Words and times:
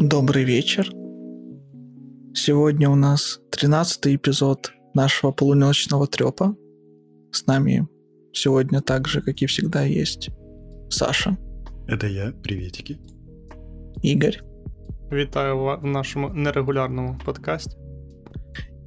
Добрый 0.00 0.44
вечер. 0.44 0.90
Сегодня 2.32 2.88
у 2.88 2.94
нас 2.94 3.38
13 3.50 4.06
эпизод 4.16 4.72
нашего 4.94 5.30
полуночного 5.30 6.06
трепа. 6.06 6.56
С 7.32 7.46
нами 7.46 7.86
сегодня 8.32 8.80
так 8.80 9.06
же, 9.06 9.20
как 9.20 9.42
и 9.42 9.46
всегда, 9.46 9.82
есть 9.82 10.30
Саша. 10.88 11.36
Это 11.86 12.06
я, 12.06 12.32
приветики. 12.32 12.98
Игорь. 14.02 14.40
Вітаю 15.12 15.58
в 15.58 15.84
нашому 15.84 16.30
нерегулярному 16.30 17.18
подкасті. 17.24 17.76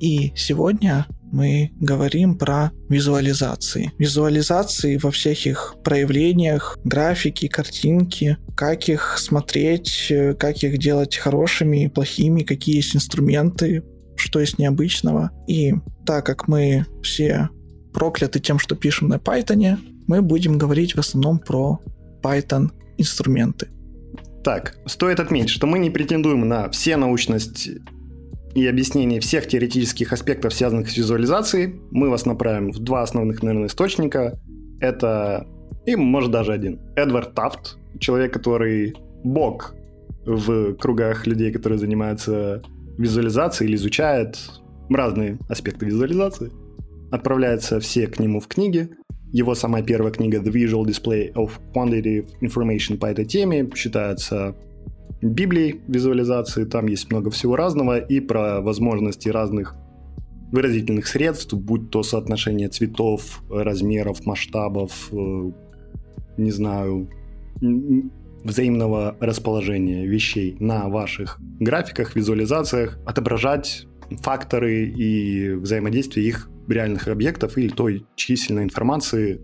И 0.02 0.32
сегодня 0.36 1.06
мы 1.34 1.72
говорим 1.80 2.38
про 2.38 2.72
визуализации. 2.90 3.92
Визуализации 3.98 4.98
во 4.98 5.12
всех 5.12 5.46
их 5.48 5.76
проявлениях, 5.84 6.78
графики, 6.84 7.48
картинки, 7.48 8.38
как 8.56 8.88
их 8.88 9.18
смотреть, 9.18 10.14
как 10.40 10.64
их 10.64 10.78
делать 10.78 11.18
хорошими 11.18 11.86
и 11.86 11.90
плохими, 11.90 12.44
какие 12.44 12.78
есть 12.78 12.96
инструменты, 12.96 13.84
что 14.16 14.40
есть 14.40 14.60
необычного. 14.60 15.32
И 15.48 15.74
так 16.06 16.26
как 16.26 16.48
мы 16.48 16.86
все 17.02 17.50
прокляты 17.94 18.40
тем, 18.40 18.60
что 18.60 18.76
пишем 18.76 19.10
на 19.10 19.16
Python, 19.16 19.78
мы 20.08 20.22
будем 20.22 20.60
говорить 20.60 20.96
в 20.96 21.00
основном 21.00 21.40
про 21.40 21.80
Python 22.22 22.70
инструменты. 22.98 23.70
Так, 24.44 24.78
стоит 24.86 25.20
отметить, 25.20 25.50
что 25.50 25.66
мы 25.66 25.80
не 25.80 25.90
претендуем 25.90 26.48
на 26.48 26.70
все 26.70 26.96
научность 26.98 27.70
и 28.56 28.68
объяснение 28.68 29.20
всех 29.20 29.48
теоретических 29.48 30.14
аспектов, 30.14 30.54
связанных 30.54 30.90
с 30.90 30.98
визуализацией. 30.98 31.82
Мы 31.92 32.10
вас 32.10 32.26
направим 32.26 32.72
в 32.72 32.80
два 32.80 33.02
основных, 33.02 33.42
наверное, 33.42 33.68
источника. 33.68 34.40
Это, 34.80 35.48
и 35.86 35.96
может 35.96 36.32
даже 36.32 36.54
один, 36.54 36.80
Эдвард 36.96 37.34
Тафт, 37.34 37.78
человек, 38.00 38.34
который 38.34 38.96
бог 39.24 39.76
в 40.26 40.76
кругах 40.76 41.26
людей, 41.26 41.52
которые 41.52 41.80
занимаются 41.80 42.62
визуализацией 42.98 43.70
или 43.70 43.76
изучают 43.76 44.38
разные 44.90 45.40
аспекты 45.50 45.86
визуализации. 45.86 46.52
Отправляются 47.12 47.80
все 47.80 48.08
к 48.08 48.20
нему 48.20 48.40
в 48.40 48.48
книги. 48.48 48.90
Его 49.32 49.56
самая 49.56 49.82
первая 49.82 50.12
книга 50.12 50.38
The 50.38 50.52
Visual 50.52 50.86
Display 50.86 51.34
of 51.34 51.52
Quantitative 51.74 52.28
Information 52.42 52.98
по 52.98 53.08
этой 53.08 53.26
теме 53.26 53.68
считается 53.76 54.56
Библией 55.24 55.82
визуализации. 55.88 56.66
Там 56.66 56.88
есть 56.88 57.10
много 57.10 57.32
всего 57.32 57.56
разного 57.56 57.98
и 57.98 58.20
про 58.20 58.62
возможности 58.62 59.30
разных 59.30 59.76
выразительных 60.52 61.08
средств, 61.08 61.54
будь 61.54 61.90
то 61.90 62.04
соотношение 62.04 62.70
цветов, 62.70 63.42
размеров, 63.50 64.26
масштабов, 64.26 65.10
э, 65.12 65.52
не 66.38 66.52
знаю, 66.52 67.10
взаимного 68.44 69.16
расположения 69.20 70.06
вещей 70.06 70.58
на 70.60 70.90
ваших 70.90 71.40
графиках, 71.60 72.16
визуализациях, 72.16 73.00
отображать 73.06 73.88
факторы 74.22 74.86
и 74.86 75.54
взаимодействие 75.54 76.28
их 76.28 76.50
реальных 76.68 77.08
объектов 77.08 77.58
или 77.58 77.70
той 77.70 78.06
численной 78.16 78.64
информации, 78.64 79.42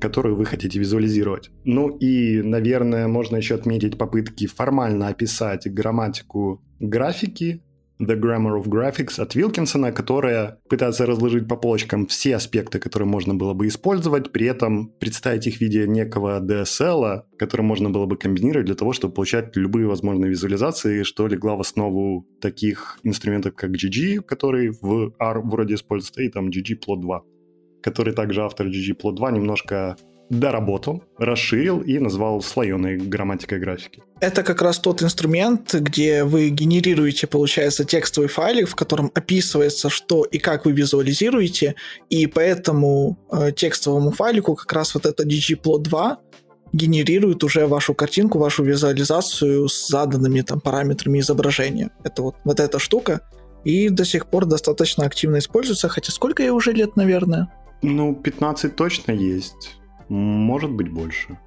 которую 0.00 0.36
вы 0.36 0.44
хотите 0.44 0.78
визуализировать. 0.78 1.50
Ну 1.64 1.88
и, 1.88 2.42
наверное, 2.42 3.08
можно 3.08 3.36
еще 3.36 3.54
отметить 3.54 3.98
попытки 3.98 4.46
формально 4.46 5.08
описать 5.08 5.72
грамматику 5.72 6.62
графики, 6.80 7.62
The 8.00 8.20
Grammar 8.20 8.60
of 8.60 8.66
Graphics 8.66 9.20
от 9.20 9.34
Вилкинсона, 9.34 9.92
которая 9.92 10.58
пытается 10.68 11.06
разложить 11.06 11.46
по 11.46 11.56
полочкам 11.56 12.06
все 12.06 12.36
аспекты, 12.36 12.80
которые 12.80 13.08
можно 13.08 13.34
было 13.34 13.54
бы 13.54 13.68
использовать, 13.68 14.32
при 14.32 14.46
этом 14.46 14.88
представить 14.98 15.46
их 15.46 15.58
в 15.58 15.60
виде 15.60 15.86
некого 15.86 16.40
DSL, 16.40 17.22
который 17.38 17.62
можно 17.62 17.90
было 17.90 18.06
бы 18.06 18.16
комбинировать 18.16 18.66
для 18.66 18.74
того, 18.74 18.92
чтобы 18.92 19.14
получать 19.14 19.54
любые 19.56 19.86
возможные 19.86 20.30
визуализации, 20.30 21.04
что 21.04 21.28
легла 21.28 21.54
в 21.54 21.60
основу 21.60 22.26
таких 22.40 22.98
инструментов, 23.04 23.54
как 23.54 23.70
GG, 23.70 24.22
который 24.22 24.70
в 24.70 25.14
R 25.18 25.40
вроде 25.42 25.74
используется, 25.74 26.22
и 26.22 26.28
там 26.28 26.48
ggplot 26.48 27.00
2 27.00 27.22
который 27.84 28.14
также 28.14 28.42
автор 28.42 28.66
ggplot2 28.68 29.32
немножко 29.32 29.96
доработал, 30.30 31.02
расширил 31.18 31.80
и 31.80 31.98
назвал 31.98 32.40
слоеной 32.40 32.96
грамматикой 32.96 33.58
графики. 33.60 34.02
Это 34.20 34.42
как 34.42 34.62
раз 34.62 34.78
тот 34.78 35.02
инструмент, 35.02 35.74
где 35.74 36.24
вы 36.24 36.48
генерируете, 36.48 37.26
получается, 37.26 37.84
текстовый 37.84 38.28
файлик, 38.28 38.68
в 38.68 38.74
котором 38.74 39.10
описывается, 39.14 39.90
что 39.90 40.24
и 40.24 40.38
как 40.38 40.64
вы 40.64 40.72
визуализируете, 40.72 41.74
и 42.08 42.26
по 42.26 42.40
этому 42.40 43.18
э, 43.30 43.52
текстовому 43.52 44.12
файлику 44.12 44.54
как 44.54 44.72
раз 44.72 44.94
вот 44.94 45.04
это 45.04 45.24
ggplot2 45.24 46.16
генерирует 46.72 47.44
уже 47.44 47.66
вашу 47.66 47.94
картинку, 47.94 48.38
вашу 48.38 48.64
визуализацию 48.64 49.68
с 49.68 49.88
заданными 49.88 50.40
там 50.40 50.60
параметрами 50.60 51.20
изображения. 51.20 51.90
Это 52.02 52.22
вот, 52.22 52.36
вот 52.44 52.60
эта 52.60 52.78
штука. 52.78 53.20
И 53.64 53.90
до 53.90 54.04
сих 54.04 54.26
пор 54.26 54.46
достаточно 54.46 55.04
активно 55.04 55.38
используется, 55.38 55.88
хотя 55.88 56.12
сколько 56.12 56.42
ей 56.42 56.50
уже 56.50 56.72
лет, 56.72 56.96
наверное? 56.96 57.48
Ну, 57.84 58.14
15 58.14 58.76
точно 58.76 59.12
есть. 59.12 59.76
Может 60.08 60.70
быть 60.70 60.90
больше. 60.90 61.38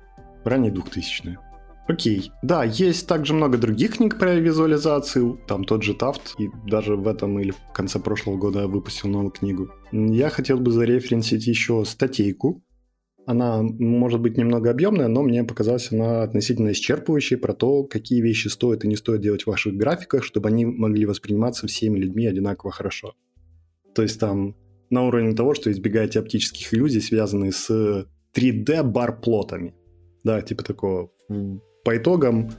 Ранее 0.43 0.71
2000-е. 0.71 1.39
Окей. 1.87 2.31
Да, 2.43 2.63
есть 2.63 3.07
также 3.07 3.33
много 3.33 3.57
других 3.57 3.97
книг 3.97 4.19
про 4.19 4.35
визуализацию. 4.35 5.39
Там 5.47 5.63
тот 5.63 5.83
же 5.83 5.93
Тафт, 5.93 6.35
и 6.37 6.49
даже 6.67 6.95
в 6.95 7.07
этом 7.07 7.39
или 7.39 7.51
в 7.51 7.73
конце 7.73 7.99
прошлого 7.99 8.37
года 8.37 8.67
выпустил 8.67 9.09
новую 9.09 9.31
книгу. 9.31 9.69
Я 9.91 10.29
хотел 10.29 10.59
бы 10.59 10.71
зареференсить 10.71 11.47
еще 11.47 11.83
статейку. 11.85 12.61
Она 13.25 13.61
может 13.61 14.21
быть 14.21 14.37
немного 14.37 14.69
объемная, 14.69 15.07
но 15.07 15.23
мне 15.23 15.43
показалась 15.43 15.91
она 15.91 16.23
относительно 16.23 16.69
исчерпывающей 16.71 17.37
про 17.37 17.53
то, 17.53 17.83
какие 17.83 18.21
вещи 18.21 18.47
стоит 18.47 18.85
и 18.85 18.87
не 18.87 18.95
стоит 18.95 19.21
делать 19.21 19.43
в 19.43 19.47
ваших 19.47 19.73
графиках, 19.75 20.23
чтобы 20.23 20.49
они 20.49 20.65
могли 20.65 21.05
восприниматься 21.05 21.67
всеми 21.67 21.97
людьми 21.97 22.27
одинаково 22.27 22.71
хорошо. 22.71 23.15
То 23.95 24.01
есть 24.03 24.19
там 24.19 24.55
на 24.89 25.03
уровне 25.03 25.35
того, 25.35 25.53
что 25.53 25.71
избегаете 25.71 26.19
оптических 26.19 26.73
иллюзий, 26.73 27.01
связанных 27.01 27.55
с 27.55 28.07
3D-бар-плотами. 28.33 29.73
Да, 30.23 30.41
типа 30.41 30.63
такого. 30.63 31.11
По 31.83 31.97
итогам, 31.97 32.51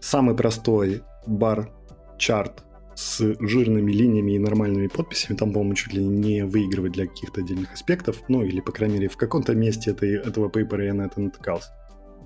самый 0.00 0.36
простой 0.36 1.02
бар-чарт 1.26 2.64
с 2.94 3.36
жирными 3.38 3.92
линиями 3.92 4.32
и 4.32 4.38
нормальными 4.38 4.88
подписями, 4.88 5.36
там, 5.36 5.52
по-моему, 5.52 5.74
чуть 5.74 5.92
ли 5.92 6.04
не 6.04 6.44
выигрывать 6.44 6.92
для 6.92 7.06
каких-то 7.06 7.40
отдельных 7.40 7.72
аспектов, 7.72 8.22
ну, 8.28 8.42
или, 8.42 8.60
по 8.60 8.72
крайней 8.72 8.94
мере, 8.94 9.08
в 9.08 9.16
каком-то 9.16 9.54
месте 9.54 9.92
этой, 9.92 10.16
этого 10.16 10.48
пейпера 10.48 10.84
я 10.84 10.94
на 10.94 11.02
это 11.02 11.20
натыкался. 11.20 11.70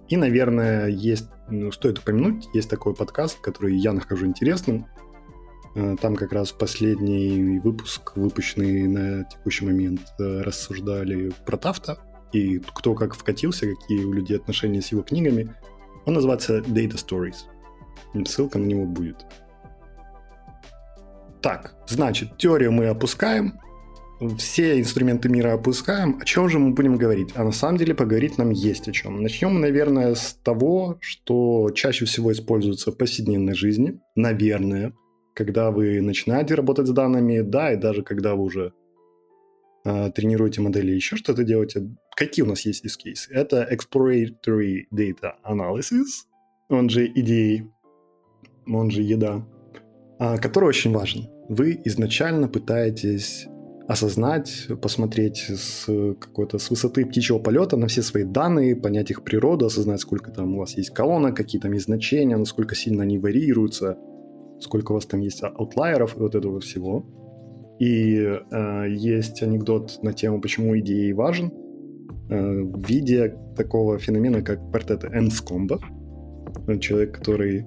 И, 0.08 0.16
наверное, 0.16 0.88
есть, 0.88 1.28
ну, 1.50 1.70
стоит 1.72 1.98
упомянуть, 1.98 2.46
есть 2.54 2.70
такой 2.70 2.94
подкаст, 2.94 3.38
который 3.40 3.76
я 3.76 3.92
нахожу 3.92 4.26
интересным, 4.26 4.86
там 5.74 6.16
как 6.16 6.32
раз 6.32 6.52
последний 6.52 7.58
выпуск, 7.60 8.12
выпущенный 8.16 8.86
на 8.86 9.24
текущий 9.24 9.64
момент, 9.64 10.02
э, 10.18 10.42
рассуждали 10.42 11.32
про 11.46 11.56
Тафта 11.56 11.98
и 12.32 12.58
кто 12.58 12.94
как 12.94 13.14
вкатился, 13.14 13.66
какие 13.66 14.04
у 14.04 14.12
людей 14.12 14.36
отношения 14.36 14.82
с 14.82 14.92
его 14.92 15.02
книгами. 15.02 15.54
Он 16.04 16.14
называется 16.14 16.58
Data 16.58 16.94
Stories. 16.94 18.24
Ссылка 18.26 18.58
на 18.58 18.64
него 18.64 18.84
будет. 18.84 19.24
Так, 21.40 21.74
значит, 21.88 22.36
теорию 22.36 22.70
мы 22.70 22.86
опускаем, 22.86 23.58
все 24.38 24.78
инструменты 24.78 25.28
мира 25.28 25.54
опускаем. 25.54 26.18
О 26.20 26.24
чем 26.24 26.48
же 26.48 26.58
мы 26.58 26.72
будем 26.72 26.96
говорить? 26.96 27.30
А 27.34 27.42
на 27.42 27.52
самом 27.52 27.78
деле 27.78 27.94
поговорить 27.94 28.38
нам 28.38 28.50
есть 28.50 28.88
о 28.88 28.92
чем. 28.92 29.22
Начнем, 29.22 29.60
наверное, 29.60 30.14
с 30.14 30.38
того, 30.44 30.98
что 31.00 31.70
чаще 31.74 32.04
всего 32.04 32.30
используется 32.32 32.92
в 32.92 32.96
повседневной 32.96 33.54
жизни. 33.54 34.00
Наверное 34.14 34.92
когда 35.34 35.70
вы 35.70 36.00
начинаете 36.00 36.54
работать 36.54 36.86
с 36.86 36.90
данными, 36.90 37.40
да, 37.40 37.72
и 37.72 37.76
даже 37.76 38.02
когда 38.02 38.34
вы 38.34 38.44
уже 38.44 38.72
э, 39.84 40.10
тренируете 40.10 40.60
модели, 40.60 40.92
еще 40.92 41.16
что-то 41.16 41.44
делаете. 41.44 41.88
Какие 42.14 42.44
у 42.44 42.48
нас 42.48 42.60
есть 42.66 42.84
use 42.84 42.98
case? 43.04 43.30
Это 43.30 43.68
Exploratory 43.70 44.84
Data 44.92 45.32
Analysis, 45.44 46.26
он 46.68 46.88
же 46.88 47.08
EDA, 47.08 47.66
он 48.66 48.90
же 48.90 49.02
еда, 49.02 49.46
э, 50.18 50.36
который 50.38 50.68
очень 50.68 50.92
важен. 50.92 51.28
Вы 51.48 51.80
изначально 51.84 52.48
пытаетесь 52.48 53.46
осознать, 53.88 54.68
посмотреть 54.80 55.38
с 55.48 55.86
какой-то 56.20 56.58
с 56.58 56.70
высоты 56.70 57.04
птичьего 57.04 57.38
полета 57.38 57.76
на 57.76 57.88
все 57.88 58.02
свои 58.02 58.24
данные, 58.24 58.76
понять 58.76 59.10
их 59.10 59.24
природу, 59.24 59.66
осознать, 59.66 60.00
сколько 60.00 60.30
там 60.30 60.54
у 60.54 60.60
вас 60.60 60.76
есть 60.76 60.90
колонок, 60.90 61.36
какие 61.36 61.60
там 61.60 61.72
есть 61.72 61.86
значения, 61.86 62.36
насколько 62.36 62.74
сильно 62.74 63.02
они 63.02 63.18
варьируются, 63.18 63.98
сколько 64.62 64.92
у 64.92 64.94
вас 64.94 65.06
там 65.06 65.20
есть 65.20 65.42
аутлайеров 65.42 66.16
и 66.16 66.20
вот 66.20 66.34
этого 66.34 66.60
всего. 66.60 67.04
И 67.78 68.14
э, 68.16 68.86
есть 68.90 69.42
анекдот 69.42 69.98
на 70.02 70.12
тему, 70.12 70.40
почему 70.40 70.78
идеи 70.78 71.12
важен, 71.12 71.50
э, 72.30 72.62
в 72.62 72.88
виде 72.88 73.34
такого 73.56 73.98
феномена, 73.98 74.42
как 74.42 74.70
квартет 74.70 75.04
Энскомбо. 75.04 75.80
Человек, 76.80 77.18
который 77.18 77.66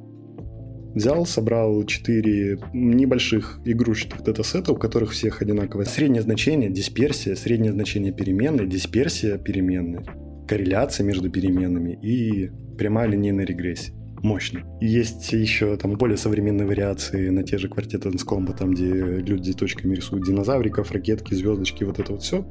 взял, 0.94 1.26
собрал 1.26 1.84
четыре 1.84 2.58
небольших 2.74 3.60
игрушечных 3.66 4.24
датасета, 4.24 4.72
у 4.72 4.78
которых 4.78 5.12
всех 5.12 5.42
одинаковое 5.42 5.86
среднее 5.86 6.22
значение, 6.22 6.70
дисперсия, 6.70 7.36
среднее 7.36 7.74
значение 7.74 8.14
переменной, 8.14 8.68
дисперсия 8.68 9.38
переменной, 9.38 10.06
корреляция 10.48 11.04
между 11.04 11.30
переменными 11.30 12.00
и 12.02 12.50
прямая 12.78 13.10
линейная 13.10 13.46
регрессия. 13.46 13.94
Мощно. 14.22 14.62
Есть 14.82 15.32
еще 15.34 15.78
там 15.78 15.94
более 15.94 16.18
современные 16.18 16.68
вариации 16.68 17.30
на 17.30 17.44
те 17.44 17.58
же 17.58 17.68
квартеты 17.68 18.10
Энскомба, 18.10 18.54
там, 18.54 18.72
где 18.72 18.92
люди 18.92 19.54
точками 19.54 19.96
рисуют 19.96 20.26
динозавриков, 20.26 20.92
ракетки, 20.92 21.34
звездочки, 21.34 21.84
вот 21.84 22.00
это 22.00 22.12
вот 22.14 22.24
все. 22.24 22.46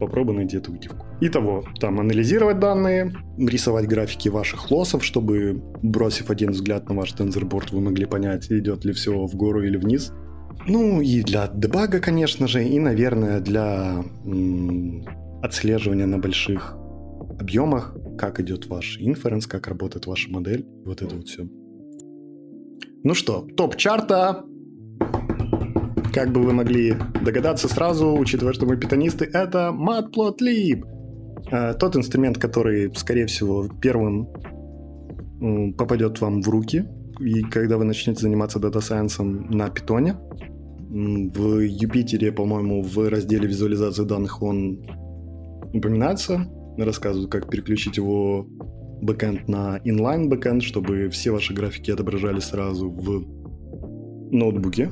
Попробуй 0.00 0.34
найти 0.34 0.56
эту 0.56 0.72
гифку. 0.72 1.06
Итого, 1.20 1.64
там 1.78 2.00
анализировать 2.00 2.58
данные, 2.58 3.12
рисовать 3.38 3.86
графики 3.86 4.28
ваших 4.28 4.70
лоссов, 4.70 5.04
чтобы, 5.04 5.62
бросив 5.82 6.30
один 6.30 6.50
взгляд 6.50 6.88
на 6.88 6.96
ваш 6.96 7.12
тензорборд, 7.12 7.70
вы 7.70 7.80
могли 7.80 8.06
понять, 8.06 8.50
идет 8.50 8.84
ли 8.84 8.92
все 8.92 9.26
в 9.26 9.36
гору 9.36 9.62
или 9.62 9.76
вниз. 9.76 10.12
Ну 10.66 11.00
и 11.00 11.22
для 11.22 11.48
дебага, 11.48 12.00
конечно 12.00 12.48
же, 12.48 12.64
и, 12.64 12.78
наверное, 12.80 13.40
для 13.40 14.04
м- 14.24 15.04
отслеживания 15.42 16.06
на 16.06 16.18
больших 16.18 16.76
объемах, 17.38 17.96
как 18.18 18.40
идет 18.40 18.66
ваш 18.66 18.98
inference, 19.00 19.46
как 19.46 19.66
работает 19.68 20.06
ваша 20.06 20.30
модель, 20.30 20.66
вот 20.84 21.02
это 21.02 21.14
вот 21.14 21.28
все. 21.28 21.48
Ну 23.04 23.14
что, 23.14 23.46
топ 23.56 23.76
чарта. 23.76 24.44
Как 26.12 26.30
бы 26.30 26.42
вы 26.42 26.52
могли 26.52 26.94
догадаться 27.24 27.68
сразу, 27.68 28.14
учитывая, 28.14 28.52
что 28.52 28.66
мы 28.66 28.76
питонисты, 28.76 29.24
это 29.24 29.74
Matplotlib. 29.74 30.84
Э, 31.50 31.74
тот 31.74 31.96
инструмент, 31.96 32.38
который, 32.38 32.94
скорее 32.94 33.26
всего, 33.26 33.68
первым 33.80 34.28
попадет 35.76 36.20
вам 36.20 36.42
в 36.42 36.48
руки, 36.48 36.86
и 37.18 37.42
когда 37.42 37.76
вы 37.76 37.84
начнете 37.84 38.20
заниматься 38.20 38.58
data 38.58 38.86
science 38.86 39.36
ом 39.36 39.50
на 39.50 39.68
питоне. 39.68 40.16
В 40.88 41.60
Jupyter 41.60 42.16
е, 42.16 42.32
по-моему, 42.32 42.82
в 42.82 43.08
разделе 43.08 43.48
визуализации 43.48 44.04
данных 44.04 44.42
он 44.42 44.78
упоминается 45.72 46.46
рассказывают, 46.76 47.30
как 47.30 47.50
переключить 47.50 47.96
его 47.96 48.46
бэкэнд 49.02 49.48
на 49.48 49.78
inline 49.84 50.28
бэкэнд, 50.28 50.62
чтобы 50.62 51.08
все 51.10 51.30
ваши 51.30 51.54
графики 51.54 51.90
отображались 51.90 52.44
сразу 52.44 52.90
в 52.90 53.24
ноутбуке, 54.30 54.90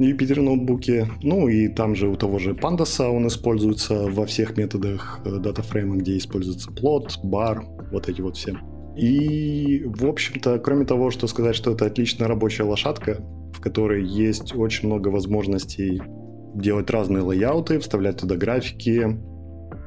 Jupyter 0.00 0.40
ноутбуке. 0.40 1.08
Ну 1.22 1.48
и 1.48 1.68
там 1.68 1.94
же 1.94 2.08
у 2.08 2.16
того 2.16 2.38
же 2.38 2.52
Pandas 2.52 3.06
он 3.06 3.26
используется 3.26 4.08
во 4.08 4.24
всех 4.24 4.56
методах 4.56 5.20
э, 5.24 5.38
dataframe 5.38 5.85
а, 5.85 5.96
где 5.96 6.16
используется 6.16 6.70
plot, 6.72 7.18
bar, 7.22 7.66
вот 7.92 8.08
эти 8.08 8.22
вот 8.22 8.36
все. 8.36 8.56
И, 8.96 9.84
в 9.84 10.06
общем-то, 10.06 10.58
кроме 10.58 10.86
того, 10.86 11.10
что 11.10 11.26
сказать, 11.26 11.54
что 11.54 11.72
это 11.72 11.86
отличная 11.86 12.28
рабочая 12.28 12.64
лошадка, 12.64 13.18
в 13.52 13.60
которой 13.60 14.04
есть 14.06 14.54
очень 14.54 14.88
много 14.88 15.08
возможностей 15.08 16.00
делать 16.54 16.90
разные 16.90 17.22
лейауты, 17.22 17.78
вставлять 17.78 18.16
туда 18.16 18.36
графики, 18.36 19.18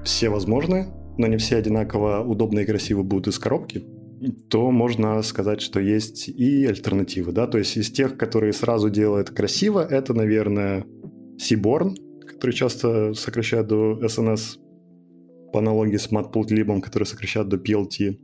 все 0.04 0.30
возможные, 0.30 0.88
но 1.18 1.28
не 1.28 1.38
все 1.38 1.58
одинаково 1.58 2.24
удобно 2.24 2.60
и 2.60 2.66
красиво 2.66 3.04
будут 3.04 3.28
из 3.28 3.40
коробки, 3.40 3.86
то 4.50 4.72
можно 4.72 5.22
сказать, 5.22 5.62
что 5.62 5.80
есть 5.80 6.30
и 6.30 6.66
альтернативы, 6.66 7.32
да, 7.32 7.48
то 7.48 7.58
есть 7.58 7.78
из 7.78 7.92
тех, 7.92 8.18
которые 8.18 8.54
сразу 8.54 8.90
делают 8.90 9.30
красиво, 9.30 9.86
это, 9.86 10.14
наверное, 10.14 10.86
Seaborn, 11.38 11.96
который 12.26 12.54
часто 12.54 13.14
сокращают 13.14 13.68
до 13.68 14.00
SNS 14.02 14.60
по 15.52 15.60
аналогии 15.60 15.98
с 15.98 16.12
Matplotlib, 16.12 16.82
который 16.82 17.04
сокращают 17.04 17.50
до 17.50 17.58
PLT. 17.58 18.18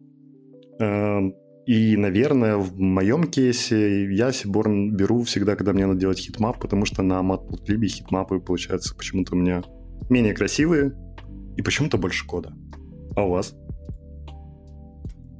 Эм, 0.79 1.35
и, 1.65 1.95
наверное, 1.97 2.57
в 2.57 2.79
моем 2.79 3.25
кейсе 3.25 4.05
я 4.11 4.29
Seaborn 4.29 4.89
беру 4.89 5.23
всегда, 5.23 5.55
когда 5.55 5.73
мне 5.73 5.85
надо 5.85 5.99
делать 5.99 6.19
heatmap, 6.19 6.59
потому 6.59 6.85
что 6.85 7.03
на 7.03 7.19
Matplotlib 7.21 7.85
heatmap 7.85 8.32
ы 8.32 8.39
получаются 8.39 8.95
почему-то 8.95 9.35
у 9.35 9.37
меня 9.37 9.63
менее 10.09 10.33
красивые 10.33 10.93
и 11.57 11.61
почему-то 11.61 11.97
больше 11.97 12.25
кода. 12.25 12.53
А 13.15 13.23
у 13.23 13.31
вас? 13.31 13.53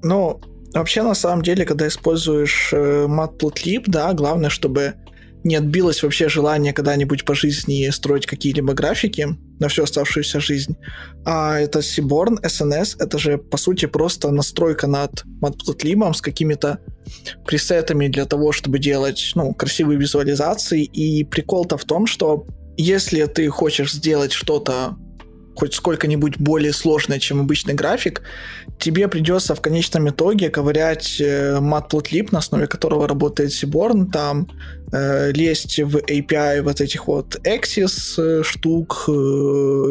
Ну, 0.01 0.39
вообще, 0.74 1.04
на 1.04 1.16
самом 1.16 1.44
деле, 1.44 1.66
когда 1.66 1.88
используешь 1.88 2.71
э, 2.74 3.06
Matplotlib, 3.07 3.83
да, 3.88 4.13
главное, 4.13 4.50
чтобы 4.50 4.95
не 5.44 5.56
отбилось 5.56 6.04
вообще 6.04 6.27
желание 6.27 6.74
когда-нибудь 6.74 7.24
по 7.24 7.33
жизни 7.33 7.89
строить 7.92 8.25
какие-либо 8.25 8.74
графики 8.74 9.38
на 9.60 9.69
всю 9.69 9.83
оставшуюся 9.83 10.39
жизнь. 10.39 10.75
А 11.25 11.57
это 11.60 11.80
Seaborn, 11.80 12.42
SNS, 12.42 12.98
это 13.00 13.18
же, 13.18 13.38
по 13.38 13.57
сути, 13.57 13.86
просто 13.86 14.31
настройка 14.31 14.88
над 14.88 15.24
Matplotlib 15.42 16.13
с 16.13 16.22
какими-то 16.22 16.80
пресетами 17.45 18.07
для 18.07 18.25
того, 18.25 18.51
чтобы 18.51 18.80
делать, 18.80 19.31
ну, 19.36 19.54
красивые 19.54 19.98
визуализации. 19.98 20.83
И 20.83 21.24
прикол-то 21.24 21.77
в 21.77 21.86
том, 21.86 22.06
что 22.06 22.45
если 22.77 23.25
ты 23.25 23.48
хочешь 23.48 23.94
сделать 23.94 24.33
что-то 24.33 24.98
хоть 25.56 25.74
сколько-нибудь 25.74 26.38
более 26.40 26.74
сложное, 26.74 27.19
чем 27.19 27.42
обычный 27.42 27.74
график, 27.74 28.22
тебе 28.78 29.07
придется 29.07 29.56
в 29.56 29.62
конечном 29.62 30.10
итоге 30.10 30.50
ковырять 30.50 31.19
э, 31.19 31.60
Matplotlib, 31.60 32.30
на 32.31 32.40
основе 32.40 32.68
которого 32.68 33.07
работает 33.07 33.51
Seaborn, 33.51 34.10
там 34.12 34.48
э, 34.94 35.31
лезть 35.34 35.80
в 35.80 35.98
API 35.98 36.62
вот 36.62 36.81
этих 36.81 37.07
вот 37.07 37.36
Axis 37.46 38.16
э, 38.18 38.44
штук 38.44 39.06
э, 39.10 39.12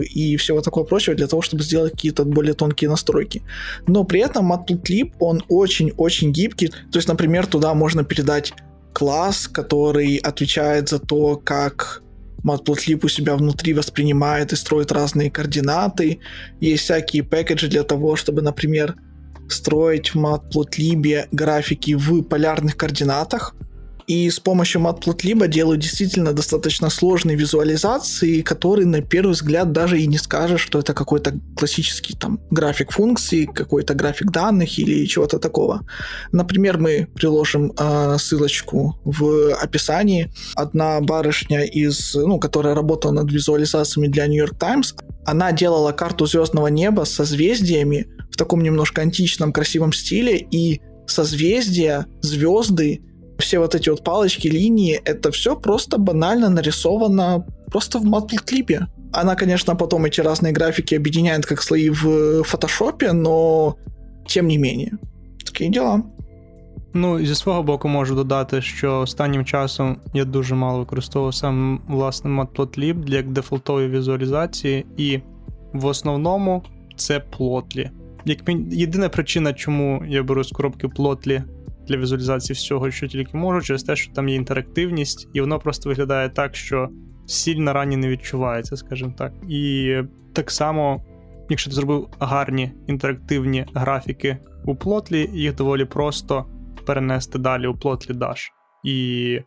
и 0.05 0.37
всего 0.37 0.61
такого 0.63 0.85
прочего 0.85 1.15
для 1.15 1.27
того, 1.27 1.43
чтобы 1.43 1.63
сделать 1.63 1.93
какие-то 1.93 2.25
более 2.25 2.55
тонкие 2.55 2.89
настройки. 2.89 3.43
Но 3.87 4.05
при 4.05 4.21
этом 4.21 4.53
Matplotlib, 4.53 5.13
он 5.19 5.43
очень-очень 5.49 6.33
гибкий. 6.33 6.69
То 6.69 6.99
есть, 6.99 7.09
например, 7.09 7.47
туда 7.47 7.75
можно 7.75 8.05
передать 8.05 8.55
класс, 8.95 9.49
который 9.49 10.17
отвечает 10.17 10.89
за 10.89 10.99
то, 10.99 11.37
как 11.37 12.03
Matplotlib 12.45 13.01
у 13.05 13.09
себя 13.09 13.37
внутри 13.37 13.75
воспринимает 13.75 14.53
и 14.53 14.57
строит 14.57 14.93
разные 14.93 15.31
координаты. 15.31 16.21
Есть 16.61 16.85
всякие 16.85 17.23
пэкэджи 17.23 17.69
для 17.69 17.83
того, 17.83 18.17
чтобы, 18.17 18.43
например, 18.43 18.97
строить 19.49 20.15
в 20.15 20.17
Matplotlib 20.17 21.29
графики 21.33 21.95
в 21.95 22.23
полярных 22.23 22.77
координатах. 22.77 23.55
И 24.09 24.31
с 24.31 24.41
помощью 24.41 24.81
Matplotlib 24.81 25.47
делают 25.49 25.83
действительно 25.83 26.33
достаточно 26.33 26.89
сложные 26.89 27.37
визуализации, 27.37 28.41
которые 28.41 28.87
на 28.87 29.03
первый 29.03 29.33
взгляд 29.33 29.73
даже 29.73 30.01
и 30.01 30.07
не 30.07 30.17
скажешь, 30.17 30.63
что 30.63 30.79
это 30.79 30.95
какой-то 30.95 31.39
классический 31.55 32.15
там 32.15 32.41
график 32.51 32.91
функций, 32.91 33.47
какой-то 33.47 33.93
график 33.93 34.31
данных 34.31 34.79
или 34.79 35.05
чего-то 35.05 35.39
такого. 35.39 35.87
Например, 36.33 36.79
мы 36.79 37.07
приложим 37.15 37.75
э, 37.79 38.17
ссылочку 38.19 38.99
в 39.05 39.55
описании. 39.55 40.33
Одна 40.55 41.03
барышня 41.03 41.65
из, 41.65 42.15
ну, 42.15 42.39
которая 42.39 42.75
работала 42.75 43.13
над 43.13 43.31
визуализациями 43.31 44.07
для 44.07 44.27
New 44.27 44.39
York 44.39 44.59
Times, 44.59 44.95
она 45.27 45.53
делала 45.53 45.93
карту 45.93 46.25
звездного 46.25 46.69
неба 46.69 47.05
с 47.05 47.11
созвездиями 47.11 48.07
в 48.31 48.39
таком 48.39 48.63
немножко 48.63 49.03
античном 49.03 49.53
красивом 49.53 49.93
стиле, 49.93 50.39
и 50.39 50.81
созвездия, 51.07 52.07
звезды 52.23 53.03
все 53.40 53.60
вот 53.60 53.76
эти 53.76 53.90
вот 53.90 54.04
палочки, 54.04 54.48
линии, 54.48 55.02
это 55.06 55.32
все 55.32 55.56
просто 55.56 55.98
банально 55.98 56.50
нарисовано 56.50 57.46
просто 57.72 58.00
в 58.00 58.06
Matplotlib. 58.06 58.86
Она, 59.12 59.36
конечно, 59.36 59.76
потом 59.76 60.06
эти 60.06 60.22
разные 60.22 60.54
графики 60.54 60.96
объединяет 60.96 61.46
как 61.46 61.62
слои 61.62 61.90
в 61.90 62.44
фотошопі, 62.44 63.12
но 63.14 63.76
тем 64.28 64.48
не 64.48 64.58
менее. 64.58 64.92
Такі 65.46 65.70
діла. 65.70 66.02
Ну, 66.94 67.26
зі 67.26 67.36
свого 67.36 67.64
боку, 67.64 67.88
можу 67.88 68.16
додати, 68.16 68.62
що 68.62 69.00
останнім 69.00 69.46
часом 69.46 69.98
я 70.14 70.26
дуже 70.26 70.56
мало 70.56 70.80
використовував 70.80 71.36
сам 71.36 71.82
власне 71.88 72.30
Matplotlib 72.30 72.94
для 72.94 73.22
дефолтової 73.22 73.90
візуалізації, 73.90 74.86
і 74.98 75.20
в 75.74 75.86
основному 75.86 76.64
це 76.96 77.20
плотлі. 77.20 77.90
Як 78.26 78.40
єдина 78.72 79.10
причина, 79.10 79.54
чому 79.54 80.04
я 80.08 80.24
беру 80.24 80.44
з 80.44 80.52
коробки 80.52 80.88
Plotly 80.88 81.44
для 81.89 81.97
візуалізації 81.97 82.55
всього, 82.55 82.91
що 82.91 83.07
тільки 83.07 83.37
можу, 83.37 83.61
через 83.61 83.83
те, 83.83 83.97
що 83.97 84.13
там 84.13 84.29
є 84.29 84.35
інтерактивність, 84.35 85.29
і 85.33 85.41
воно 85.41 85.59
просто 85.59 85.89
виглядає 85.89 86.29
так, 86.29 86.57
що 86.57 86.89
сіль 87.27 87.57
на 87.57 87.73
рані 87.73 87.97
не 87.97 88.09
відчувається, 88.09 88.77
скажімо 88.77 89.15
так. 89.19 89.33
І 89.49 89.95
так 90.33 90.51
само, 90.51 91.05
якщо 91.49 91.71
ти 91.71 91.77
зробив 91.77 92.09
гарні 92.21 92.73
інтерактивні 92.87 93.67
графіки 93.75 94.39
у 94.65 94.77
плотлі, 94.77 95.31
їх 95.33 95.55
доволі 95.55 95.85
просто 95.85 96.47
перенести 96.87 97.39
далі 97.39 97.67
у 97.67 97.75
плотлі 97.75 98.15
Dash. 98.15 98.49
І 98.85 99.41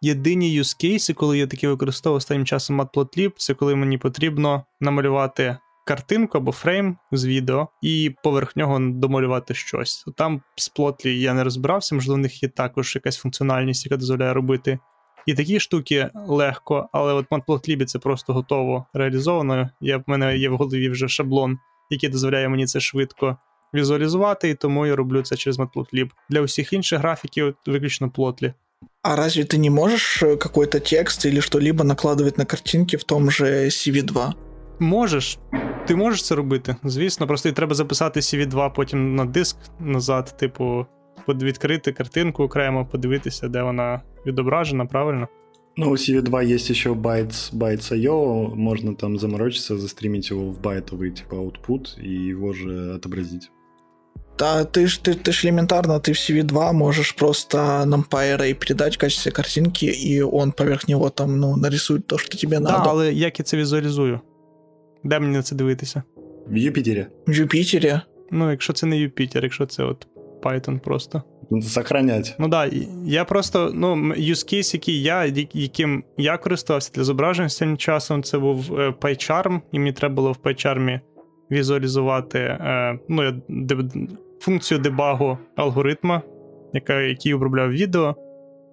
єдині 0.00 0.60
use 0.60 0.80
кейси, 0.80 1.14
коли 1.14 1.38
я 1.38 1.46
такі 1.46 1.66
використовував 1.66 2.16
останнім 2.16 2.46
часом 2.46 2.80
Matplotlib, 2.80 3.32
це 3.36 3.54
коли 3.54 3.74
мені 3.74 3.98
потрібно 3.98 4.64
намалювати 4.80 5.56
картинку 5.87 6.37
або 6.37 6.51
фрейм 6.51 6.97
з 7.11 7.25
відео, 7.25 7.67
і 7.81 8.15
поверх 8.23 8.55
нього 8.55 8.79
домалювати 8.79 9.53
щось. 9.53 10.05
Там 10.17 10.41
з 10.55 10.69
плотлі 10.69 11.19
я 11.19 11.33
не 11.33 11.43
розбирався, 11.43 11.95
можливо, 11.95 12.15
в 12.15 12.21
них 12.21 12.43
є 12.43 12.49
також 12.49 12.95
якась 12.95 13.17
функціональність, 13.17 13.85
яка 13.85 13.97
дозволяє 13.97 14.33
робити. 14.33 14.79
І 15.25 15.33
такі 15.33 15.59
штуки 15.59 16.09
легко, 16.27 16.89
але 16.91 17.13
от 17.13 17.29
Matplotlib 17.29 17.85
це 17.85 17.99
просто 17.99 18.33
готово 18.33 18.85
реалізовано. 18.93 19.69
Я, 19.81 19.97
В 19.97 20.03
мене 20.07 20.37
є 20.37 20.49
в 20.49 20.57
голові 20.57 20.89
вже 20.89 21.07
шаблон, 21.07 21.57
який 21.89 22.09
дозволяє 22.09 22.49
мені 22.49 22.65
це 22.65 22.79
швидко 22.79 23.37
візуалізувати, 23.73 24.49
і 24.49 24.55
тому 24.55 24.85
я 24.85 24.95
роблю 24.95 25.21
це 25.21 25.35
через 25.35 25.59
Matplotlib. 25.59 26.09
Для 26.29 26.41
усіх 26.41 26.73
інших 26.73 26.99
графіків 26.99 27.55
виключно 27.65 28.09
плотлі. 28.09 28.53
А 29.01 29.15
разве 29.15 29.43
ты 29.43 29.57
не 29.57 29.69
можешь 29.69 30.23
э, 30.23 30.37
какой-то 30.37 30.79
текст 30.79 31.25
или 31.25 31.39
что-либо 31.39 31.83
накладывать 31.83 32.37
на 32.37 32.45
картинки 32.45 32.97
в 32.97 33.03
том 33.03 33.31
же 33.31 33.65
CV2? 33.65 34.33
Можеш. 34.79 35.39
Ти 35.87 35.95
можеш 35.95 36.23
це 36.23 36.35
робити, 36.35 36.75
звісно, 36.83 37.27
просто 37.27 37.49
і 37.49 37.51
треба 37.51 37.75
записати 37.75 38.19
CV2 38.19 38.73
потім 38.73 39.15
на 39.15 39.25
диск 39.25 39.57
назад, 39.79 40.37
типу, 40.39 40.85
відкрити 41.27 41.91
картинку 41.91 42.43
окремо, 42.43 42.85
подивитися, 42.85 43.47
де 43.47 43.63
вона 43.63 44.01
відображена, 44.25 44.85
правильно? 44.85 45.27
Ну, 45.77 45.89
у 45.89 45.91
CV2 45.95 46.51
есть 46.53 46.69
еще 46.71 46.89
bytes, 46.91 47.53
bytes.io, 47.53 48.55
можно 48.55 48.93
там 48.93 49.17
заморочиться, 49.19 49.77
застримить 49.77 50.31
его 50.31 50.51
в 50.51 50.61
байтовый 50.61 51.11
типа 51.11 51.35
output 51.35 51.99
и 52.03 52.29
его 52.31 52.53
же 52.53 52.93
отобразить. 52.95 53.51
Да, 54.39 54.65
ты 54.65 54.87
ж, 54.87 54.99
ты, 55.03 55.13
ты 55.15 55.31
ж 55.31 55.45
элементарно, 55.45 55.99
ты 55.99 56.13
в 56.13 56.17
CV2 56.17 56.73
можешь 56.73 57.15
просто 57.15 57.57
NumPy 57.87 58.37
Array 58.37 58.53
передать 58.53 58.95
в 58.95 58.99
качестве 58.99 59.31
картинки, 59.31 59.85
и 59.85 60.21
он 60.21 60.51
поверх 60.51 60.87
него 60.87 61.09
там, 61.09 61.39
ну, 61.39 61.55
нарисует 61.57 62.07
то, 62.07 62.17
что 62.17 62.37
тебе 62.37 62.57
Так, 62.57 62.63
надо. 62.63 62.89
але 62.89 63.13
як 63.13 63.39
я 63.39 63.45
це 63.45 63.57
візуалізую? 63.57 64.19
Де 65.04 65.20
мені 65.20 65.36
на 65.36 65.42
це 65.42 65.56
дивитися? 65.56 66.02
В 66.46 66.56
Юпитере. 66.56 67.06
В 67.26 67.34
Юпитере. 67.34 68.00
Ну, 68.30 68.50
якщо 68.50 68.72
це 68.72 68.86
не 68.86 68.98
Юпітер, 68.98 69.42
якщо 69.42 69.66
це 69.66 69.84
от 69.84 70.06
Python 70.42 70.78
просто. 70.80 71.22
Сохранять. 71.62 72.36
Ну 72.38 72.48
так, 72.50 72.70
да, 72.70 72.76
я 73.04 73.24
просто, 73.24 73.70
ну, 73.74 73.94
use 74.14 74.54
case, 74.54 74.74
який 74.74 75.02
я, 75.02 75.24
яким 75.52 76.04
я 76.18 76.38
користувався 76.38 76.92
для 76.94 77.04
зображень 77.04 77.46
останнім 77.46 77.76
часом, 77.76 78.22
це 78.22 78.38
був 78.38 78.80
е, 78.80 78.94
PyCharm, 79.00 79.60
і 79.72 79.78
мені 79.78 79.92
треба 79.92 80.14
було 80.14 80.32
в 80.32 80.36
PyCharm 80.44 81.00
візуалізувати 81.50 82.38
е, 82.38 82.98
ну, 83.08 83.22
я 83.22 83.30
деб- 83.48 84.08
функцію 84.40 84.80
дебагу 84.80 85.38
алгоритма, 85.56 86.22
яка, 86.72 87.00
який 87.00 87.34
обробляв 87.34 87.70
відео. 87.70 88.16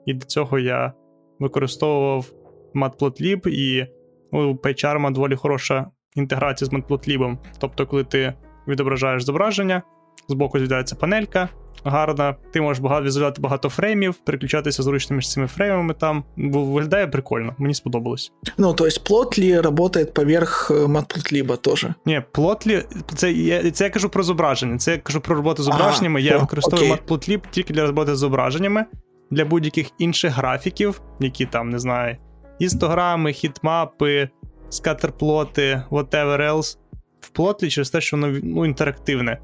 І 0.06 0.14
для 0.14 0.26
цього 0.26 0.60
я 0.60 0.94
використовував 1.40 2.32
Matplotlib, 2.76 3.48
і 3.48 3.88
у 4.32 4.38
PyCharm 4.38 5.14
доволі 5.14 5.36
хороша 5.36 5.92
інтеграція 6.16 6.70
з 6.70 6.74
Matplotlib. 6.74 7.38
Тобто, 7.58 7.88
коли 7.88 8.04
ти 8.04 8.34
відображаєш 8.68 9.24
зображення, 9.24 9.82
збоку 10.28 10.60
з'являється 10.60 10.96
панелька, 10.96 11.50
гарна. 11.84 12.36
Ти 12.54 12.62
можеш 12.62 12.84
багато 12.84 13.04
візуалізувати 13.04 13.42
багато 13.42 13.70
фреймів, 13.70 14.16
переключатися 14.16 14.84
зручно 14.84 15.16
між 15.16 15.30
цими 15.30 15.48
фреймами 15.48 15.94
там. 15.94 16.24
Виглядає 16.38 17.08
прикольно, 17.08 17.56
мені 17.58 17.74
сподобалось. 17.74 18.32
Ну, 18.58 18.74
то 18.74 18.86
есть 18.86 19.10
Plotly 19.12 19.62
работает 19.62 20.14
поверх 20.14 20.72
Matplotlib 20.72 21.58
тоже. 21.58 21.94
Ні, 22.06 22.22
плотлі, 22.32 22.84
це 23.16 23.32
я, 23.32 23.72
це 23.72 23.84
я 23.84 23.90
кажу 23.90 24.10
про 24.10 24.24
зображення. 24.24 24.78
Це 24.78 24.92
я 24.92 24.98
кажу 24.98 25.22
про 25.22 25.36
роботу 25.36 25.64
з 25.64 25.68
Ага, 25.68 25.78
зображеннями. 25.78 26.22
я 26.22 26.38
о, 26.38 26.40
використовую 26.40 26.94
окей. 26.94 27.06
Matplotlib 27.08 27.42
тільки 27.52 27.74
для 27.74 27.86
роботи 27.88 28.16
з 28.16 28.20
зображеннями, 28.20 28.86
для 29.32 29.46
будь-яких 29.46 29.92
інших 29.98 30.34
графіків, 30.34 31.02
які 31.20 31.46
там, 31.46 31.70
не 31.70 31.80
знаю, 31.80 32.18
істограми, 32.60 33.34
хітмапи, 33.34 34.30
скатерплоти, 34.69 35.83
whatever 35.91 36.41
else. 36.41 36.79
В 37.21 37.29
плотлі 37.29 37.71
через 37.71 37.91
те, 37.91 38.01
що 38.01 38.17
воно 38.17 38.39
ну, 38.43 38.67
інтерактивне. 38.67 39.39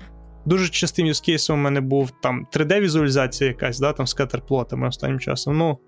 Дуже 0.44 0.68
частим 0.68 1.06
юзкейсом 1.06 1.58
у 1.58 1.62
мене 1.62 1.80
був 1.80 2.10
там 2.22 2.46
3D-візуалізація 2.52 3.44
якась, 3.44 3.78
да, 3.78 3.92
там 3.92 4.06
з 4.06 4.14
катерплотами 4.14 4.88
останнім 4.88 5.20
часом. 5.20 5.58
Ну, 5.58 5.78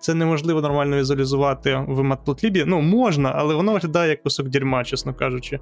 це 0.00 0.14
неможливо 0.14 0.60
нормально 0.60 0.96
візуалізувати 0.96 1.84
в 1.88 2.00
Matplotlib. 2.00 2.64
Ну, 2.66 2.80
можна, 2.80 3.32
але 3.36 3.54
воно 3.54 3.72
виглядає 3.72 4.10
як 4.10 4.22
кусок 4.22 4.48
дерьма, 4.48 4.84
чесно 4.84 5.14
кажучи. 5.14 5.60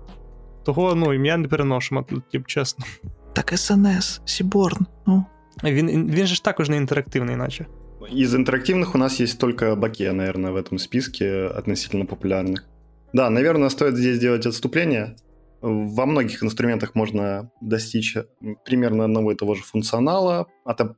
Того, 0.64 0.95
ну, 0.95 1.25
я 1.25 1.37
не 1.37 1.49
переношу 1.49 1.95
Matplotlib, 1.95 2.45
чесно. 2.47 2.85
Так 3.33 3.52
SNS, 3.52 4.21
Seaborn, 4.26 4.81
ну. 5.07 5.25
Він, 5.64 6.11
він 6.11 6.26
же 6.26 6.35
ж 6.35 6.45
також 6.45 6.69
не 6.69 6.76
інтерактивний, 6.76 7.37
наче. 7.37 7.66
Из 8.12 8.35
интерактивных 8.35 8.95
у 8.95 8.99
нас 8.99 9.21
есть 9.21 9.38
только 9.38 9.76
Баке, 9.76 10.12
наверное, 10.12 10.52
в 10.52 10.57
этом 10.57 10.78
списке 10.78 11.47
относительно 11.47 12.04
популярных. 12.04 12.64
Да, 13.13 13.30
наверное, 13.30 13.70
стоит 13.70 13.98
здесь 13.98 14.18
сделать 14.18 14.46
отступление. 14.46 15.16
Во 15.62 16.06
многих 16.06 16.44
инструментах 16.44 16.96
можно 16.96 17.51
достичь 17.60 18.16
примерно 18.63 19.06
одного 19.06 19.32
и 19.32 19.36
того 19.36 19.56
же 19.56 19.63
функционала 19.63 20.48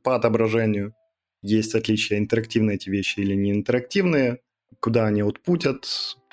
по 0.03 0.15
отображению. 0.15 0.93
Есть 1.41 1.73
отличия, 1.73 2.19
интерактивные 2.19 2.75
эти 2.75 2.89
вещи 2.89 3.19
или 3.19 3.33
не 3.33 3.51
интерактивные, 3.51 4.39
куда 4.79 5.07
они 5.07 5.23
отпутят, 5.23 5.87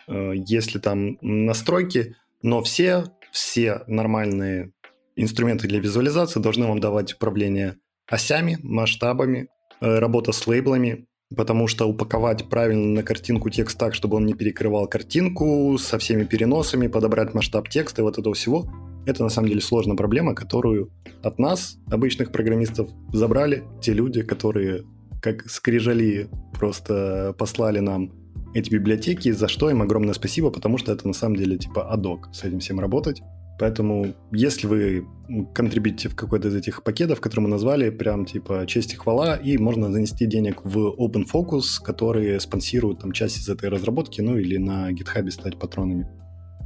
э, 0.07 0.33
есть 0.35 0.75
ли 0.75 0.81
там 0.81 1.17
настройки, 1.23 2.17
но 2.43 2.63
все, 2.63 3.05
все 3.33 3.83
нормальные 3.87 4.73
инструменты 5.17 5.67
для 5.67 5.81
визуализации 5.81 6.41
должны 6.41 6.67
вам 6.67 6.81
давать 6.81 7.15
управление 7.15 7.79
осями, 8.07 8.59
масштабами, 8.63 9.49
э, 9.81 9.99
работа 9.99 10.33
с 10.33 10.47
лейблами, 10.47 11.08
потому 11.37 11.67
что 11.67 11.87
упаковать 11.87 12.49
правильно 12.49 12.87
на 12.87 13.03
картинку 13.03 13.51
текст 13.51 13.79
так, 13.79 13.95
чтобы 13.95 14.17
он 14.17 14.27
не 14.27 14.35
перекрывал 14.35 14.87
картинку 14.87 15.77
со 15.79 15.99
всеми 15.99 16.25
переносами, 16.25 16.87
подобрать 16.87 17.35
масштаб 17.35 17.69
текста 17.69 18.03
и 18.03 18.05
вот 18.05 18.19
этого 18.19 18.35
всего, 18.35 18.67
это 19.07 19.23
на 19.23 19.29
самом 19.29 19.49
деле 19.49 19.61
сложная 19.61 19.97
проблема, 19.97 20.35
которую 20.35 20.91
от 21.23 21.39
нас, 21.39 21.79
обычных 21.91 22.33
программистов, 22.33 22.91
забрали 23.13 23.65
те 23.81 23.93
люди, 23.93 24.23
которые 24.23 24.85
как 25.21 25.49
скрижали 25.51 26.29
просто 26.53 27.35
послали 27.39 27.81
нам 27.81 28.13
эти 28.55 28.71
библиотеки, 28.71 29.31
за 29.31 29.49
что 29.49 29.71
им 29.71 29.83
огромное 29.83 30.15
спасибо, 30.15 30.51
потому 30.51 30.79
что 30.79 30.93
это 30.93 31.07
на 31.07 31.15
самом 31.15 31.37
деле 31.37 31.59
типа 31.59 31.91
адок 31.91 32.29
с 32.33 32.45
этим 32.45 32.61
всем 32.61 32.81
работать. 32.81 33.23
Поэтому, 33.59 34.15
если 34.31 34.67
вы 34.67 35.07
контрибьютите 35.55 36.09
в 36.09 36.15
какой-то 36.15 36.49
из 36.49 36.55
этих 36.55 36.83
пакетов, 36.83 37.21
которые 37.21 37.45
мы 37.45 37.51
назвали, 37.51 37.91
прям 37.91 38.25
типа 38.25 38.65
честь 38.67 38.95
и 38.95 38.97
хвала, 38.97 39.35
и 39.35 39.59
можно 39.59 39.93
занести 39.93 40.27
денег 40.27 40.65
в 40.65 40.95
OpenFocus, 40.97 41.83
которые 41.85 42.39
спонсируют 42.41 43.01
там 43.01 43.13
часть 43.13 43.39
из 43.39 43.49
этой 43.49 43.69
разработки, 43.69 44.21
ну 44.21 44.37
или 44.37 44.57
на 44.57 44.91
GitHub 44.93 45.29
стать 45.31 45.59
патронами. 45.59 46.09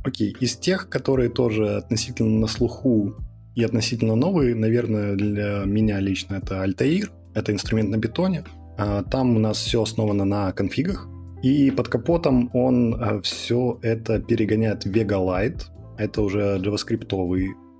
Окей, 0.04 0.36
из 0.40 0.56
тех, 0.56 0.88
которые 0.88 1.30
тоже 1.30 1.76
относительно 1.76 2.40
на 2.40 2.46
слуху 2.46 3.14
и 3.54 3.62
относительно 3.62 4.14
новые, 4.14 4.54
наверное, 4.54 5.14
для 5.14 5.62
меня 5.64 6.00
лично 6.00 6.36
это 6.36 6.64
Altair, 6.64 7.08
это 7.34 7.52
инструмент 7.52 7.90
на 7.90 7.96
бетоне. 7.96 8.44
А, 8.76 9.02
Там 9.02 9.36
у 9.36 9.38
нас 9.38 9.58
все 9.58 9.82
основано 9.82 10.24
на 10.24 10.52
конфигах, 10.52 11.08
и 11.42 11.70
под 11.70 11.88
капотом 11.88 12.50
он 12.52 13.20
все 13.22 13.78
это 13.82 14.20
перегоняет 14.20 14.86
Vega 14.86 15.18
Lite. 15.18 15.62
Это 15.98 16.22
уже 16.22 16.58
JavaScript 16.58 17.06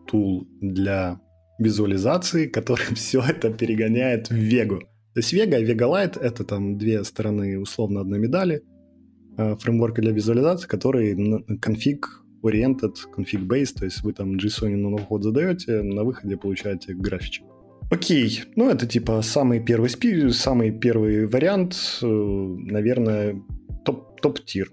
тул 0.07 0.49
для 0.61 1.21
визуализации, 1.59 2.47
который 2.47 2.85
все 2.95 3.23
это 3.23 3.51
перегоняет 3.51 4.31
в 4.31 4.35
Vega. 4.35 4.81
То 5.15 5.21
есть 5.21 5.35
Vega 5.35 5.61
и 5.61 5.65
Vega 5.65 5.89
Lite— 5.89 6.21
это 6.23 6.45
там 6.45 6.79
две 6.79 7.05
стороны 7.05 7.59
условно 7.59 8.01
одной 8.01 8.19
медали 8.19 8.63
э, 9.37 9.57
фреймворка 9.57 10.01
для 10.01 10.13
визуализации, 10.13 10.67
который 10.67 11.59
конфиг 11.61 12.23
oriented, 12.43 12.95
config 13.17 13.47
based, 13.47 13.79
то 13.79 13.85
есть 13.85 14.03
вы 14.03 14.13
там 14.13 14.37
JSON 14.37 14.75
на 14.77 14.97
вход 14.97 15.23
задаете, 15.23 15.83
на 15.83 16.03
выходе 16.05 16.37
получаете 16.37 16.95
графичек. 16.95 17.45
Окей, 17.91 18.43
ну 18.57 18.71
это 18.71 18.87
типа 18.87 19.21
самый 19.23 19.61
первый 19.61 19.91
спи, 19.91 20.31
самый 20.31 20.71
первый 20.71 21.27
вариант, 21.27 21.77
э, 22.03 22.07
наверное, 22.07 23.43
топ, 23.85 24.21
топ-тир. 24.21 24.73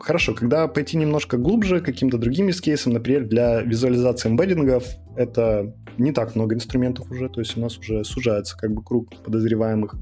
Хорошо, 0.00 0.34
когда 0.34 0.66
пойти 0.66 0.96
немножко 0.96 1.36
глубже, 1.36 1.80
каким-то 1.80 2.16
другим 2.16 2.50
кейсом, 2.50 2.94
например, 2.94 3.26
для 3.26 3.60
визуализации 3.60 4.30
эмбеддингов, 4.30 4.84
это 5.16 5.74
не 5.98 6.12
так 6.12 6.34
много 6.34 6.54
инструментов 6.54 7.10
уже, 7.10 7.28
то 7.28 7.40
есть 7.40 7.56
у 7.56 7.60
нас 7.60 7.76
уже 7.78 8.04
сужается 8.04 8.56
как 8.56 8.72
бы 8.72 8.82
круг 8.82 9.08
подозреваемых. 9.22 9.94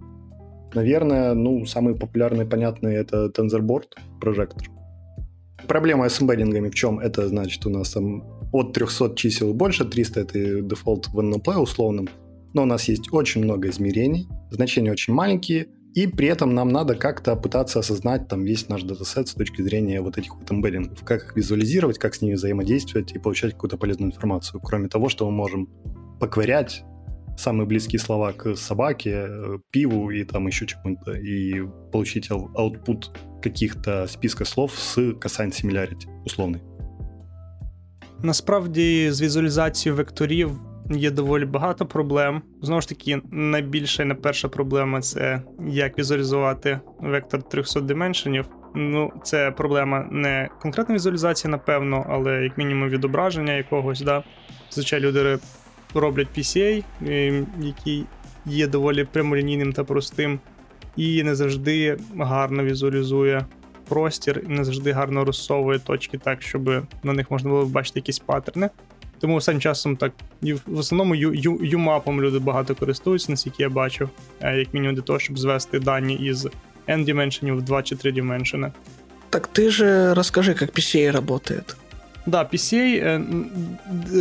Наверное, 0.75 1.35
ну, 1.35 1.64
самые 1.67 1.97
популярные, 1.97 2.47
понятные, 2.47 2.99
это 2.99 3.26
TensorBoard, 3.26 3.97
Projector. 4.21 4.68
Проблема 5.67 6.09
с 6.09 6.23
embedding 6.23 6.57
ами 6.57 6.68
в 6.69 6.75
чем? 6.75 7.00
Это 7.00 7.26
значит 7.28 7.67
у 7.67 7.71
нас 7.71 7.90
там 7.90 8.23
от 8.52 8.73
300 8.73 9.17
чисел 9.17 9.52
больше, 9.52 9.85
300 9.85 10.21
это 10.21 10.61
дефолт 10.62 11.09
в 11.09 11.19
NLP 11.19 11.57
условном, 11.57 12.09
но 12.55 12.62
у 12.62 12.67
нас 12.67 12.85
есть 12.88 13.12
очень 13.12 13.43
много 13.43 13.69
измерений, 13.69 14.28
значения 14.50 14.93
очень 14.93 15.12
маленькие, 15.12 15.69
и 15.98 16.08
при 16.08 16.27
этом 16.27 16.55
нам 16.55 16.70
надо 16.70 16.96
как-то 16.96 17.36
пытаться 17.36 17.79
осознать 17.79 18.27
там 18.27 18.43
весь 18.43 18.67
наш 18.67 18.84
датасет 18.84 19.27
с 19.27 19.34
точки 19.34 19.62
зрения 19.62 20.01
вот 20.01 20.17
этих 20.17 20.36
вот 20.36 20.51
эмбеддингов, 20.51 21.03
как 21.03 21.24
их 21.24 21.36
визуализировать, 21.36 22.00
как 22.00 22.15
с 22.15 22.22
ними 22.22 22.34
взаимодействовать 22.34 23.12
и 23.12 23.20
получать 23.20 23.53
какую-то 23.53 23.77
полезную 23.77 24.12
информацию. 24.12 24.60
Кроме 24.60 24.88
того, 24.88 25.10
что 25.10 25.25
мы 25.25 25.32
можем 25.32 25.70
поквырять 26.20 26.84
самые 27.38 27.67
близкие 27.67 28.00
слова 28.00 28.32
к 28.32 28.55
собаке, 28.55 29.27
пиву 29.72 30.10
и 30.10 30.24
там 30.24 30.48
еще 30.48 30.65
чему-то, 30.65 31.12
и 31.12 31.62
получить 31.91 32.29
output 32.32 33.05
каких-то 33.41 34.08
списка 34.08 34.46
слов 34.46 34.72
с 34.77 34.98
cosine 34.98 35.51
similarity 35.51 36.08
условный. 36.25 36.62
Насправді, 38.24 39.12
з 39.12 39.22
візуалізацією 39.22 39.98
векторів 39.98 40.51
є 40.90 41.11
доволі 41.11 41.45
багато 41.45 41.87
проблем. 41.87 42.42
Знову 42.62 42.80
ж 42.80 42.88
таки, 42.88 43.21
найбільша 43.30 44.02
і 44.02 44.07
найперша 44.07 44.49
проблема 44.49 45.00
це 45.00 45.42
як 45.68 45.99
візуалізувати 45.99 46.80
вектор 47.00 47.42
300 47.42 47.80
дименшенів. 47.80 48.49
Ну, 48.75 49.12
це 49.23 49.50
проблема 49.50 50.09
не 50.11 50.49
конкретна 50.62 50.95
візуалізація, 50.95 51.50
напевно, 51.50 52.07
але 52.09 52.42
як 52.42 52.59
мінімум 52.59 52.88
відображення 52.88 53.52
якогось. 53.52 54.00
Да? 54.00 54.25
Зазвичай 54.71 55.00
люди 55.00 55.38
роблять 55.95 56.28
PCA, 56.38 56.85
який 57.61 58.04
є 58.47 58.66
доволі 58.66 59.04
прямолінійним 59.04 59.73
та 59.73 59.85
простим, 59.85 60.40
і 60.97 61.23
не 61.23 61.35
завжди 61.35 61.97
гарно 62.18 62.64
візуалізує 62.64 63.47
простір, 63.88 64.42
і 64.47 64.49
не 64.49 64.64
завжди 64.64 64.92
гарно 64.92 65.25
розсовує 65.25 65.78
точки 65.78 66.18
так, 66.18 66.42
щоб 66.42 66.71
на 67.02 67.12
них 67.12 67.30
можна 67.30 67.50
було 67.50 67.66
бачити 67.66 67.99
якісь 67.99 68.18
паттерни. 68.18 68.71
Тому 69.20 69.34
останнім 69.34 69.60
часом 69.60 69.96
так 69.96 70.12
в 70.66 70.78
основному 70.78 71.14
UMAP 71.14 72.20
люди 72.20 72.38
багато 72.38 72.75
користуються, 72.75 73.32
наскільки 73.32 73.62
я 73.62 73.68
бачу, 73.68 74.08
е, 74.40 74.58
як 74.58 74.75
мінімум 74.75 74.94
для 74.96 75.02
того, 75.02 75.18
щоб 75.18 75.38
звести 75.38 75.78
дані 75.78 76.14
із 76.14 76.46
n-dimension 76.88 77.56
в 77.56 77.62
2 77.62 77.82
чи 77.82 77.96
3 77.96 78.12
dimension. 78.12 78.72
Так 79.30 79.46
ти 79.46 79.70
ж 79.70 80.14
розкажи, 80.14 80.56
як 80.60 80.72
PCA 80.78 81.12
працює. 81.12 81.76
Да, 82.26 82.44
PCA, 82.44 83.04
е, 83.04 83.22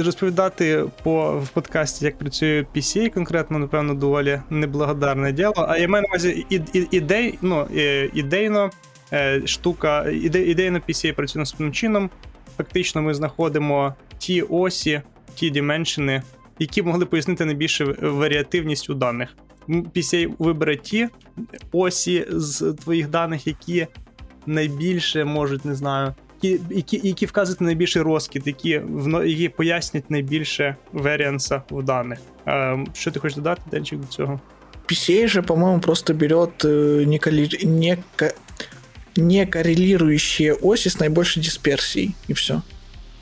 розповідати 0.03 0.83
по 1.03 1.39
в 1.39 1.49
подкасті, 1.49 2.05
як 2.05 2.17
працює 2.17 2.65
PCA, 2.75 3.09
конкретно, 3.09 3.59
напевно, 3.59 3.93
доволі 3.93 4.41
неблагодарне 4.49 5.31
діло. 5.31 5.53
А 5.69 5.77
я 5.77 5.87
маю 5.87 6.01
на 6.01 6.07
увазі 6.09 6.45
ідей, 6.91 7.39
ну, 7.41 7.67
ідейно 8.13 8.69
штука, 9.45 10.09
ідейно 10.09 10.79
PCA 10.89 11.11
працює 11.11 11.39
наступним 11.39 11.71
чином. 11.71 12.09
Фактично, 12.57 13.01
ми 13.01 13.13
знаходимо 13.13 13.95
ті 14.17 14.41
осі, 14.41 15.01
ті 15.35 15.49
дименшини, 15.49 16.23
які 16.59 16.81
могли 16.81 17.05
пояснити 17.05 17.45
найбільше 17.45 17.85
варіативність 18.01 18.89
у 18.89 18.93
даних. 18.93 19.35
PCA 19.67 20.33
вибере 20.39 20.77
ті 20.77 21.07
осі 21.71 22.25
з 22.29 22.73
твоїх 22.83 23.09
даних, 23.09 23.47
які 23.47 23.87
найбільше 24.45 25.25
можуть, 25.25 25.65
не 25.65 25.75
знаю, 25.75 26.13
які 26.41 26.99
які, 27.03 27.25
вказують 27.25 27.61
найбільший 27.61 28.01
розкид, 28.01 28.43
які 28.45 28.81
які 29.25 29.49
пояснять 29.49 30.11
найбільше 30.11 30.75
варіанса 30.93 31.61
в 31.71 31.83
даних. 31.83 32.19
Що 32.93 33.11
ти 33.11 33.19
хочеш 33.19 33.35
додати, 33.35 33.61
Денчик, 33.71 33.99
до 33.99 34.07
цього? 34.07 34.39
PCA 34.87 35.27
же, 35.27 35.41
по-моему, 35.41 35.81
просто 35.81 36.13
берет 36.13 36.63
э, 36.63 37.05
неколи... 37.05 37.49
не... 37.63 37.97
не 39.17 39.45
коррелирующие 39.45 40.53
оси 40.53 40.89
с 40.89 40.99
наибольшей 40.99 41.43
все. 42.33 42.61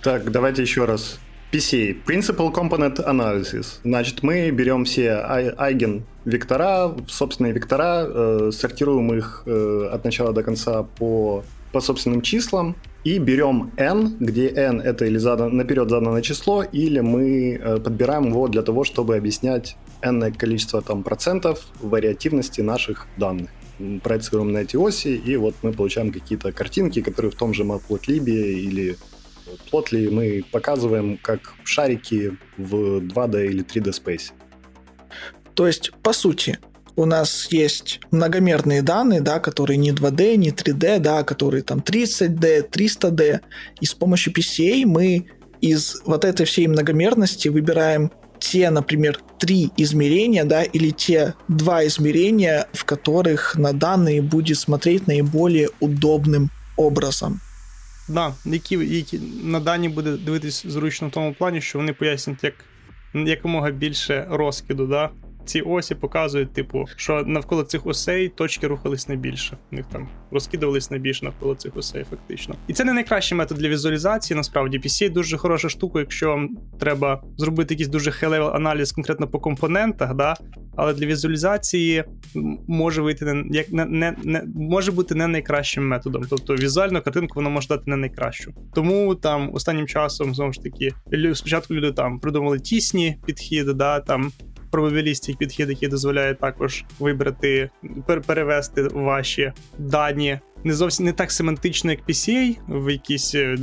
Так, 0.05 0.31
давайте 0.31 0.61
еще 0.61 0.85
раз. 0.85 1.17
PCA, 1.51 1.97
Principal 2.05 2.53
Component 2.53 3.03
Analysis. 3.03 3.79
Значит, 3.83 4.21
мы 4.21 4.51
берем 4.51 4.85
все 4.85 5.13
айген 5.57 6.03
вектора, 6.25 6.91
собственные 7.07 7.53
вектора, 7.53 8.05
э, 8.07 8.51
сортируем 8.53 9.11
их 9.15 9.41
э, 9.47 9.89
от 9.91 10.03
начала 10.03 10.31
до 10.31 10.43
конца 10.43 10.83
по, 10.83 11.43
по 11.71 11.81
собственным 11.81 12.21
числам 12.21 12.75
и 13.03 13.17
берем 13.17 13.71
n, 13.77 14.17
где 14.19 14.49
n 14.49 14.79
это 14.79 15.05
или 15.05 15.17
задан, 15.17 15.57
наперед 15.57 15.89
заданное 15.89 16.21
число, 16.21 16.61
или 16.61 16.99
мы 16.99 17.59
э, 17.59 17.77
подбираем 17.79 18.27
его 18.27 18.47
для 18.47 18.61
того, 18.61 18.83
чтобы 18.83 19.15
объяснять 19.15 19.75
n 20.03 20.31
количество 20.33 20.83
там, 20.83 21.01
процентов 21.01 21.65
вариативности 21.81 22.61
наших 22.61 23.07
данных. 23.17 23.49
Проецируем 24.03 24.51
на 24.51 24.59
эти 24.59 24.75
оси, 24.75 25.15
и 25.15 25.35
вот 25.35 25.55
мы 25.63 25.73
получаем 25.73 26.11
какие-то 26.11 26.51
картинки, 26.51 27.01
которые 27.01 27.31
в 27.31 27.35
том 27.35 27.55
же 27.55 27.63
Matplotlib 27.63 28.29
или 28.29 28.97
Plotly 29.71 30.09
мы 30.09 30.43
показываем 30.51 31.17
как 31.21 31.53
шарики 31.63 32.37
в 32.57 32.99
2D 32.99 33.47
или 33.47 33.63
3D 33.63 33.91
Space. 33.91 34.31
То 35.53 35.67
есть, 35.67 35.91
по 36.03 36.13
сути, 36.13 36.59
у 36.95 37.05
нас 37.05 37.47
есть 37.51 37.99
многомерные 38.11 38.81
данные, 38.81 39.21
да, 39.21 39.39
которые 39.39 39.77
не 39.77 39.91
2D, 39.91 40.35
не 40.37 40.51
3D, 40.51 40.99
да, 40.99 41.23
которые 41.23 41.63
там 41.63 41.79
30D, 41.79 42.69
300D. 42.69 43.41
И 43.81 43.85
с 43.85 43.93
помощью 43.93 44.33
PCA 44.33 44.85
мы 44.85 45.27
из 45.61 46.01
вот 46.05 46.25
этой 46.25 46.45
всей 46.45 46.67
многомерности 46.67 47.47
выбираем 47.47 48.11
те, 48.39 48.69
например, 48.69 49.19
три 49.39 49.71
измерения, 49.77 50.43
да, 50.43 50.63
или 50.63 50.91
те 50.91 51.33
два 51.47 51.85
измерения, 51.87 52.67
в 52.73 52.85
которых 52.85 53.55
на 53.55 53.73
данные 53.73 54.21
будет 54.21 54.57
смотреть 54.57 55.07
наиболее 55.07 55.69
удобным 55.79 56.51
образом. 56.77 57.41
Да, 58.08 58.34
які 58.44 58.74
які 58.74 59.18
на 59.44 59.60
дані 59.60 59.88
буде 59.88 60.16
дивитись 60.16 60.66
зручно 60.66 61.08
в 61.08 61.10
тому 61.10 61.34
плані, 61.34 61.60
що 61.60 61.78
вони 61.78 61.92
пояснять, 61.92 62.44
як 62.44 62.54
якомога 63.14 63.70
більше 63.70 64.26
розкиду, 64.30 64.86
да, 64.86 65.10
Ці 65.45 65.61
осі 65.61 65.95
показують, 65.95 66.53
типу, 66.53 66.85
що 66.95 67.23
навколо 67.25 67.63
цих 67.63 67.85
осей 67.85 68.29
точки 68.29 68.67
рухались 68.67 69.07
найбільше. 69.07 69.57
У 69.71 69.75
них 69.75 69.85
там 69.85 70.07
розкидувались 70.31 70.91
найбільше 70.91 71.25
навколо 71.25 71.55
цих 71.55 71.77
осей, 71.77 72.05
фактично. 72.09 72.55
І 72.67 72.73
це 72.73 72.83
не 72.83 72.93
найкращий 72.93 73.37
метод 73.37 73.57
для 73.57 73.69
візуалізації. 73.69 74.37
Насправді 74.37 74.79
PCA 74.79 75.11
дуже 75.11 75.37
хороша 75.37 75.69
штука, 75.69 75.99
якщо 75.99 76.29
вам 76.29 76.57
треба 76.79 77.23
зробити 77.37 77.73
якийсь 77.73 77.89
дуже 77.89 78.09
high-level 78.09 78.55
аналіз 78.55 78.91
конкретно 78.91 79.27
по 79.27 79.39
компонентах, 79.39 80.15
да. 80.15 80.35
Але 80.75 80.93
для 80.93 81.05
візуалізації 81.05 82.03
може 82.67 83.01
вийти 83.01 83.25
не 83.25 83.43
як 83.57 83.71
не, 83.71 83.85
не, 83.85 84.15
не 84.23 84.43
може 84.55 84.91
бути 84.91 85.15
не 85.15 85.27
найкращим 85.27 85.87
методом. 85.87 86.23
Тобто 86.29 86.55
візуальну 86.55 87.01
картинку 87.01 87.33
воно 87.35 87.49
може 87.49 87.67
дати 87.67 87.83
не 87.85 87.95
найкращу. 87.95 88.53
Тому 88.73 89.15
там 89.15 89.49
останнім 89.53 89.87
часом 89.87 90.35
знову 90.35 90.53
ж 90.53 90.61
таки 90.61 90.91
спочатку 91.33 91.73
люди 91.73 91.91
там 91.91 92.19
придумали 92.19 92.59
тісні 92.59 93.17
підхіди, 93.25 93.73
да 93.73 93.99
там 93.99 94.31
probabilistic 94.75 95.37
підхід, 95.37 95.69
який 95.69 95.89
дозволяє 95.89 96.35
також 96.35 96.85
вибрати, 96.99 97.69
перевести 98.25 98.83
ваші 98.83 99.53
дані. 99.77 100.39
Не 100.63 100.73
зовсім 100.73 101.05
не 101.05 101.13
так 101.13 101.31
семантично, 101.31 101.91
як 101.91 101.99
PCA 102.09 102.55
в 102.67 102.91
якийсь 102.91 103.35
е, 103.35 103.55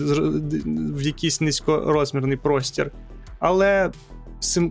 в 0.96 1.03
якийсь 1.03 1.40
низькорозмірний 1.40 2.37
простір, 2.37 2.90
але 3.38 3.90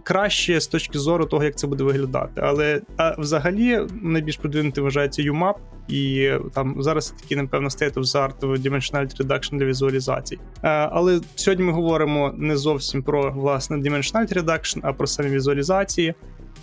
краще 0.04 0.60
з 0.60 0.68
точки 0.68 1.00
зору 1.00 1.26
того, 1.26 1.44
як 1.44 1.56
це 1.56 1.68
буде 1.68 1.84
виглядати. 1.84 2.42
Але 2.44 2.82
а 2.98 3.16
взагалі 3.22 3.80
найбільш 4.02 4.38
продвинутий 4.38 4.84
вважається 4.84 5.22
UMAP, 5.22 5.56
і 5.88 6.32
там 6.54 6.76
зараз 6.80 7.14
такий, 7.22 7.38
напевно, 7.38 7.70
state 7.70 7.94
of 7.94 8.04
the 8.04 8.30
art 8.30 8.62
Dimensionality 8.62 9.18
Reduction 9.18 9.58
для 9.58 9.66
візуалізацій. 9.66 10.40
Але 10.62 11.22
сьогодні 11.36 11.66
ми 11.66 11.72
говоримо 11.72 12.34
не 12.38 12.58
зовсім 12.58 13.04
про 13.04 13.32
власне 13.32 13.78
Dimensionality 13.78 14.44
Reduction, 14.44 14.80
а 14.84 14.94
про 14.94 15.08
самі 15.08 15.30
візуалізації. 15.30 16.14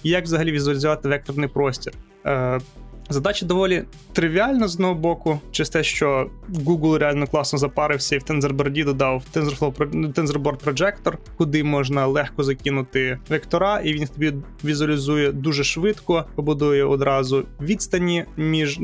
І 0.02 0.10
як 0.10 0.24
взагалі 0.24 0.52
візуалізувати 0.52 1.08
векторний 1.08 1.48
простір. 1.48 1.92
Е, 2.26 2.60
Задача 3.10 3.46
доволі 3.46 3.84
тривіальна 4.12 4.68
з 4.68 4.74
одного 4.74 4.94
боку, 4.94 5.40
через 5.50 5.70
те, 5.70 5.82
що 5.82 6.30
Google 6.50 6.98
реально 6.98 7.26
класно 7.26 7.58
запарився 7.58 8.16
і 8.16 8.18
в 8.18 8.22
TensorBoard 8.22 8.84
додав 8.84 9.22
TensorFlow, 9.34 9.72
TensorBoard 10.12 10.64
Projector, 10.64 11.14
куди 11.36 11.64
можна 11.64 12.06
легко 12.06 12.42
закинути 12.44 13.18
вектора, 13.28 13.80
і 13.80 13.92
він 13.92 14.06
тобі 14.06 14.32
візуалізує 14.64 15.32
дуже 15.32 15.64
швидко, 15.64 16.24
побудує 16.34 16.84
одразу 16.84 17.44
відстані 17.60 18.24
між 18.36 18.80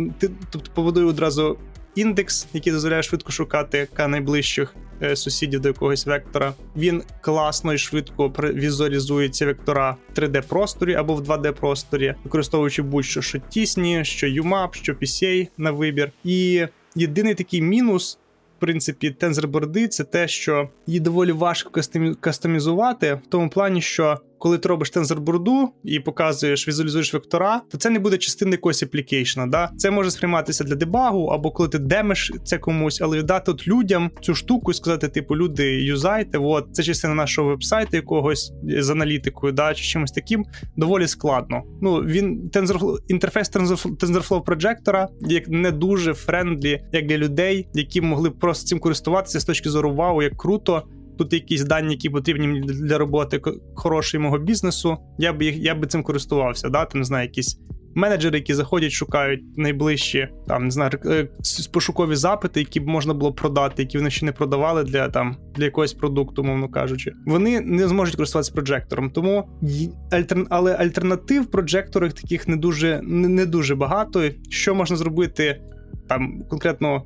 тобто 0.50 0.70
побудує 0.74 1.06
одразу 1.06 1.58
індекс, 1.94 2.46
який 2.52 2.72
дозволяє 2.72 3.02
швидко 3.02 3.32
шукати 3.32 3.88
К 3.94 4.08
найближчих 4.08 4.74
сусідів 5.14 5.60
до 5.60 5.68
якогось 5.68 6.06
вектора. 6.06 6.54
Він 6.76 7.02
класно 7.20 7.72
і 7.72 7.78
швидко 7.78 8.32
візуалізує 8.38 9.28
ці 9.28 9.44
вектора 9.46 9.96
в 10.14 10.18
3D-просторі 10.18 10.94
або 10.94 11.14
в 11.14 11.20
2D-просторі, 11.20 12.14
використовуючи 12.24 12.82
будь-що 12.82 13.22
що 13.22 13.38
тісні, 13.38 14.04
що 14.04 14.26
UMAP, 14.26 14.68
що 14.72 14.92
PCA 14.92 15.48
на 15.58 15.70
вибір. 15.70 16.12
І 16.24 16.66
єдиний 16.94 17.34
такий 17.34 17.62
мінус. 17.62 18.18
В 18.56 18.60
принципі, 18.60 19.10
TensorBoard 19.10 19.82
и 19.82 19.88
це 19.88 20.04
те, 20.04 20.28
що 20.28 20.68
її 20.86 21.00
доволі 21.00 21.32
важко 21.32 21.80
кастомізувати 22.20 23.14
в 23.14 23.26
тому 23.28 23.48
плані, 23.50 23.80
що 23.80 24.20
коли 24.44 24.58
ти 24.58 24.68
робиш 24.68 24.90
TensorBoard 24.90 25.62
у 25.62 25.68
і 25.84 26.00
показуєш, 26.00 26.68
візуалізуєш 26.68 27.14
вектора, 27.14 27.62
то 27.70 27.78
це 27.78 27.90
не 27.90 27.98
буде 27.98 28.18
частина 28.18 28.50
якогось 28.50 28.82
application 28.82 29.36
а. 29.36 29.46
Да? 29.46 29.70
Це 29.76 29.90
може 29.90 30.10
сприйматися 30.10 30.64
для 30.64 30.74
debug 30.74 31.11
у, 31.11 31.26
або 31.26 31.50
коли 31.50 31.68
ти 31.68 31.78
демиш 31.78 32.32
це 32.44 32.58
комусь, 32.58 33.00
але 33.00 33.18
віддати 33.18 33.50
от 33.50 33.68
людям 33.68 34.10
цю 34.20 34.34
штуку 34.34 34.70
і 34.70 34.74
сказати, 34.74 35.08
типу, 35.08 35.36
люди, 35.36 35.82
юзайте, 35.82 36.38
от 36.38 36.66
це 36.72 36.82
частина 36.82 37.14
нашого 37.14 37.48
вебсайту 37.48 37.96
якогось 37.96 38.52
з 38.78 38.90
аналітикою, 38.90 39.52
да, 39.52 39.74
чи 39.74 39.84
чимось 39.84 40.12
таким, 40.12 40.44
доволі 40.76 41.08
складно. 41.08 41.62
Ну 41.82 41.96
він 41.96 42.48
тензор 42.48 42.78
інтерфейс 43.08 43.52
TensorFlow 43.52 44.44
Projector 44.44 45.06
як 45.20 45.48
не 45.48 45.70
дуже 45.70 46.14
френдлі, 46.14 46.84
як 46.92 47.06
для 47.06 47.18
людей, 47.18 47.68
які 47.74 48.00
могли 48.00 48.30
просто 48.30 48.66
цим 48.66 48.78
користуватися 48.78 49.40
з 49.40 49.44
точки 49.44 49.70
зору 49.70 49.94
вау, 49.94 50.22
як 50.22 50.36
круто 50.36 50.82
тут 51.18 51.32
якісь 51.32 51.64
дані, 51.64 51.92
які 51.92 52.10
потрібні 52.10 52.60
для 52.60 52.98
роботи 52.98 53.40
хорошої 53.74 54.22
мого 54.22 54.38
бізнесу, 54.38 54.96
я 55.18 55.32
б 55.32 55.42
їх 55.42 55.56
я 55.56 55.74
би 55.74 55.86
цим 55.86 56.02
користувався. 56.02 56.68
Да? 56.68 56.84
Там, 56.84 57.00
не 57.00 57.04
знаю, 57.04 57.24
якісь 57.24 57.58
менеджери, 57.94 58.38
які 58.38 58.54
заходять, 58.54 58.92
шукають 58.92 59.58
найближчі 59.58 60.28
там 60.48 60.64
не 60.64 60.70
знаю, 60.70 60.90
е, 61.06 61.28
пошукові 61.72 62.16
запити, 62.16 62.60
які 62.60 62.80
б 62.80 62.86
можна 62.86 63.14
було 63.14 63.32
продати, 63.32 63.82
які 63.82 63.98
вони 63.98 64.10
ще 64.10 64.26
не 64.26 64.32
продавали 64.32 64.84
для 64.84 65.08
там 65.08 65.36
для 65.56 65.64
якогось 65.64 65.92
продукту, 65.92 66.44
мовно 66.44 66.68
кажучи. 66.68 67.12
Вони 67.26 67.60
не 67.60 67.88
зможуть 67.88 68.16
користуватися 68.16 68.52
проджектором. 68.52 69.10
Тому 69.10 69.48
альтер... 70.12 70.46
але 70.50 70.74
альтернатив 70.74 71.46
Projector 71.46 71.96
ах 71.96 72.12
таких 72.12 72.48
не 72.48 72.56
дуже 72.56 73.00
не 73.02 73.46
дуже 73.46 73.74
багато. 73.74 74.30
Що 74.48 74.74
можна 74.74 74.96
зробити 74.96 75.60
там 76.08 76.42
конкретно 76.50 77.02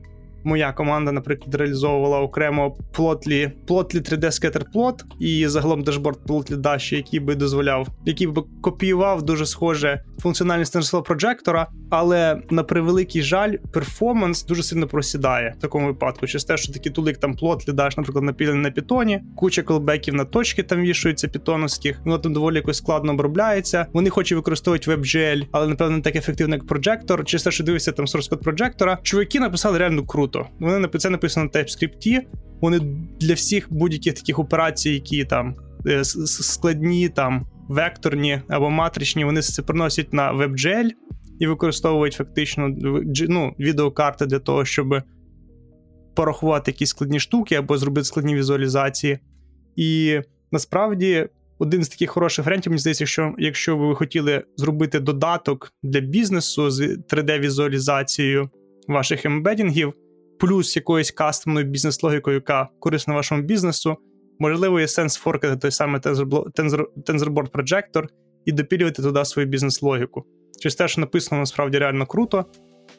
моя 0.49 0.73
команда, 0.73 1.13
наприклад, 1.13 1.55
реалізовувала 1.55 2.21
окремо 2.21 2.77
Plotly, 2.93 3.51
Plotly 3.67 4.13
3D 4.13 4.25
Scatter 4.25 4.63
Plot 4.75 4.95
і 5.21 5.49
загалом 5.49 5.83
дашборд 5.83 6.19
Plotly 6.27 6.57
Dash, 6.57 6.95
який 6.95 7.21
би 7.21 7.35
дозволяв, 7.35 7.89
який 8.05 8.27
би 8.27 8.43
копіював 8.61 9.23
дуже 9.23 9.47
схоже 9.47 10.03
функціональність 10.21 10.77
TensorFlow 10.77 11.03
Projector 11.03 11.55
а, 11.55 11.66
але 11.91 12.43
на 12.51 12.63
превеликий 12.63 13.23
жаль, 13.23 13.53
performance 13.73 14.44
дуже 14.45 14.63
сильно 14.63 14.87
просідає 14.87 15.55
в 15.59 15.61
такому 15.61 15.87
випадку. 15.87 16.27
Через 16.27 16.45
те, 16.45 16.57
що 16.57 16.73
такі 16.73 16.91
tool 16.90 17.04
и, 17.04 17.11
як 17.11 17.21
там 17.21 17.35
Plotly 17.35 17.73
Dash, 17.73 17.95
наприклад, 17.97 18.25
напілений 18.25 18.63
на 18.63 18.71
пітоні, 18.71 19.21
куча 19.37 19.63
callback 19.62 20.04
ів 20.04 20.14
на 20.15 20.25
точки 20.25 20.63
там 20.63 20.81
вішуються 20.81 21.29
пітоновських, 21.29 22.01
воно 22.05 22.19
там 22.19 22.33
доволі 22.33 22.57
якось 22.57 22.77
складно 22.77 23.13
обробляється. 23.13 23.87
Вони 23.93 24.11
хочуть 24.11 24.37
використовувати 24.37 24.91
WebGL, 24.91 25.47
але 25.53 25.67
напевно 25.67 25.97
не 25.97 26.03
так 26.03 26.17
ефективно, 26.17 26.55
як 26.55 26.67
Projector. 26.66 27.25
Через 27.25 27.43
те, 27.43 27.51
що 27.51 27.65
дивишся 27.65 27.93
там 27.93 28.07
source 28.07 28.31
code 28.31 28.43
Projector 28.42 28.88
а. 28.88 28.99
Чуваки 29.03 29.41
написали 29.41 29.79
реально 29.79 30.07
круто. 30.07 30.38
Вони 30.61 30.88
це 30.88 31.11
написано 31.11 31.51
на 31.55 31.61
TypeScript, 31.61 32.20
Вони 32.61 32.81
для 33.20 33.35
всіх 33.35 33.66
будь-яких 33.70 34.14
таких 34.14 34.38
операцій, 34.38 34.90
які 34.90 35.24
там 35.24 35.57
е, 35.87 36.05
складні, 36.05 37.09
там 37.09 37.46
векторні 37.68 38.40
або 38.48 38.70
матричні, 38.70 39.24
вони 39.24 39.42
це 39.42 39.62
приносять 39.62 40.12
на 40.12 40.35
WebGL 40.35 40.90
і 41.38 41.46
використовують 41.46 42.14
фактично 42.14 42.68
ну, 43.29 43.55
відеокарти 43.59 44.27
для 44.27 44.38
того, 44.38 44.64
щоб 44.64 45.03
порахувати 46.14 46.70
якісь 46.70 46.88
складні 46.88 47.20
штуки 47.20 47.55
або 47.55 47.79
зробити 47.79 48.05
складні 48.05 48.35
візуалізації. 48.35 49.18
І 49.77 50.20
насправді 50.53 51.29
один 51.59 51.85
з 51.85 51.88
таких 51.88 52.11
хороших 52.11 52.44
варіантів, 52.46 52.70
мені 52.70 52.81
здається, 52.81 53.07
що 53.07 53.35
якщо 53.38 53.77
ви 53.77 53.94
хотіли 53.94 54.44
зробити 54.57 55.01
додаток 55.01 55.72
для 55.83 56.01
бізнесу 56.01 56.70
з 56.70 56.81
3D-візуалізацією 56.81 58.51
ваших 58.88 59.27
ембедінгів, 59.27 59.92
плюс 60.38 60.77
якоюсь 60.77 61.11
кастомною 61.11 61.66
бізнес-логікою, 61.66 62.35
яка 62.35 62.68
корисна 62.79 63.14
вашому 63.14 63.42
бізнесу, 63.42 63.96
можливо, 64.38 64.81
є 64.81 64.88
сенс 64.88 65.16
форкати 65.16 65.57
той 65.57 65.70
самий 65.70 66.01
TensorBoard 66.01 67.51
Projector 67.51 68.05
і 68.44 68.53
допілювати 68.53 69.03
туди 69.03 69.24
свою 69.24 69.48
бізнес-логіку. 69.48 70.24
Через 70.61 70.74
те, 70.74 70.88
що 70.88 71.01
написано 71.01 71.40
насправді 71.40 71.79
реально 71.79 72.07
круто. 72.07 72.44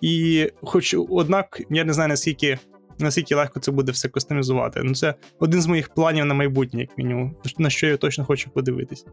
І, 0.01 0.47
хоч, 0.61 0.95
однак, 1.09 1.61
я 1.69 1.83
не 1.83 1.93
знаю, 1.93 2.09
наскільки 2.09 2.57
наскільки 2.99 3.35
легко 3.35 3.59
це 3.59 3.71
буде 3.71 3.91
все 3.91 4.09
кастомізувати. 4.09 4.81
Ну, 4.83 4.95
це 4.95 5.13
один 5.39 5.61
з 5.61 5.67
моїх 5.67 5.89
планів 5.89 6.25
на 6.25 6.33
майбутнє, 6.33 6.81
як 6.81 6.97
мінімум, 6.97 7.35
на 7.57 7.69
що 7.69 7.87
я 7.87 7.97
точно 7.97 8.25
хочу 8.25 8.49
подивитись. 8.49 9.05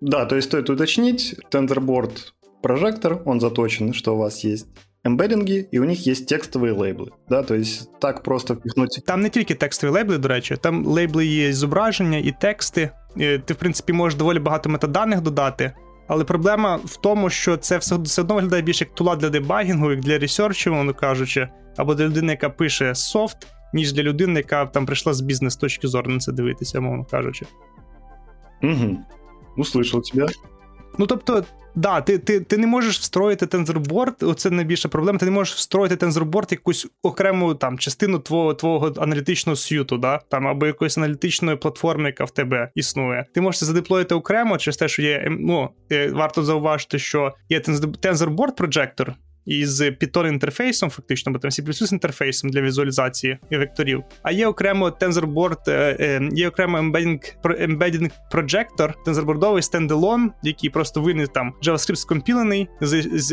Да, 0.00 0.24
то 0.24 0.36
есть 0.36 0.48
стоит 0.48 0.70
уточнить, 0.70 1.36
TensorBoard 1.52 2.32
Projector, 2.62 3.22
он 3.24 3.40
заточен, 3.40 3.92
что 3.92 4.14
у 4.14 4.18
вас 4.18 4.44
есть 4.44 4.68
embedding 5.04 5.55
и, 5.55 5.66
і 5.70 5.80
у 5.80 5.84
них 5.84 6.06
є 6.06 6.14
текстові 6.14 6.70
лейбли. 6.70 7.10
Да? 7.28 7.42
Тобто 7.42 7.64
так 8.00 8.22
просто 8.22 8.54
впихнути. 8.54 9.00
Там 9.06 9.20
не 9.20 9.28
тільки 9.28 9.54
текстові 9.54 9.90
лейбли, 9.90 10.18
до 10.18 10.28
речі, 10.28 10.56
там 10.60 10.86
лейбли 10.86 11.26
є 11.26 11.52
зображення 11.52 12.18
і 12.18 12.34
тексти. 12.40 12.90
Ти, 13.16 13.54
в 13.54 13.56
принципі, 13.56 13.92
можеш 13.92 14.18
доволі 14.18 14.38
багато 14.38 14.68
метаданих 14.68 15.20
додати. 15.20 15.72
Але 16.08 16.24
проблема 16.24 16.80
в 16.84 16.96
тому, 16.96 17.30
що 17.30 17.56
це 17.56 17.78
все 17.78 17.96
все 17.96 18.22
одно 18.22 18.34
виглядає 18.34 18.62
більше 18.62 18.84
як 18.84 18.94
tool 18.94 19.12
а 19.12 19.16
для 19.16 19.30
debugging 19.30 19.79
у, 19.79 19.90
як 19.90 20.00
для 20.00 20.18
research 20.18 20.63
у, 20.63 20.74
воно 20.74 20.94
кажучи, 20.94 21.48
або 21.76 21.94
для 21.94 22.04
людини, 22.04 22.32
яка 22.32 22.50
пише 22.50 22.94
софт, 22.94 23.36
ніж 23.72 23.92
для 23.92 24.02
людини, 24.02 24.40
яка 24.40 24.66
там 24.66 24.86
прийшла 24.86 25.14
з 25.14 25.20
бізнес 25.20 25.56
точки 25.56 25.88
зору 25.88 26.10
на 26.10 26.18
це 26.18 26.32
дивитися, 26.32 26.80
мовно 26.80 27.04
кажучи. 27.04 27.46
Угу. 28.62 28.98
Услышал 29.56 30.02
тебя. 30.12 30.28
Ну 30.98 31.06
тобто, 31.06 31.44
да, 31.74 32.00
ти 32.00 32.18
ти, 32.18 32.40
ти 32.40 32.56
не 32.56 32.66
можеш 32.66 32.98
встроїти 32.98 33.46
TensorBoard, 33.46 34.22
оце 34.22 34.50
найбільша 34.50 34.88
проблема. 34.88 35.18
Ти 35.18 35.24
не 35.24 35.30
можеш 35.30 35.54
встроїти 35.54 35.96
TensorBoard 35.96 36.52
якусь 36.52 36.86
окрему 37.02 37.54
там 37.54 37.78
частину 37.78 38.18
твого 38.18 38.54
твого 38.54 38.92
аналітичного 38.96 39.56
suite 39.56 39.86
у, 39.86 39.98
да? 39.98 40.20
там 40.28 40.46
або 40.46 40.66
якоїсь 40.66 40.98
аналітичної 40.98 41.56
платформи, 41.56 42.06
яка 42.06 42.24
в 42.24 42.30
тебе 42.30 42.70
існує. 42.74 43.26
Ти 43.34 43.40
можеш 43.40 43.58
це 43.58 43.66
за 43.66 43.74
deploy 43.74 43.98
їти 43.98 44.14
окремо 44.14 44.58
через 44.58 44.76
те, 44.76 44.88
що 44.88 45.02
є. 45.02 45.26
Ну 45.30 45.68
е, 45.92 46.10
варто 46.10 46.42
зауважити, 46.42 46.98
що 46.98 47.34
є 47.48 47.60
Projector, 48.56 49.14
із 49.46 49.82
Python 49.82 50.28
інтерфейсом, 50.28 50.90
фактично, 50.90 51.32
бо 51.32 51.38
там 51.38 51.50
C++ 51.50 51.92
інтерфейсом 51.92 52.50
для 52.50 52.60
візуалізації 52.60 53.38
векторів. 53.50 54.02
А 54.22 54.32
є 54.32 54.46
окремо 54.46 54.88
TensorBoard, 54.88 55.70
е, 55.70 55.96
е, 56.00 56.28
є 56.32 56.48
окремо 56.48 56.78
embedding, 56.78 57.34
embedding 57.44 58.10
projector, 58.32 58.92
TensorBoard 59.06 59.47
овий 59.47 59.62
standalone, 59.62 60.32
який 60.42 60.70
просто 60.70 61.00
винен 61.00 61.26
там 61.26 61.52
JavaScript 61.62 61.96
скомпілений 61.96 62.68
з, 62.80 63.02
з 63.12 63.32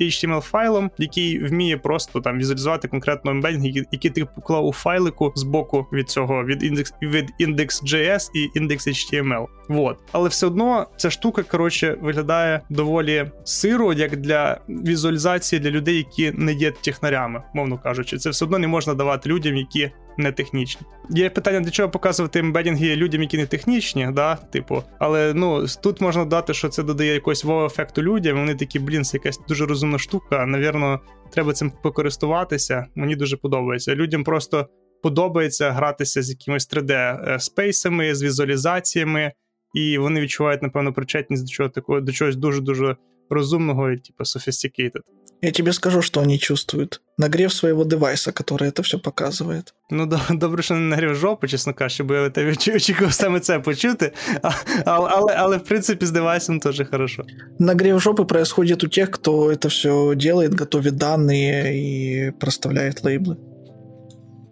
HTML 0.00 0.40
файлом, 0.40 0.90
який 0.98 1.44
вміє 1.44 1.76
просто 1.76 2.20
там 2.20 2.38
візуалізувати 2.38 2.88
конкретно 2.88 3.30
ембедінг, 3.30 3.84
який 3.92 4.10
ти 4.10 4.24
поклав 4.24 4.66
у 4.66 4.72
файлику 4.72 5.32
з 5.36 5.42
боку 5.42 5.86
від 5.92 6.10
цього 6.10 6.44
від 6.44 6.62
індекс 6.62 6.94
від 7.02 7.30
index.js 7.40 8.30
і 8.34 8.60
index.html. 8.60 9.46
Вот. 9.68 9.98
Але 10.12 10.28
все 10.28 10.46
одно 10.46 10.86
ця 10.96 11.10
штука, 11.10 11.42
коротше, 11.42 11.96
виглядає 12.02 12.60
доволі 12.70 13.30
сиро, 13.44 13.92
як 13.92 14.16
для 14.16 14.60
візуалізації 14.68 15.27
для 15.36 15.70
людей, 15.70 15.96
які 15.96 16.32
не 16.32 16.52
є 16.52 16.70
технарями, 16.70 17.42
мовно 17.54 17.78
кажучи. 17.78 18.18
Це 18.18 18.30
все 18.30 18.44
одно 18.44 18.58
не 18.58 18.66
можна 18.66 18.94
давати 18.94 19.28
людям, 19.28 19.56
які 19.56 19.90
не 20.16 20.32
технічні. 20.32 20.86
Є 21.10 21.30
питання, 21.30 21.60
для 21.60 21.70
чого 21.70 21.90
показувати 21.90 22.38
ембедінги 22.38 22.96
людям, 22.96 23.22
які 23.22 23.36
не 23.36 23.46
технічні, 23.46 24.08
да, 24.12 24.34
типу, 24.34 24.82
але 24.98 25.34
ну 25.34 25.66
тут 25.82 26.00
можна 26.00 26.24
дати, 26.24 26.54
що 26.54 26.68
це 26.68 26.82
додає 26.82 27.14
якогось 27.14 27.44
вау-ефекту 27.44 28.02
людям. 28.02 28.38
Вони 28.38 28.54
такі, 28.54 28.78
блін, 28.78 29.04
це 29.04 29.16
якась 29.16 29.40
дуже 29.48 29.66
розумна 29.66 29.98
штука. 29.98 30.46
Навірно, 30.46 31.00
треба 31.32 31.52
цим 31.52 31.72
покористуватися. 31.82 32.86
Мені 32.94 33.16
дуже 33.16 33.36
подобається. 33.36 33.94
Людям 33.94 34.24
просто 34.24 34.68
подобається 35.02 35.70
гратися 35.70 36.22
з 36.22 36.30
якимись 36.30 36.70
3D-спейсами, 36.70 38.10
е, 38.10 38.14
з 38.14 38.22
візуалізаціями 38.22 39.32
і 39.74 39.98
вони 39.98 40.20
відчувають, 40.20 40.62
напевно, 40.62 40.92
причетність 40.92 41.44
до 41.44 41.50
чого 41.50 41.68
такого, 41.68 42.00
до 42.00 42.12
чогось 42.12 42.36
дуже-дуже 42.36 42.96
розумного 43.29 43.91
і 43.91 43.97
типу 43.97 44.23
sophisticated. 44.23 45.01
Я 45.43 45.51
тебе 45.51 45.73
скажу, 45.73 46.01
что 46.01 46.21
они 46.21 46.39
чувствуют. 46.39 47.01
Нагрев 47.17 47.53
своего 47.53 47.83
девайса, 47.83 48.31
который 48.31 48.69
это 48.69 48.81
все 48.81 48.97
показывает. 48.97 49.73
Ну, 49.89 50.09
добре, 50.29 50.63
що 50.63 50.73
не 50.73 50.79
нагрів 50.79 51.15
жопу, 51.15 51.47
чесно 51.47 51.73
кажучи, 51.73 52.03
бо 52.03 52.13
я 52.13 52.29
тебе 52.29 52.51
очікував 52.75 53.13
саме 53.13 53.39
це 53.39 53.59
почути. 53.59 54.11
А, 54.41 54.51
але, 54.85 55.09
але, 55.11 55.35
але, 55.37 55.57
в 55.57 55.63
принципі, 55.63 56.05
з 56.05 56.11
девайсом 56.11 56.59
теж 56.59 56.81
хорошо. 56.91 57.23
Нагрев 57.59 57.97
жопы 57.97 58.25
происходит 58.25 58.83
у 58.83 58.87
тех, 58.87 59.11
кто 59.11 59.51
это 59.51 59.67
все 59.67 60.15
делает, 60.15 60.53
готовит 60.53 60.95
данные 60.95 61.73
и 61.75 62.31
проставляет 62.39 63.03
лейблы. 63.03 63.35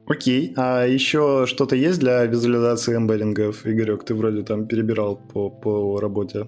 Окей, 0.08 0.54
а 0.58 0.86
еще 0.86 1.46
что-то 1.48 1.76
есть 1.76 2.00
для 2.00 2.26
визуализации 2.26 2.96
эмбеддингов, 2.96 3.66
Игорек? 3.66 4.04
Ты 4.04 4.14
вроде 4.14 4.44
там 4.44 4.68
перебирал 4.68 5.20
по, 5.34 5.50
по 5.50 6.00
роботі. 6.02 6.46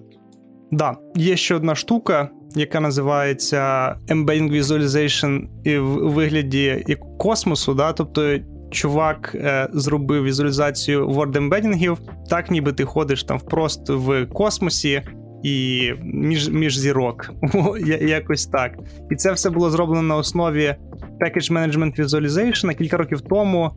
Да, 0.71 0.95
є 1.15 1.35
ще 1.37 1.55
одна 1.55 1.75
штука, 1.75 2.29
яка 2.55 2.79
називається 2.79 3.59
Embedding 4.07 4.51
Visualization 4.51 5.47
в 5.79 6.13
вигляді 6.13 6.85
космосу. 7.17 7.73
Да? 7.73 7.93
Тобто 7.93 8.37
чувак 8.71 9.35
е, 9.35 9.67
зробив 9.73 10.23
візуалізацію 10.23 11.07
word 11.09 11.37
ембедінгів, 11.37 11.97
так 12.29 12.51
ніби 12.51 12.73
ти 12.73 12.85
ходиш 12.85 13.23
там 13.23 13.39
просто 13.39 13.99
в 13.99 14.25
космосі 14.25 15.01
і 15.43 15.91
між 16.03 16.49
між 16.49 16.77
зірок. 16.77 17.31
Якось 18.01 18.45
так. 18.45 18.71
І 19.11 19.15
це 19.15 19.31
все 19.31 19.49
було 19.49 19.69
зроблено 19.69 20.01
на 20.01 20.15
основі 20.15 20.75
Package 21.21 21.53
Management 21.53 22.03
Visualization. 22.03 22.77
Кілька 22.77 22.97
років 22.97 23.21
тому 23.21 23.71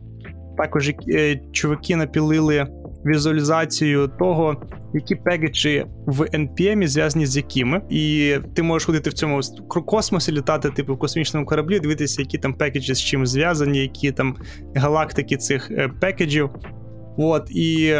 також 0.57 0.89
е, 1.09 1.41
чуваки 1.51 1.95
напілили 1.95 2.67
візуалізацію 3.05 4.11
того, 4.19 4.55
які 4.93 5.15
пекеджі 5.15 5.85
в 6.05 6.21
NPM 6.21 6.87
зв'язані 6.87 7.25
з 7.25 7.37
якими. 7.37 7.81
І 7.89 8.35
ти 8.55 8.63
можеш 8.63 8.85
ходити 8.85 9.09
в 9.09 9.13
цьому 9.13 9.41
космосі, 9.85 10.31
літати, 10.31 10.69
типу 10.69 10.93
в 10.93 10.99
космічному 10.99 11.45
кораблі, 11.45 11.79
дивитися, 11.79 12.21
які 12.21 12.37
там 12.37 12.53
пекеджі 12.53 12.93
з 12.93 13.01
чим 13.01 13.25
зв'язані, 13.25 13.79
які 13.79 14.11
там 14.11 14.35
галактики 14.75 15.37
цих 15.37 15.71
е, 15.71 15.89
пекеджів. 16.01 16.49
От, 17.17 17.51
і 17.51 17.95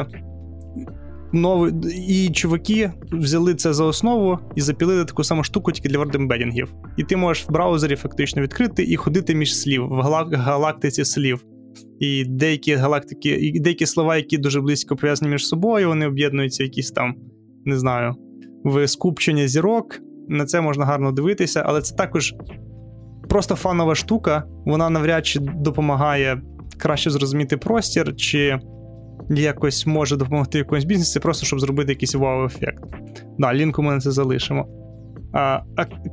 новий, 1.34 1.74
і 2.08 2.30
чуваки 2.30 2.92
взяли 3.12 3.56
це 3.56 3.74
за 3.74 3.86
основу 3.86 4.40
і 4.56 4.62
запілили 4.62 5.06
таку 5.06 5.24
саму 5.24 5.44
штуку 5.44 5.72
тільки 5.72 5.90
для 5.90 5.98
вордембедінгів. 5.98 6.74
І 6.98 7.04
ти 7.04 7.18
можеш 7.18 7.50
в 7.50 7.52
браузері 7.52 7.96
фактично 7.96 8.42
відкрити 8.42 8.84
і 8.84 8.96
ходити 8.96 9.36
між 9.36 9.58
слів 9.58 9.88
в 9.88 10.02
галактиці 10.36 11.06
слів. 11.06 11.46
І 12.00 12.26
деякі 12.26 12.76
галактики, 12.76 13.30
і 13.30 13.60
деякі 13.60 13.86
слова, 13.86 14.16
які 14.16 14.38
дуже 14.38 14.62
близько 14.62 14.96
пов'язані 14.96 15.32
між 15.32 15.48
собою, 15.48 15.88
вони 15.88 16.08
об'єднуються 16.08 16.64
якісь 16.64 16.92
там, 16.92 17.16
не 17.66 17.80
знаю, 17.80 18.14
в 18.64 18.88
скупчення 18.88 19.48
зірок. 19.48 20.00
На 20.28 20.46
це 20.46 20.62
можна 20.62 20.86
гарно 20.86 21.12
дивитися, 21.12 21.64
але 21.66 21.82
це 21.82 21.96
також 21.96 22.36
просто 23.30 23.56
фанова 23.56 23.96
штука, 23.96 24.44
вона 24.66 24.90
навряд 24.90 25.26
чи 25.26 25.40
допомагає 25.40 26.42
краще 26.78 27.10
зрозуміти 27.10 27.58
простір, 27.58 28.16
чи 28.16 28.60
якось 29.30 29.86
може 29.86 30.18
допомогти 30.18 30.58
якомусь 30.58 30.84
бізнесі, 30.84 31.20
просто 31.20 31.46
щоб 31.46 31.60
зробити 31.60 31.92
якийсь 31.92 32.16
вау-ефект. 32.16 32.84
Да, 33.38 33.54
лінку 33.54 33.84
ми 33.84 33.94
на 33.94 34.00
це 34.00 34.12
залишимо. 34.12 34.83
А, 35.34 35.60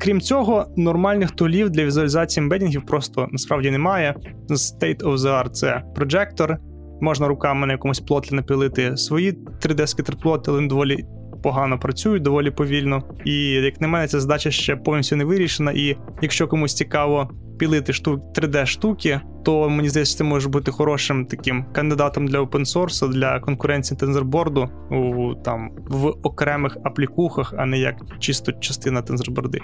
крім 0.01 0.21
цього, 0.21 0.67
нормальних 0.77 1.31
тулів 1.31 1.71
для 1.71 1.85
візуалізації 1.85 2.45
ембедінгів 2.45 2.87
просто 2.87 3.29
насправді 3.33 3.71
немає. 3.71 4.15
State 4.49 5.03
of 5.03 5.17
the 5.17 5.45
art— 5.45 5.51
це 5.53 5.83
проджектор. 5.95 6.57
Можна 7.01 7.29
руками 7.29 7.67
на 7.67 7.73
якомусь 7.73 8.01
плотлі 8.01 8.37
напілити 8.37 8.97
свої 8.97 9.33
3D-скетерплоти, 9.33 10.45
але 10.49 10.67
доволі 10.67 11.05
погано 11.44 11.80
працюють, 11.80 12.24
доволі 12.24 12.52
повільно. 12.52 13.04
І 13.26 13.50
як 13.50 13.82
на 13.82 13.88
мене, 13.88 14.08
ця 14.08 14.20
задача 14.20 14.52
ще 14.52 14.76
повністю 14.76 15.16
не 15.16 15.26
вирішена. 15.26 15.72
І 15.72 15.98
якщо 16.22 16.48
комусь 16.48 16.74
цікаво 16.74 17.30
пілити 17.60 17.94
штук 17.94 18.22
3D-штуки, 18.36 19.22
то 19.46 19.70
мені 19.70 19.90
здається, 19.90 20.18
це 20.18 20.24
може 20.24 20.50
бути 20.50 20.72
хорошим 20.72 21.26
таким 21.26 21.66
кандидатом 21.74 22.28
для 22.28 22.40
опенсорсу, 22.40 23.08
для 23.08 23.40
конкуренції 23.40 23.98
тензорборду 23.98 24.70
у 24.92 25.34
там 25.36 25.72
в 25.88 26.08
окремих 26.08 26.78
аплікухах, 26.84 27.54
а 27.58 27.66
не 27.66 27.80
як 27.80 27.96
чисто 28.20 28.52
частина 28.52 29.02
тензорборди. 29.02 29.62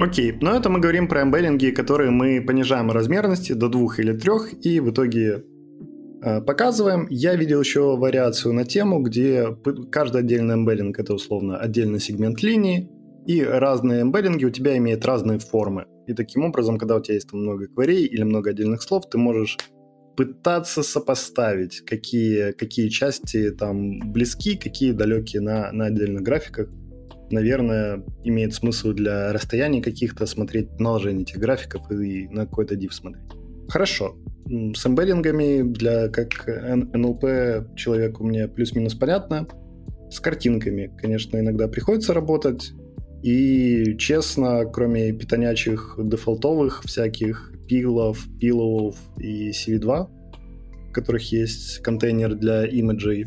Окей, 0.00 0.38
но 0.40 0.54
это 0.56 0.70
мы 0.70 0.80
говорим 0.80 1.08
про 1.08 1.20
эмбеддинги, 1.22 1.70
которые 1.72 2.10
мы 2.10 2.40
понижаем 2.40 2.90
размерности 2.90 3.52
до 3.54 3.68
двух 3.68 4.00
или 4.00 4.14
трех, 4.14 4.54
и 4.66 4.80
в 4.80 4.90
итоге 4.90 5.20
э, 5.20 5.42
показываем. 6.45 7.07
Я 7.09 7.35
видел 7.35 7.59
еще 7.59 7.95
вариацию 7.97 8.53
на 8.53 8.65
тему, 8.65 9.01
где 9.01 9.55
каждый 9.91 10.21
отдельный 10.21 10.55
эмбеддинг 10.55 10.99
это 10.99 11.13
условно 11.13 11.57
отдельный 11.57 11.99
сегмент 11.99 12.41
линии, 12.41 12.89
и 13.27 13.43
разные 13.43 14.01
эмбеддинги 14.01 14.45
у 14.45 14.49
тебя 14.49 14.77
имеют 14.77 15.05
разные 15.05 15.39
формы. 15.39 15.85
И 16.07 16.13
таким 16.13 16.43
образом, 16.43 16.77
когда 16.77 16.95
у 16.95 17.01
тебя 17.01 17.15
есть 17.15 17.29
там 17.29 17.41
много 17.41 17.67
кварей 17.67 18.05
или 18.05 18.23
много 18.23 18.51
отдельных 18.51 18.81
слов, 18.81 19.09
ты 19.09 19.17
можешь 19.17 19.57
пытаться 20.15 20.83
сопоставить, 20.83 21.81
какие, 21.81 22.51
какие 22.51 22.89
части 22.89 23.51
там 23.51 23.99
близки, 24.11 24.55
какие 24.55 24.91
далекие 24.91 25.41
на, 25.41 25.71
на 25.71 25.85
отдельных 25.85 26.21
графиках. 26.21 26.69
Наверное, 27.31 28.03
имеет 28.23 28.53
смысл 28.53 28.93
для 28.93 29.33
расстояний 29.33 29.81
каких-то 29.81 30.25
смотреть 30.25 30.79
наложение 30.79 31.23
этих 31.23 31.37
графиков 31.37 31.91
и 31.91 32.27
на 32.29 32.45
какой-то 32.45 32.75
div 32.75 32.91
смотреть. 32.91 33.44
Хорошо. 33.67 34.15
С 34.47 34.85
эмбеддингами 34.85 35.63
для 35.63 36.07
как 36.09 36.47
NLP 36.47 37.75
человеку 37.75 38.23
мне 38.23 38.47
плюс-минус 38.47 38.93
понятно. 38.93 39.47
С 40.11 40.19
картинками, 40.19 40.95
конечно, 40.97 41.39
иногда 41.39 41.67
приходится 41.67 42.13
работать. 42.13 42.71
И, 43.23 43.97
честно, 43.97 44.65
кроме 44.65 45.11
питонячих 45.11 45.97
дефолтовых 45.97 46.83
всяких 46.83 47.53
пилов, 47.67 48.23
пилов 48.39 48.95
и 49.17 49.49
CV2, 49.49 50.07
в 50.89 50.91
которых 50.93 51.31
есть 51.31 51.79
контейнер 51.79 52.35
для 52.35 52.67
имиджей, 52.67 53.25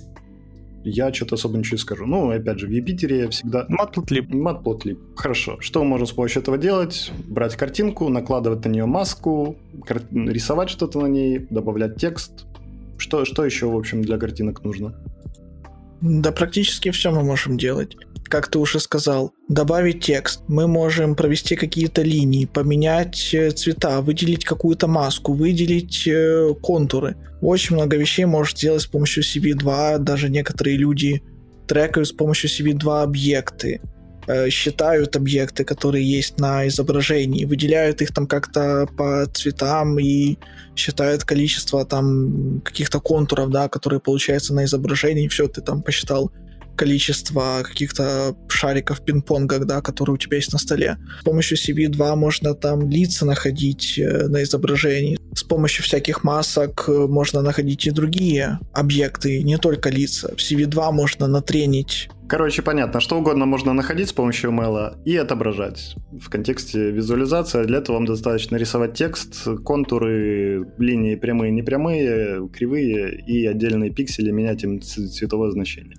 я 0.85 1.13
что-то 1.13 1.35
особо 1.35 1.59
ничего 1.59 1.77
не 1.77 1.81
скажу. 1.81 2.07
Ну, 2.07 2.31
опять 2.31 2.59
же, 2.59 2.67
в 2.67 2.71
Юпитере 2.71 3.29
всегда... 3.29 3.67
Matplotlib. 3.69 4.29
Matplotlib. 4.29 4.99
Хорошо. 5.17 5.59
Что 5.61 5.83
мы 5.83 5.91
можем 5.91 6.07
с 6.07 6.13
помощью 6.13 6.43
этого 6.43 6.59
делать? 6.59 7.13
Брать 7.27 7.57
картинку, 7.57 8.09
накладывать 8.09 8.65
на 8.65 8.71
нее 8.71 8.87
маску, 8.87 9.57
кар... 9.85 10.03
рисовать 10.13 10.71
что-то 10.71 11.01
на 11.01 11.07
ней, 11.07 11.47
добавлять 11.51 11.97
текст. 11.97 12.47
Что, 12.97 13.25
что 13.25 13.45
еще, 13.45 13.67
в 13.67 13.77
общем, 13.77 14.03
для 14.03 14.19
картинок 14.19 14.65
нужно? 14.65 14.95
Да 16.01 16.33
практически 16.33 16.91
все 16.91 17.11
мы 17.11 17.23
можем 17.23 17.59
делать 17.59 17.97
как 18.29 18.49
ты 18.49 18.59
уже 18.59 18.79
сказал, 18.79 19.33
добавить 19.49 20.05
текст. 20.05 20.43
Мы 20.49 20.69
можем 20.69 21.15
провести 21.15 21.57
какие-то 21.57 22.03
линии, 22.03 22.45
поменять 22.45 23.33
э, 23.33 23.51
цвета, 23.51 24.01
выделить 24.01 24.45
какую-то 24.45 24.87
маску, 24.87 25.33
выделить 25.33 26.07
э, 26.07 26.55
контуры. 26.63 27.17
Очень 27.41 27.77
много 27.77 27.97
вещей 27.97 28.27
можешь 28.27 28.55
сделать 28.55 28.83
с 28.83 28.87
помощью 28.87 29.23
CV2. 29.23 29.99
Даже 29.99 30.29
некоторые 30.29 30.77
люди 30.77 31.23
трекают 31.67 32.09
с 32.09 32.13
помощью 32.13 32.51
CV2 32.51 33.03
объекты, 33.03 33.81
э, 34.29 34.51
считают 34.51 35.17
объекты, 35.17 35.65
которые 35.65 36.09
есть 36.09 36.39
на 36.39 36.69
изображении, 36.69 37.45
выделяют 37.45 38.03
их 38.03 38.15
там 38.15 38.27
как-то 38.27 38.87
по 38.97 39.27
цветам 39.33 39.99
и 39.99 40.39
считают 40.77 41.25
количество 41.25 41.85
там 41.85 42.61
каких-то 42.65 43.01
контуров, 43.01 43.51
да, 43.51 43.69
которые 43.69 44.01
получаются 44.01 44.55
на 44.55 44.65
изображении. 44.65 45.29
Все, 45.29 45.49
ты 45.49 45.61
там 45.61 45.83
посчитал 45.83 46.31
количество 46.79 47.63
каких-то 47.65 48.37
шариков 48.49 49.01
пинг-понга, 49.01 49.59
да, 49.65 49.83
которые 49.83 50.15
у 50.15 50.17
тебя 50.17 50.37
есть 50.37 50.53
на 50.53 50.59
столе. 50.59 50.97
С 51.21 51.25
помощью 51.25 51.59
CV2 51.59 52.15
можно 52.15 52.55
там 52.55 52.89
лица 52.89 53.27
находить 53.27 53.99
э, 53.99 54.29
на 54.29 54.43
изображении. 54.45 55.19
С 55.35 55.43
помощью 55.43 55.85
всяких 55.85 56.25
масок 56.25 56.85
э, 56.89 56.93
можно 56.93 57.43
находить 57.43 57.87
и 57.87 57.91
другие 57.91 58.61
объекты, 58.73 59.43
не 59.43 59.59
только 59.59 59.91
лица. 59.91 60.29
В 60.29 60.39
CV2 60.39 60.93
можно 60.93 61.27
натренить 61.27 62.09
Короче, 62.29 62.61
понятно, 62.61 63.01
что 63.01 63.19
угодно 63.19 63.47
можно 63.47 63.73
находить 63.73 64.11
с 64.11 64.13
помощью 64.13 64.51
ML 64.51 65.03
и 65.07 65.17
отображать 65.17 65.97
в 66.13 66.29
контексте 66.29 66.91
визуализации. 66.91 67.65
Для 67.65 67.79
этого 67.79 67.97
вам 67.97 68.05
достаточно 68.05 68.57
рисовать 68.57 68.93
текст, 68.93 69.45
контуры, 69.65 70.67
линии 70.77 71.15
прямые, 71.15 71.51
непрямые, 71.53 72.47
кривые 72.51 73.19
и 73.27 73.47
отдельные 73.47 73.91
пиксели 73.91 74.31
менять 74.31 74.63
им 74.63 74.83
цветовое 74.83 75.51
значение. 75.53 75.97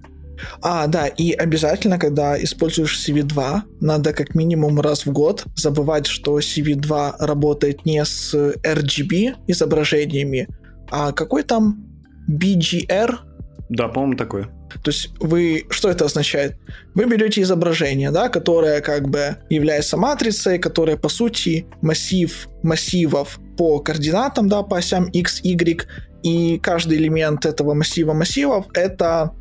А, 0.62 0.86
да, 0.86 1.08
и 1.08 1.32
обязательно, 1.32 1.98
когда 1.98 2.42
используешь 2.42 3.10
CV2, 3.10 3.62
надо 3.82 4.14
как 4.14 4.36
минимум 4.36 4.80
раз 4.80 5.08
в 5.08 5.12
год 5.12 5.46
забывать, 5.56 6.06
что 6.06 6.38
CV2 6.40 7.16
работает 7.20 7.86
не 7.86 8.06
с 8.06 8.34
RGB 8.36 9.36
изображениями, 9.48 10.48
а 10.92 11.12
какой 11.12 11.44
там 11.44 11.86
BGR? 12.30 13.29
Да, 13.70 13.88
по-моему, 13.88 14.16
такой. 14.16 14.46
То 14.84 14.92
есть 14.92 15.10
вы, 15.20 15.66
что 15.70 15.90
это 15.90 16.06
означает? 16.06 16.58
Вы 16.96 17.06
берете 17.06 17.42
изображение, 17.42 18.10
да, 18.12 18.30
которое 18.30 18.82
как 18.82 19.08
бы 19.10 19.38
является 19.50 19.96
матрицей, 19.96 20.58
которая 20.58 20.98
по 20.98 21.10
сути 21.10 21.68
массив 21.82 22.48
массивов 22.64 23.40
по 23.58 23.80
координатам, 23.80 24.50
да, 24.50 24.64
по 24.64 24.78
осям 24.78 25.06
x, 25.06 25.42
y, 25.44 25.88
и 26.24 26.58
каждый 26.60 26.98
элемент 26.98 27.46
этого 27.46 27.74
массива 27.74 28.14
массивов 28.14 28.66
это 28.74 29.34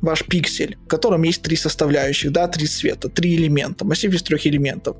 ваш 0.00 0.24
пиксель, 0.24 0.76
в 0.84 0.88
котором 0.88 1.22
есть 1.22 1.42
три 1.42 1.56
составляющих, 1.56 2.30
да, 2.30 2.46
три 2.46 2.66
цвета, 2.66 3.08
три 3.08 3.36
элемента, 3.36 3.84
массив 3.84 4.12
из 4.12 4.22
трех 4.22 4.46
элементов. 4.46 4.96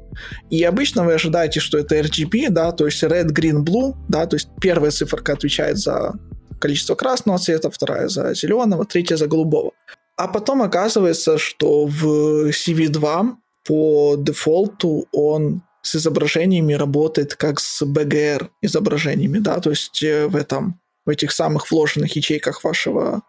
И 0.50 0.62
обычно 0.64 1.04
вы 1.04 1.12
ожидаете, 1.14 1.60
что 1.60 1.78
это 1.78 1.96
RGB, 1.96 2.48
да, 2.48 2.72
то 2.72 2.86
есть 2.86 3.02
red, 3.02 3.26
green, 3.26 3.62
blue, 3.62 3.94
да, 4.08 4.26
то 4.26 4.36
есть 4.36 4.48
первая 4.60 4.90
циферка 4.90 5.34
отвечает 5.34 5.78
за 5.78 6.14
количество 6.60 6.94
красного 6.94 7.38
цвета, 7.38 7.70
вторая 7.70 8.08
за 8.08 8.34
зеленого, 8.34 8.84
третья 8.84 9.16
за 9.16 9.26
голубого. 9.26 9.72
А 10.16 10.28
потом 10.28 10.62
оказывается, 10.62 11.38
что 11.38 11.86
в 11.86 12.50
CV2 12.50 13.34
по 13.66 14.16
дефолту 14.18 15.06
он 15.12 15.62
с 15.82 15.96
изображениями 15.96 16.74
работает 16.74 17.34
как 17.34 17.60
с 17.60 17.82
BGR 17.82 18.48
изображениями, 18.62 19.38
да, 19.38 19.60
то 19.60 19.70
есть 19.70 20.02
э, 20.02 20.26
в 20.28 20.36
этом 20.36 20.80
в 21.04 21.10
этих 21.10 21.32
самых 21.32 21.70
вложенных 21.70 22.16
ячейках 22.16 22.64
вашего 22.64 23.22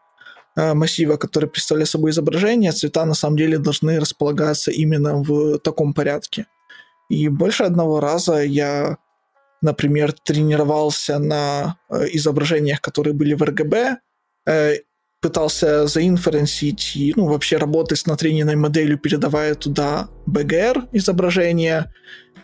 Э, 0.58 0.74
массива, 0.74 1.18
который 1.18 1.50
представляет 1.50 1.90
собой 1.90 2.12
изображение, 2.12 2.72
цвета 2.72 3.06
на 3.06 3.14
самом 3.14 3.38
деле 3.38 3.58
должны 3.58 4.00
располагаться 4.00 4.72
именно 4.72 5.18
в 5.18 5.60
таком 5.60 5.94
порядке. 5.94 6.46
И 7.10 7.28
больше 7.28 7.64
одного 7.64 8.00
раза 8.00 8.42
я, 8.42 8.98
например, 9.62 10.14
тренировался 10.14 11.20
на 11.20 11.78
э, 11.90 12.06
изображениях, 12.14 12.82
которые 12.82 13.14
были 13.14 13.34
в 13.34 13.42
RGB, 13.42 13.96
э, 14.48 14.76
пытался 15.22 15.88
заинференсить 15.88 16.96
и 16.96 17.14
ну, 17.16 17.26
вообще 17.26 17.58
работать 17.58 17.98
с 17.98 18.06
натрененной 18.06 18.56
моделью, 18.56 19.00
передавая 19.00 19.56
туда 19.56 20.08
BGR 20.30 20.88
изображение, 20.92 21.92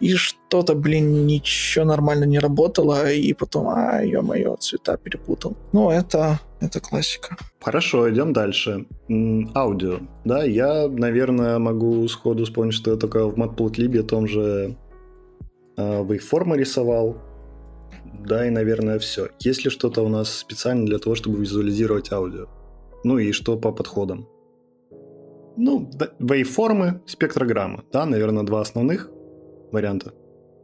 и 0.01 0.15
что-то, 0.15 0.73
блин, 0.73 1.27
ничего 1.27 1.85
нормально 1.85 2.23
не 2.25 2.39
работало, 2.39 3.11
и 3.11 3.33
потом, 3.33 3.67
а, 3.69 4.01
ё-моё, 4.01 4.55
цвета 4.55 4.97
перепутал. 4.97 5.55
Ну, 5.73 5.91
это, 5.91 6.39
это 6.59 6.79
классика. 6.79 7.37
Хорошо, 7.61 8.09
идем 8.09 8.33
дальше. 8.33 8.85
Аудио. 9.53 9.99
Да, 10.25 10.43
я, 10.43 10.87
наверное, 10.87 11.59
могу 11.59 12.07
сходу 12.07 12.45
вспомнить, 12.45 12.73
что 12.73 12.91
я 12.91 12.97
только 12.97 13.27
в 13.27 13.35
Matplotlib 13.35 14.01
том 14.03 14.27
же 14.27 14.75
вейформы 15.77 16.57
рисовал. 16.57 17.17
Да, 18.25 18.45
и, 18.45 18.49
наверное, 18.49 18.99
все. 18.99 19.29
Есть 19.39 19.65
ли 19.65 19.71
что-то 19.71 20.01
у 20.01 20.09
нас 20.09 20.29
специально 20.29 20.85
для 20.85 20.99
того, 20.99 21.15
чтобы 21.15 21.39
визуализировать 21.39 22.11
аудио? 22.11 22.47
Ну 23.03 23.17
и 23.17 23.31
что 23.31 23.57
по 23.57 23.71
подходам? 23.71 24.27
Ну, 25.57 25.89
вейформы, 26.19 27.01
спектрограммы. 27.05 27.83
Да, 27.91 28.05
наверное, 28.05 28.43
два 28.43 28.61
основных 28.61 29.09
варианта. 29.71 30.13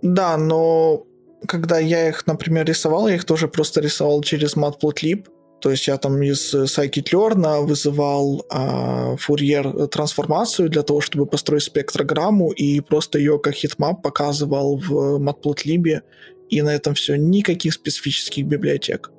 Да, 0.01 0.37
но 0.37 1.05
когда 1.47 1.79
я 1.79 2.09
их, 2.09 2.25
например, 2.27 2.65
рисовал, 2.65 3.07
я 3.07 3.15
их 3.15 3.25
тоже 3.25 3.47
просто 3.47 3.81
рисовал 3.81 4.21
через 4.21 4.55
Matplotlib. 4.55 5.27
То 5.61 5.71
есть 5.71 5.87
я 5.87 5.97
там 5.97 6.21
из 6.21 6.53
scikit-learn 6.53 7.65
вызывал 7.65 8.45
а, 8.49 9.15
Fourier 9.17 9.87
трансформацию 9.87 10.69
для 10.69 10.83
того, 10.83 11.01
чтобы 11.01 11.25
построить 11.25 11.63
спектрограмму, 11.63 12.51
и 12.51 12.79
просто 12.79 13.17
ее 13.17 13.39
как 13.39 13.55
heatmap 13.55 14.03
показывал 14.03 14.77
в 14.77 15.19
Matplotlib, 15.19 16.01
и 16.49 16.61
на 16.61 16.75
этом 16.75 16.93
все. 16.93 17.17
Никаких 17.17 17.73
специфических 17.73 18.45
библиотек. 18.45 19.11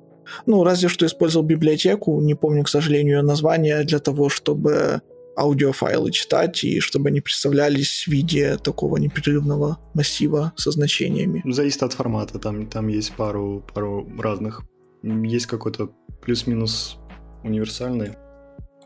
Ну, 0.45 0.63
разве 0.63 0.89
что 0.89 1.05
использовал 1.05 1.45
библиотеку, 1.45 2.21
не 2.21 2.35
помню, 2.35 2.63
к 2.63 2.69
сожалению, 2.69 3.17
ее 3.17 3.21
название, 3.23 3.83
для 3.83 3.99
того, 3.99 4.29
чтобы 4.29 5.01
аудиофайлы 5.35 6.11
читать, 6.11 6.63
и 6.63 6.79
чтобы 6.79 7.09
они 7.09 7.21
представлялись 7.21 8.03
в 8.03 8.07
виде 8.07 8.57
такого 8.57 8.97
непрерывного 8.97 9.79
массива 9.93 10.53
со 10.55 10.71
значениями. 10.71 11.41
Зависит 11.45 11.83
от 11.83 11.93
формата, 11.93 12.39
там, 12.39 12.67
там 12.67 12.87
есть 12.87 13.13
пару, 13.13 13.65
пару 13.73 14.07
разных. 14.19 14.63
Есть 15.01 15.45
какой-то 15.45 15.91
плюс-минус 16.21 16.97
универсальный, 17.43 18.11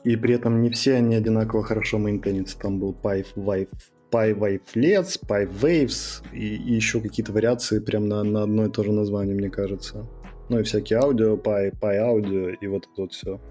и 0.04 0.16
при 0.16 0.36
этом 0.36 0.62
не 0.62 0.70
все 0.70 0.96
они 0.96 1.16
одинаково 1.16 1.64
хорошо 1.64 1.98
мейнтенятся. 1.98 2.60
Там 2.60 2.80
был 2.80 2.96
Vive 3.04 3.70
PyWavelets, 4.12 5.20
PyWaves 5.28 6.24
и, 6.34 6.56
и 6.56 6.74
еще 6.74 7.02
какие-то 7.02 7.32
вариации 7.32 7.80
прям 7.80 8.08
на, 8.08 8.24
на 8.24 8.44
одно 8.44 8.66
и 8.66 8.70
то 8.70 8.84
же 8.84 8.92
название, 8.92 9.36
мне 9.36 9.50
кажется. 9.50 10.06
Ну 10.50 10.60
и 10.60 10.64
всякие 10.64 11.00
аудио, 11.00 11.36
Py, 11.36 11.80
PyAudio 11.80 12.56
и 12.60 12.68
вот 12.68 12.84
это 12.84 13.02
вот 13.02 13.14
все. 13.14 13.42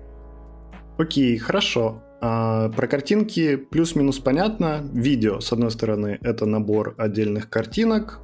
Окей, 0.98 1.36
хорошо. 1.38 2.02
А, 2.20 2.68
про 2.68 2.86
картинки 2.86 3.56
плюс-минус 3.56 4.18
понятно. 4.18 4.88
Видео, 4.92 5.40
с 5.40 5.52
одной 5.52 5.70
стороны, 5.70 6.18
это 6.20 6.46
набор 6.46 6.94
отдельных 6.98 7.50
картинок, 7.50 8.20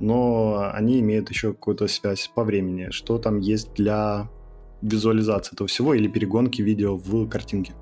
но 0.00 0.70
они 0.72 1.00
имеют 1.00 1.28
еще 1.30 1.52
какую-то 1.52 1.88
связь 1.88 2.30
по 2.34 2.44
времени. 2.44 2.88
Что 2.90 3.18
там 3.18 3.40
есть 3.40 3.74
для 3.74 4.30
визуализации 4.82 5.54
этого 5.54 5.68
всего 5.68 5.94
или 5.94 6.08
перегонки 6.08 6.62
видео 6.62 6.96
в 6.96 7.28
картинке? 7.28 7.74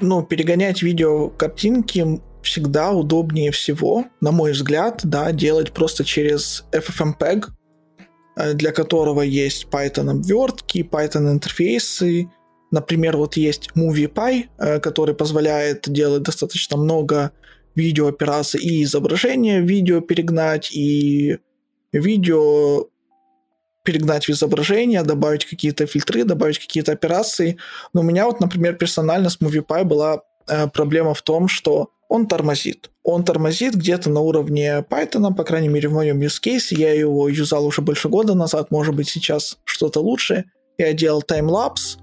ну, 0.00 0.22
перегонять 0.22 0.82
видео 0.82 1.28
картинки 1.28 2.20
всегда 2.42 2.92
удобнее 2.92 3.50
всего, 3.50 4.04
на 4.20 4.32
мой 4.32 4.52
взгляд, 4.52 5.00
да, 5.04 5.32
делать 5.32 5.72
просто 5.72 6.04
через 6.04 6.64
FFmpeg, 6.72 7.46
э, 8.36 8.54
для 8.54 8.72
которого 8.72 9.22
есть 9.22 9.66
Python 9.70 10.10
обвертки, 10.10 10.88
Python 10.90 11.30
интерфейсы. 11.30 12.30
Например, 12.70 13.16
вот 13.16 13.36
есть 13.36 13.70
MoviePy, 13.74 14.44
э, 14.58 14.78
который 14.80 15.14
позволяет 15.14 15.88
делать 15.88 16.22
достаточно 16.22 16.76
много 16.76 17.32
видеоопераций 17.74 18.60
и 18.60 18.82
изображения 18.84 19.60
видео 19.60 20.00
перегнать, 20.00 20.70
и 20.72 21.38
видео 21.92 22.86
перегнать 23.88 24.28
в 24.28 24.30
изображение, 24.30 25.02
добавить 25.02 25.46
какие-то 25.46 25.86
фильтры, 25.86 26.24
добавить 26.24 26.58
какие-то 26.58 26.92
операции. 26.92 27.56
Но 27.94 28.02
у 28.02 28.04
меня 28.04 28.26
вот, 28.26 28.38
например, 28.38 28.74
персонально 28.74 29.30
с 29.30 29.40
MoviePy 29.40 29.84
была 29.84 30.20
э, 30.46 30.66
проблема 30.68 31.14
в 31.14 31.22
том, 31.22 31.48
что 31.48 31.88
он 32.06 32.26
тормозит. 32.26 32.90
Он 33.02 33.24
тормозит 33.24 33.74
где-то 33.76 34.10
на 34.10 34.20
уровне 34.20 34.84
Python, 34.90 35.34
по 35.34 35.42
крайней 35.42 35.68
мере, 35.68 35.88
в 35.88 35.94
моем 35.94 36.20
use 36.20 36.38
case. 36.44 36.76
Я 36.76 36.92
его 36.92 37.30
юзал 37.30 37.64
уже 37.64 37.80
больше 37.80 38.10
года 38.10 38.34
назад, 38.34 38.70
может 38.70 38.94
быть, 38.94 39.08
сейчас 39.08 39.56
что-то 39.64 40.00
лучше. 40.00 40.44
Я 40.76 40.92
делал 40.92 41.22
таймлапс, 41.22 41.96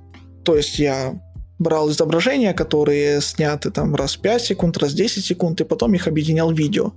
то 0.44 0.56
есть 0.56 0.80
я 0.80 1.14
брал 1.60 1.90
изображения, 1.90 2.54
которые 2.54 3.22
сняты 3.22 3.72
там 3.72 3.96
раз 3.96 4.16
в 4.16 4.22
5 4.22 4.42
секунд, 4.42 4.78
раз 4.78 4.92
в 4.92 4.96
10 4.96 5.26
секунд, 5.26 5.62
и 5.62 5.64
потом 5.64 5.94
их 5.94 6.08
объединял 6.08 6.52
в 6.52 6.58
видео. 6.58 6.94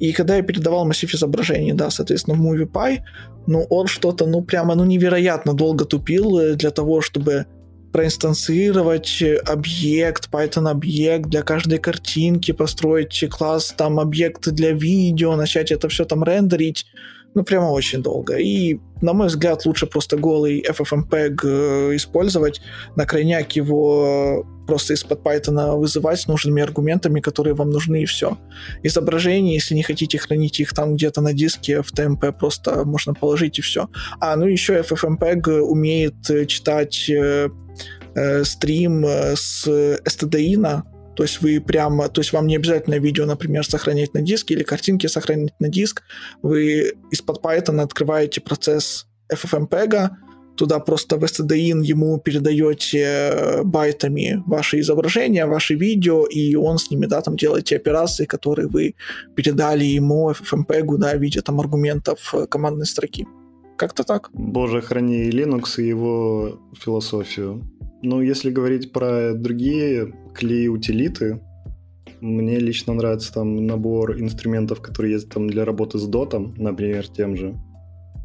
И 0.00 0.12
когда 0.12 0.36
я 0.36 0.42
передавал 0.42 0.84
массив 0.84 1.14
изображений, 1.14 1.72
да, 1.72 1.90
соответственно, 1.90 2.36
в 2.36 2.42
MoviePy, 2.42 2.98
ну, 3.46 3.66
он 3.70 3.86
что-то, 3.86 4.26
ну, 4.26 4.42
прямо, 4.42 4.74
ну, 4.74 4.84
невероятно 4.84 5.54
долго 5.54 5.84
тупил 5.84 6.38
э, 6.38 6.54
для 6.54 6.70
того, 6.70 7.00
чтобы 7.00 7.46
проинстанцировать 7.92 9.22
объект, 9.46 10.30
Python 10.32 10.68
объект 10.68 11.28
для 11.28 11.42
каждой 11.42 11.78
картинки, 11.78 12.52
построить 12.52 13.24
класс, 13.30 13.74
там, 13.76 14.00
объекты 14.00 14.50
для 14.50 14.72
видео, 14.72 15.36
начать 15.36 15.70
это 15.70 15.88
все 15.88 16.04
там 16.04 16.24
рендерить 16.24 16.86
ну, 17.34 17.44
прямо 17.44 17.70
очень 17.70 18.02
долго. 18.02 18.36
И, 18.36 18.78
на 19.00 19.12
мой 19.12 19.28
взгляд, 19.28 19.64
лучше 19.66 19.86
просто 19.86 20.16
голый 20.16 20.64
FFmpeg 20.68 21.40
э, 21.44 21.96
использовать, 21.96 22.60
на 22.96 23.06
крайняк 23.06 23.52
его 23.52 24.46
просто 24.66 24.94
из-под 24.94 25.22
Python 25.22 25.76
вызывать 25.76 26.20
с 26.20 26.28
нужными 26.28 26.62
аргументами, 26.62 27.20
которые 27.20 27.54
вам 27.54 27.70
нужны, 27.70 28.02
и 28.02 28.06
все. 28.06 28.38
Изображения, 28.82 29.54
если 29.54 29.74
не 29.74 29.82
хотите 29.82 30.18
хранить 30.18 30.60
их 30.60 30.72
там 30.72 30.94
где-то 30.94 31.20
на 31.20 31.32
диске, 31.32 31.82
в 31.82 31.92
TMP 31.92 32.32
просто 32.32 32.84
можно 32.84 33.14
положить 33.14 33.58
и 33.58 33.62
все. 33.62 33.88
А, 34.20 34.36
ну 34.36 34.46
еще 34.46 34.80
FFmpeg 34.80 35.60
умеет 35.60 36.30
э, 36.30 36.46
читать 36.46 37.08
э, 37.10 37.48
стрим 38.44 39.04
с 39.06 39.66
STDI, 39.66 40.82
то 41.14 41.22
есть 41.22 41.42
вы 41.42 41.60
прямо, 41.60 42.08
то 42.08 42.20
есть 42.20 42.32
вам 42.32 42.46
не 42.46 42.56
обязательно 42.56 42.98
видео, 42.98 43.26
например, 43.26 43.64
сохранять 43.66 44.14
на 44.14 44.22
диск 44.22 44.50
или 44.50 44.62
картинки 44.62 45.06
сохранять 45.06 45.54
на 45.60 45.68
диск. 45.68 46.02
Вы 46.42 46.94
из-под 47.10 47.44
Python 47.44 47.80
открываете 47.80 48.40
процесс 48.40 49.06
FFmpeg, 49.32 50.10
туда 50.56 50.78
просто 50.78 51.16
в 51.16 51.24
stdin 51.24 51.82
ему 51.82 52.18
передаете 52.18 52.98
э, 52.98 53.62
байтами 53.62 54.42
ваши 54.46 54.80
изображения, 54.80 55.46
ваши 55.46 55.74
видео, 55.74 56.24
и 56.24 56.54
он 56.54 56.78
с 56.78 56.90
ними, 56.90 57.06
да, 57.06 57.20
там 57.20 57.36
делаете 57.36 57.76
операции, 57.76 58.26
которые 58.26 58.68
вы 58.68 58.94
передали 59.34 59.84
ему 59.84 60.30
FFmpeg, 60.30 60.96
да, 60.98 61.16
в 61.16 61.20
виде 61.20 61.40
там 61.40 61.60
аргументов 61.60 62.34
э, 62.34 62.46
командной 62.46 62.86
строки. 62.86 63.26
Как-то 63.76 64.04
так. 64.04 64.30
Боже, 64.32 64.80
храни 64.80 65.30
Linux 65.30 65.78
и 65.78 65.88
его 65.88 66.60
философию. 66.78 67.62
Ну, 68.02 68.20
если 68.20 68.50
говорить 68.50 68.92
про 68.92 69.32
другие 69.32 70.12
клей-утилиты, 70.34 71.40
мне 72.20 72.58
лично 72.58 72.94
нравится 72.94 73.32
там 73.32 73.66
набор 73.66 74.20
инструментов, 74.20 74.80
которые 74.80 75.14
есть 75.14 75.28
там 75.28 75.48
для 75.48 75.64
работы 75.64 75.98
с 75.98 76.06
дотом, 76.06 76.54
например, 76.56 77.06
тем 77.08 77.36
же. 77.36 77.54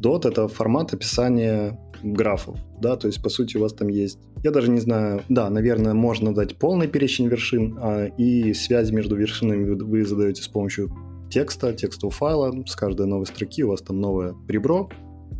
Dot— 0.02 0.22
это 0.28 0.48
формат 0.48 0.94
описания 0.94 1.78
графов, 2.02 2.58
да, 2.80 2.96
то 2.96 3.08
есть, 3.08 3.20
по 3.22 3.28
сути, 3.28 3.56
у 3.56 3.60
вас 3.60 3.72
там 3.72 3.88
есть, 3.88 4.18
я 4.44 4.52
даже 4.52 4.70
не 4.70 4.78
знаю, 4.78 5.22
да, 5.28 5.50
наверное, 5.50 5.94
можно 5.94 6.32
дать 6.32 6.56
полный 6.56 6.86
перечень 6.86 7.26
вершин, 7.26 7.76
а, 7.80 8.06
и 8.06 8.52
связь 8.54 8.92
между 8.92 9.16
вершинами 9.16 9.74
вы 9.74 10.04
задаете 10.04 10.42
с 10.42 10.48
помощью 10.48 10.92
текста, 11.30 11.72
текстового 11.72 12.14
файла, 12.14 12.64
с 12.66 12.76
каждой 12.76 13.06
новой 13.06 13.26
строки 13.26 13.64
у 13.64 13.70
вас 13.70 13.82
там 13.82 14.00
новое 14.00 14.34
ребро, 14.46 14.88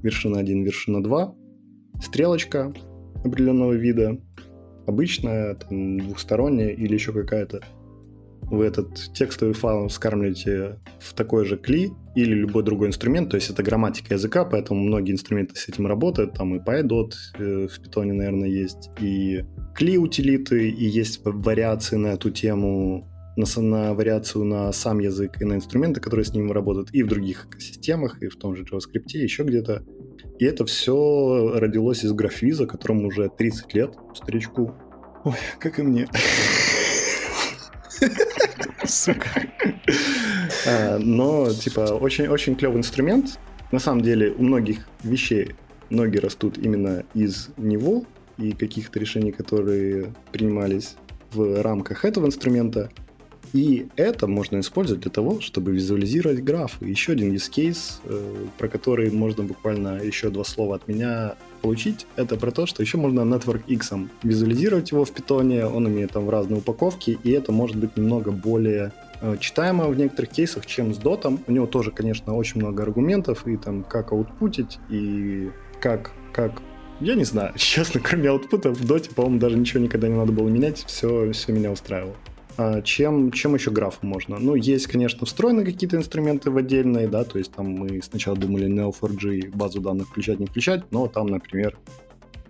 вершина 0.03 0.41
1, 0.41 0.65
вершина 0.65 1.03
2, 1.03 1.35
стрелочка 2.03 2.73
определенного 3.25 3.73
вида, 3.73 4.19
обычная, 4.87 5.55
там, 5.55 5.99
двухсторонняя 5.99 6.71
или 6.71 6.95
еще 6.95 7.13
какая-то. 7.13 7.61
Вы 8.51 8.65
этот 8.65 9.13
текстовый 9.13 9.53
файл 9.53 9.91
скармливаете 9.91 10.79
в 11.01 11.13
такой 11.13 11.45
же 11.45 11.59
кли 11.59 11.91
или 12.15 12.33
любой 12.33 12.63
другой 12.63 12.89
инструмент, 12.89 13.29
то 13.31 13.37
есть 13.37 13.51
это 13.51 13.63
грамматика 13.63 14.15
языка, 14.15 14.47
поэтому 14.47 14.83
многие 14.83 15.13
инструменты 15.13 15.57
с 15.57 15.69
этим 15.69 15.87
работают, 15.87 16.33
там 16.33 16.57
и 16.57 16.59
PyDot 16.59 17.13
э, 17.39 17.69
в 17.69 17.81
питоне, 17.83 18.15
наверное, 18.15 18.49
есть, 18.49 18.91
и 19.01 19.45
кли 19.75 19.99
утилиты, 19.99 20.71
и 20.71 20.85
есть 20.87 21.21
вариации 21.25 21.97
на 21.97 22.09
эту 22.09 22.31
тему, 22.31 23.07
на, 23.37 23.63
на 23.63 23.95
вариацию 23.95 24.45
на 24.45 24.73
сам 24.73 24.99
язык 24.99 25.41
и 25.41 25.45
на 25.45 25.55
инструменты, 25.55 26.01
которые 26.01 26.25
с 26.25 26.33
ним 26.33 26.51
работают, 26.51 26.89
и 26.93 27.03
в 27.03 27.07
других 27.07 27.47
экосистемах, 27.47 28.23
и 28.23 28.29
в 28.29 28.37
том 28.37 28.57
же 28.57 28.65
JavaScript, 28.65 29.09
еще 29.13 29.45
где-то. 29.45 29.85
И 30.39 30.45
это 30.45 30.65
все 30.65 31.53
родилось 31.57 32.05
из 32.05 32.13
графвиза, 32.13 32.67
которому 32.67 33.09
уже 33.09 33.29
30 33.29 33.75
лет, 33.75 33.95
старичку. 34.15 34.73
Ой, 35.25 35.35
как 35.59 35.79
и 35.79 35.83
мне. 35.83 36.09
Сука. 38.85 39.43
А, 40.67 40.99
но, 40.99 41.53
типа, 41.53 41.81
очень-очень 41.81 42.55
клевый 42.55 42.79
инструмент. 42.79 43.39
На 43.73 43.81
самом 43.81 44.03
деле, 44.03 44.31
у 44.31 44.43
многих 44.43 44.89
вещей 45.03 45.55
ноги 45.91 46.19
растут 46.19 46.57
именно 46.57 47.05
из 47.15 47.49
него 47.57 48.05
и 48.39 48.53
каких-то 48.53 48.99
решений, 49.01 49.33
которые 49.33 50.15
принимались 50.31 50.97
в 51.33 51.63
рамках 51.63 52.05
этого 52.05 52.27
инструмента. 52.27 52.91
И 53.53 53.89
это 53.97 54.27
можно 54.27 54.61
использовать 54.61 55.03
для 55.03 55.11
того, 55.11 55.41
чтобы 55.41 55.73
визуализировать 55.73 56.43
графы. 56.43 56.85
Еще 56.87 57.13
один 57.13 57.33
use 57.33 57.51
case, 57.51 58.01
э, 58.05 58.47
про 58.59 58.69
который 58.69 59.11
можно 59.11 59.45
буквально 59.45 60.01
еще 60.03 60.31
два 60.31 60.45
слова 60.45 60.77
от 60.77 60.89
меня 60.89 61.35
получить, 61.63 62.07
это 62.17 62.37
про 62.37 62.51
то, 62.51 62.67
что 62.67 62.83
еще 62.83 62.99
можно 62.99 63.21
Network 63.21 63.63
X 63.67 63.93
визуализировать 64.23 64.93
его 64.93 65.05
в 65.05 65.11
питоне, 65.11 65.67
он 65.67 65.89
имеет 65.89 66.13
там 66.13 66.29
разные 66.31 66.59
упаковки, 66.59 67.19
и 67.23 67.31
это 67.31 67.53
может 67.53 67.77
быть 67.77 67.97
немного 67.97 68.31
более 68.31 68.93
э, 69.21 69.37
читаемо 69.41 69.89
в 69.89 69.97
некоторых 69.97 70.31
кейсах, 70.31 70.67
чем 70.67 70.95
с 70.95 70.99
дотом. 70.99 71.41
У 71.47 71.53
него 71.53 71.67
тоже, 71.67 71.91
конечно, 71.91 72.37
очень 72.37 72.61
много 72.61 72.83
аргументов, 72.83 73.47
и 73.47 73.57
там 73.57 73.83
как 73.83 74.13
аутпутить, 74.13 74.79
и 74.89 75.51
как, 75.81 76.13
как 76.33 76.63
я 77.01 77.15
не 77.15 77.25
знаю, 77.25 77.53
честно, 77.57 78.01
кроме 78.01 78.31
аутпута 78.31 78.71
в 78.71 78.87
доте, 78.87 79.11
по-моему, 79.11 79.39
даже 79.39 79.57
ничего 79.57 79.81
никогда 79.81 80.09
не 80.09 80.17
надо 80.17 80.33
было 80.33 80.49
менять, 80.49 80.85
все, 80.87 81.33
все 81.33 81.53
меня 81.53 81.71
устраивало. 81.71 82.15
А 82.59 82.83
чем, 82.83 83.31
чем 83.31 83.55
еще 83.55 83.71
графу 83.71 84.05
можно? 84.05 84.37
Ну, 84.41 84.57
есть, 84.57 84.89
конечно, 84.89 85.25
встроенные 85.25 85.65
какие-то 85.65 85.97
инструменты 85.97 86.51
в 86.51 86.57
отдельные, 86.57 87.07
да, 87.07 87.23
то 87.23 87.39
есть 87.39 87.53
там 87.53 87.71
мы 87.71 88.03
сначала 88.03 88.37
думали 88.37 88.67
Neo4j 88.67 89.57
базу 89.57 89.81
данных 89.81 90.09
включать, 90.09 90.41
не 90.41 90.47
включать, 90.47 90.83
но 90.91 91.07
там, 91.07 91.29
например, 91.29 91.79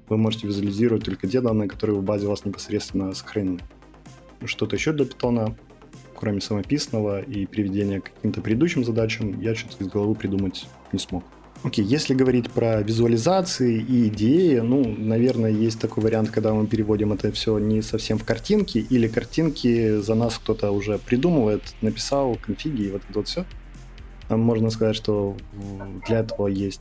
вы 0.08 0.16
можете 0.16 0.46
визуализировать 0.46 1.04
только 1.04 1.28
те 1.28 1.42
данные, 1.42 1.68
которые 1.68 1.98
в 1.98 2.02
базе 2.02 2.24
у 2.24 2.30
вас 2.30 2.46
непосредственно 2.46 3.12
сохранены. 3.12 3.60
Что-то 4.46 4.76
еще 4.76 4.94
для 4.94 5.04
питона, 5.04 5.54
кроме 6.16 6.40
самописного 6.40 7.20
и 7.20 7.44
приведения 7.44 8.00
к 8.00 8.10
каким-то 8.14 8.40
предыдущим 8.40 8.86
задачам, 8.86 9.38
я 9.42 9.54
что-то 9.54 9.84
из 9.84 9.88
головы 9.88 10.14
придумать 10.14 10.66
не 10.90 10.98
смог. 10.98 11.22
Окей, 11.64 11.84
okay, 11.84 11.88
если 11.88 12.14
говорить 12.14 12.50
про 12.50 12.82
визуализации 12.82 13.80
и 13.80 14.06
идеи, 14.06 14.58
ну, 14.58 14.94
наверное, 14.96 15.50
есть 15.50 15.80
такой 15.80 16.04
вариант, 16.04 16.30
когда 16.30 16.54
мы 16.54 16.68
переводим 16.68 17.12
это 17.12 17.32
все 17.32 17.58
не 17.58 17.82
совсем 17.82 18.16
в 18.16 18.24
картинки, 18.24 18.78
или 18.78 19.08
картинки 19.08 19.98
за 19.98 20.14
нас 20.14 20.38
кто-то 20.38 20.70
уже 20.70 20.98
придумывает, 20.98 21.62
написал 21.80 22.36
конфиги 22.36 22.82
и 22.82 22.90
вот 22.92 23.02
это 23.08 23.18
вот 23.18 23.26
все. 23.26 23.44
Можно 24.28 24.70
сказать, 24.70 24.94
что 24.94 25.36
для 26.06 26.20
этого 26.20 26.46
есть 26.46 26.80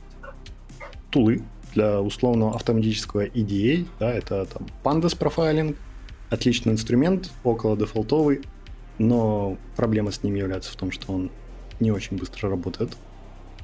тулы 1.10 1.42
для 1.74 2.00
условного 2.00 2.54
автоматического 2.54 3.26
EDA, 3.26 3.84
да, 3.98 4.12
это 4.12 4.46
там 4.46 4.68
Pandas 4.84 5.18
профайлинг, 5.18 5.76
отличный 6.30 6.72
инструмент, 6.74 7.32
около 7.42 7.76
дефолтовый, 7.76 8.42
но 8.98 9.56
проблема 9.76 10.12
с 10.12 10.22
ним 10.22 10.36
является 10.36 10.70
в 10.70 10.76
том, 10.76 10.92
что 10.92 11.12
он 11.12 11.30
не 11.80 11.90
очень 11.90 12.16
быстро 12.16 12.48
работает. 12.48 12.96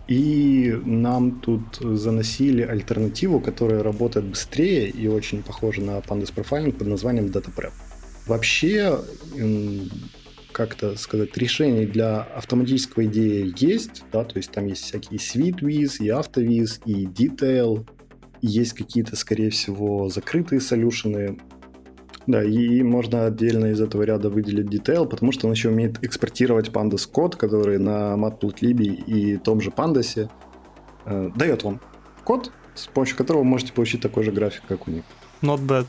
И 0.07 0.79
нам 0.85 1.41
тут 1.41 1.77
заносили 1.81 2.63
альтернативу, 2.63 3.41
которая 3.41 3.83
работает 3.83 4.27
быстрее 4.27 4.91
и 4.91 5.07
очень 5.09 5.43
похожа 5.43 5.81
на 5.81 5.99
Pandas 5.99 6.35
Profiling 6.35 6.73
под 6.73 6.89
названием 6.89 7.27
DataPrep. 7.27 7.73
Вообще, 8.27 8.99
как-то 10.53 10.97
сказать, 10.97 11.37
решений 11.37 11.87
для 11.87 12.21
автоматического 12.21 13.07
идеи 13.07 13.53
есть, 13.57 14.05
да, 14.13 14.25
то 14.25 14.37
есть 14.37 14.51
там 14.51 14.67
есть 14.67 14.83
всякие 14.83 15.19
SweetWiz, 15.19 15.97
и 16.01 16.09
AutoWiz, 16.09 16.83
и 16.85 17.07
Detail, 17.07 17.87
есть 18.43 18.75
какие-то, 18.75 19.17
скорее 19.17 19.49
всего, 19.49 20.11
закрытые 20.11 20.61
солюшены, 20.61 21.39
да, 22.27 22.43
и 22.43 22.83
можно 22.83 23.27
отдельно 23.27 23.66
из 23.66 23.81
этого 23.81 24.03
ряда 24.03 24.31
выделить 24.31 24.66
Detail, 24.66 25.07
потому 25.07 25.33
что 25.33 25.47
он 25.47 25.53
еще 25.53 25.68
умеет 25.68 26.03
экспортировать 26.03 26.68
Pandas 26.68 27.09
код, 27.11 27.37
который 27.37 27.79
на 27.79 28.14
Matplotlib 28.14 28.83
и 28.83 29.37
том 29.37 29.61
же 29.61 29.70
Pandas 29.70 30.29
э, 31.05 31.31
дает 31.37 31.62
вам 31.62 31.81
код, 32.25 32.51
с 32.75 32.87
помощью 32.87 33.16
которого 33.16 33.43
вы 33.43 33.49
можете 33.49 33.72
получить 33.72 34.01
такой 34.01 34.25
же 34.25 34.33
график, 34.33 34.62
как 34.66 34.89
у 34.89 34.91
них. 34.91 35.05
Not 35.43 35.61
bad. 35.66 35.87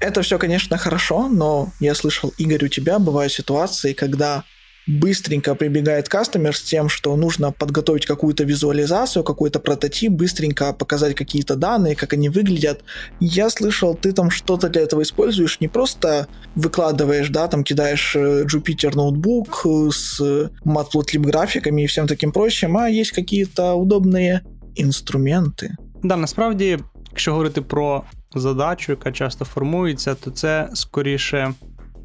Это 0.00 0.22
все, 0.22 0.38
конечно, 0.38 0.76
хорошо, 0.78 1.28
но 1.28 1.68
я 1.78 1.94
слышал, 1.94 2.32
Игорь, 2.36 2.64
у 2.64 2.68
тебя 2.68 2.98
бывают 2.98 3.32
ситуации, 3.32 3.92
когда 3.92 4.44
быстренько 4.87 5.55
прибегает 5.55 6.07
кастомер 6.07 6.55
с 6.55 6.61
тем, 6.61 6.89
что 6.89 7.15
нужно 7.15 7.51
подготовить 7.51 8.05
какую-то 8.05 8.45
визуализацию, 8.45 9.23
какой-то 9.23 9.59
прототип, 9.59 10.11
быстренько 10.11 10.73
показать 10.73 11.15
какие-то 11.15 11.55
данные, 11.55 11.95
как 11.95 12.13
они 12.13 12.29
выглядят. 12.29 12.83
Я 13.19 13.49
слышал, 13.49 13.95
ты 13.95 14.13
там 14.13 14.31
что-то 14.31 14.69
для 14.69 14.81
этого 14.81 15.01
используешь, 15.01 15.59
не 15.59 15.67
просто 15.67 16.27
выкладываешь, 16.55 17.29
да, 17.29 17.47
там 17.47 17.63
кидаешь 17.63 18.15
э, 18.15 18.45
Jupyter 18.45 18.95
ноутбук 18.95 19.65
э, 19.65 19.89
с 19.91 20.21
Matplotlib 20.65 21.21
графиками 21.21 21.83
и 21.83 21.87
всем 21.87 22.07
таким 22.07 22.31
прочим, 22.31 22.77
а 22.77 22.89
есть 22.89 23.11
какие-то 23.11 23.75
удобные 23.75 24.41
інструменти. 24.75 25.75
Да, 26.03 26.17
насправді, 26.17 26.79
якщо 27.11 27.31
говорити 27.31 27.61
про 27.61 28.03
задачу, 28.35 28.91
яка 28.91 29.11
часто 29.11 29.45
формується, 29.45 30.15
то 30.15 30.31
це 30.31 30.69
скоріше 30.73 31.53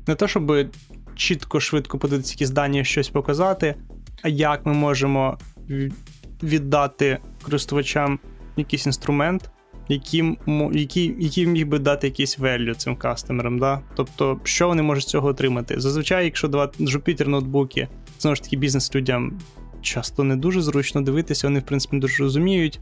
не 0.07 0.15
те, 0.15 0.29
щоб 0.29 0.53
чітко, 1.18 1.60
швидко 1.60 2.00
подивитися 2.00 2.34
якісь 2.34 2.50
дані, 2.50 2.86
щось 2.86 3.10
показати, 3.10 3.76
а 4.22 4.30
як 4.30 4.66
ми 4.66 4.74
можемо 4.74 5.38
віддати 6.44 7.18
користувачам 7.42 8.20
якийсь 8.58 8.86
інструмент, 8.86 9.52
який, 9.88 10.38
який, 10.74 11.16
який 11.20 11.48
міг 11.48 11.68
би 11.68 11.80
дати 11.80 12.08
якийсь 12.08 12.40
value 12.40 12.76
цим 12.76 12.96
кастомерам. 12.96 13.60
Да? 13.60 13.82
Тобто, 13.96 14.40
що 14.44 14.68
вони 14.68 14.82
можуть 14.82 15.04
з 15.04 15.08
цього 15.08 15.28
отримати? 15.28 15.80
Зазвичай, 15.80 16.26
якщо 16.26 16.48
давати 16.48 16.84
Jupyter 16.84 17.28
ноутбуки, 17.28 17.88
знову 18.20 18.36
ж 18.36 18.44
таки, 18.44 18.58
бізнес-людям 18.58 19.40
часто 19.82 20.24
не 20.24 20.36
дуже 20.36 20.62
зручно 20.62 21.02
дивитися, 21.02 21.48
вони, 21.48 21.60
в 21.60 21.66
принципі, 21.66 21.96
не 21.96 22.00
дуже 22.00 22.24
розуміють. 22.24 22.80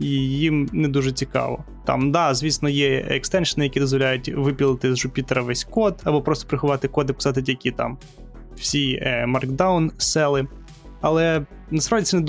І 0.00 0.06
їм 0.10 0.68
не 0.72 0.88
дуже 0.88 1.12
цікаво. 1.12 1.64
Там, 1.84 2.12
да, 2.12 2.34
звісно, 2.34 2.68
є 2.68 3.06
екстеншени, 3.08 3.64
які 3.64 3.80
дозволяють 3.80 4.28
випілити 4.28 4.94
з 4.94 5.06
Jupyter 5.06 5.44
весь 5.44 5.64
код, 5.64 6.00
або 6.04 6.22
просто 6.22 6.48
приховати 6.48 6.88
код 6.88 7.10
і 7.10 7.12
писати 7.12 7.42
тільки 7.42 7.70
там 7.70 7.98
всі 8.56 8.92
е, 8.92 9.26
markdown 9.28 9.90
сели. 9.98 10.46
Але 11.00 11.46
насправді 11.70 12.06
це 12.06 12.20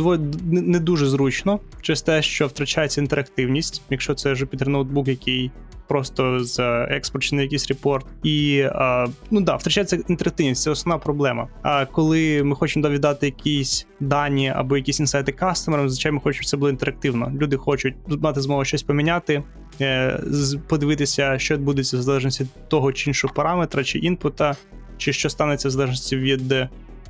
не 0.52 0.80
дуже 0.80 1.08
зручно 1.08 1.60
через 1.82 2.02
те, 2.02 2.22
що 2.22 2.48
втрачається 2.48 3.02
інтерактивність, 3.02 3.82
якщо 3.90 4.14
це 4.14 4.34
Jupyter 4.34 4.68
ноутбук, 4.68 5.08
який 5.08 5.52
просто 5.90 6.42
експорт 6.90 7.34
на 7.34 7.42
якийсь 7.42 7.68
репорт. 7.68 8.06
І 8.24 8.62
а, 8.62 9.08
ну 9.32 9.42
да, 9.42 9.56
втрачається 9.56 10.00
інтерактивність, 10.08 10.62
це 10.62 10.72
основна 10.72 11.00
проблема. 11.00 11.48
А 11.62 11.86
коли 11.86 12.44
ми 12.44 12.56
хочемо 12.56 12.90
віддати 12.90 13.26
якісь 13.26 13.88
дані 14.00 14.54
або 14.56 14.78
якісь 14.78 15.00
інсайти 15.00 15.32
кастомерам, 15.32 15.90
звичайно, 15.90 16.16
ми 16.16 16.22
хочемо, 16.22 16.42
щоб 16.42 16.50
це 16.50 16.58
було 16.58 16.70
інтерактивно. 16.70 17.32
Люди 17.42 17.58
хочуть 17.58 17.96
мати 18.08 18.42
змогу 18.42 18.66
щось 18.66 18.84
поміняти, 18.84 19.44
е, 19.82 20.20
подивитися, 20.68 21.40
що 21.40 21.54
відбудеться 21.56 21.98
в 21.98 22.02
залежності 22.02 22.44
від 22.44 22.70
того 22.70 22.94
чи 22.94 23.10
іншого 23.10 23.34
параметра, 23.34 23.84
чи 23.84 24.00
інпута, 24.00 24.56
чи 24.98 25.14
що 25.14 25.30
станеться 25.30 25.68
в 25.68 25.72
залежності 25.72 26.18
від 26.18 26.54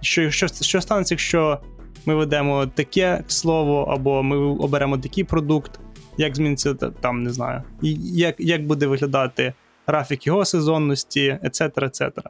що, 0.01 0.31
що, 0.31 0.47
що 0.47 0.81
станеться, 0.81 1.13
якщо. 1.13 1.59
Ми 2.05 2.15
ведемо 2.15 2.65
таке 2.65 3.23
слово, 3.27 3.81
або 3.81 4.23
ми 4.23 4.37
оберемо 4.37 4.97
такий 4.97 5.23
продукт, 5.23 5.79
як 6.19 6.35
зміниться 6.35 6.73
там, 6.73 7.23
не 7.23 7.31
знаю, 7.31 7.63
як 7.81 8.35
як 8.39 8.65
буде 8.65 8.87
виглядати 8.87 9.53
графік 9.87 10.27
його 10.27 10.45
сезонності, 10.45 11.39
ецетера, 11.43 11.87
ецетера. 11.87 12.29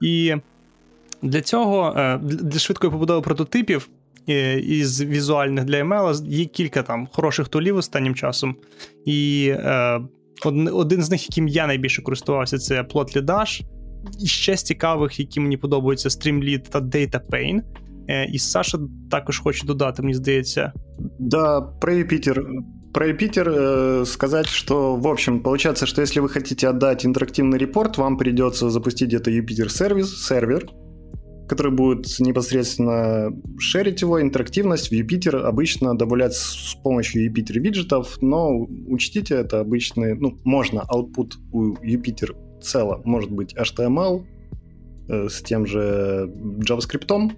І 0.00 0.34
для 1.22 1.40
цього, 1.40 1.94
е, 1.96 2.18
для 2.22 2.58
швидкої 2.58 2.90
побудови 2.90 3.20
прототипів 3.20 3.88
е, 4.28 4.58
із 4.60 5.02
візуальних 5.02 5.64
для 5.64 5.82
ML 5.82 6.26
є 6.26 6.44
кілька 6.44 6.82
там 6.82 7.08
хороших 7.12 7.48
тулів 7.48 7.76
останнім 7.76 8.14
часом. 8.14 8.56
І 9.04 9.48
е, 9.54 10.00
один 10.72 11.02
з 11.02 11.10
них, 11.10 11.22
яким 11.30 11.48
я 11.48 11.66
найбільше 11.66 12.02
користувався, 12.02 12.58
це 12.58 12.82
Plotly 12.82 13.24
Dash. 13.24 13.62
І 14.20 14.26
ще 14.26 14.56
з 14.56 14.62
цікавих, 14.62 15.20
які 15.20 15.40
мені 15.40 15.56
подобаються 15.56 16.08
Streamlit 16.08 16.68
та 16.68 16.80
DataPane. 16.80 17.60
І 18.32 18.38
Саша 18.38 18.78
також 19.10 19.38
хоче 19.38 19.66
додати, 19.66 20.02
мені 20.02 20.14
здається. 20.14 20.72
Да, 21.18 21.60
про 21.60 21.92
Юпітер 21.92 22.44
про 22.92 23.08
Юпитер 23.08 23.48
э, 23.48 24.04
сказать, 24.04 24.46
что, 24.46 24.96
в 24.96 25.06
общем, 25.06 25.42
получается, 25.42 25.86
что 25.86 26.00
если 26.00 26.20
вы 26.20 26.28
хотите 26.28 26.68
отдать 26.68 27.06
интерактивный 27.06 27.58
репорт, 27.58 27.98
вам 27.98 28.16
придется 28.16 28.70
запустить 28.70 29.08
где-то 29.08 29.30
Юпитер 29.30 29.70
сервис, 29.70 30.26
сервер, 30.26 30.68
который 31.48 31.72
будет 31.72 32.06
непосредственно 32.18 33.30
шерить 33.58 34.02
его. 34.02 34.20
Интерактивность 34.20 34.90
в 34.90 34.92
Юпитер 34.92 35.36
обычно 35.36 35.96
добавлять 35.96 36.34
с 36.34 36.74
помощью 36.82 37.24
Юпитер 37.24 37.60
виджетов, 37.60 38.18
но 38.20 38.50
учтите, 38.88 39.34
это 39.34 39.60
обычный, 39.60 40.14
ну, 40.14 40.36
можно, 40.44 40.84
output 40.92 41.32
у 41.52 41.76
Юпитер 41.82 42.34
цело 42.60 43.00
может 43.04 43.30
быть 43.30 43.54
HTML 43.56 44.24
э, 45.08 45.28
с 45.28 45.42
тем 45.42 45.66
же 45.66 46.30
JavaScript, 46.58 47.32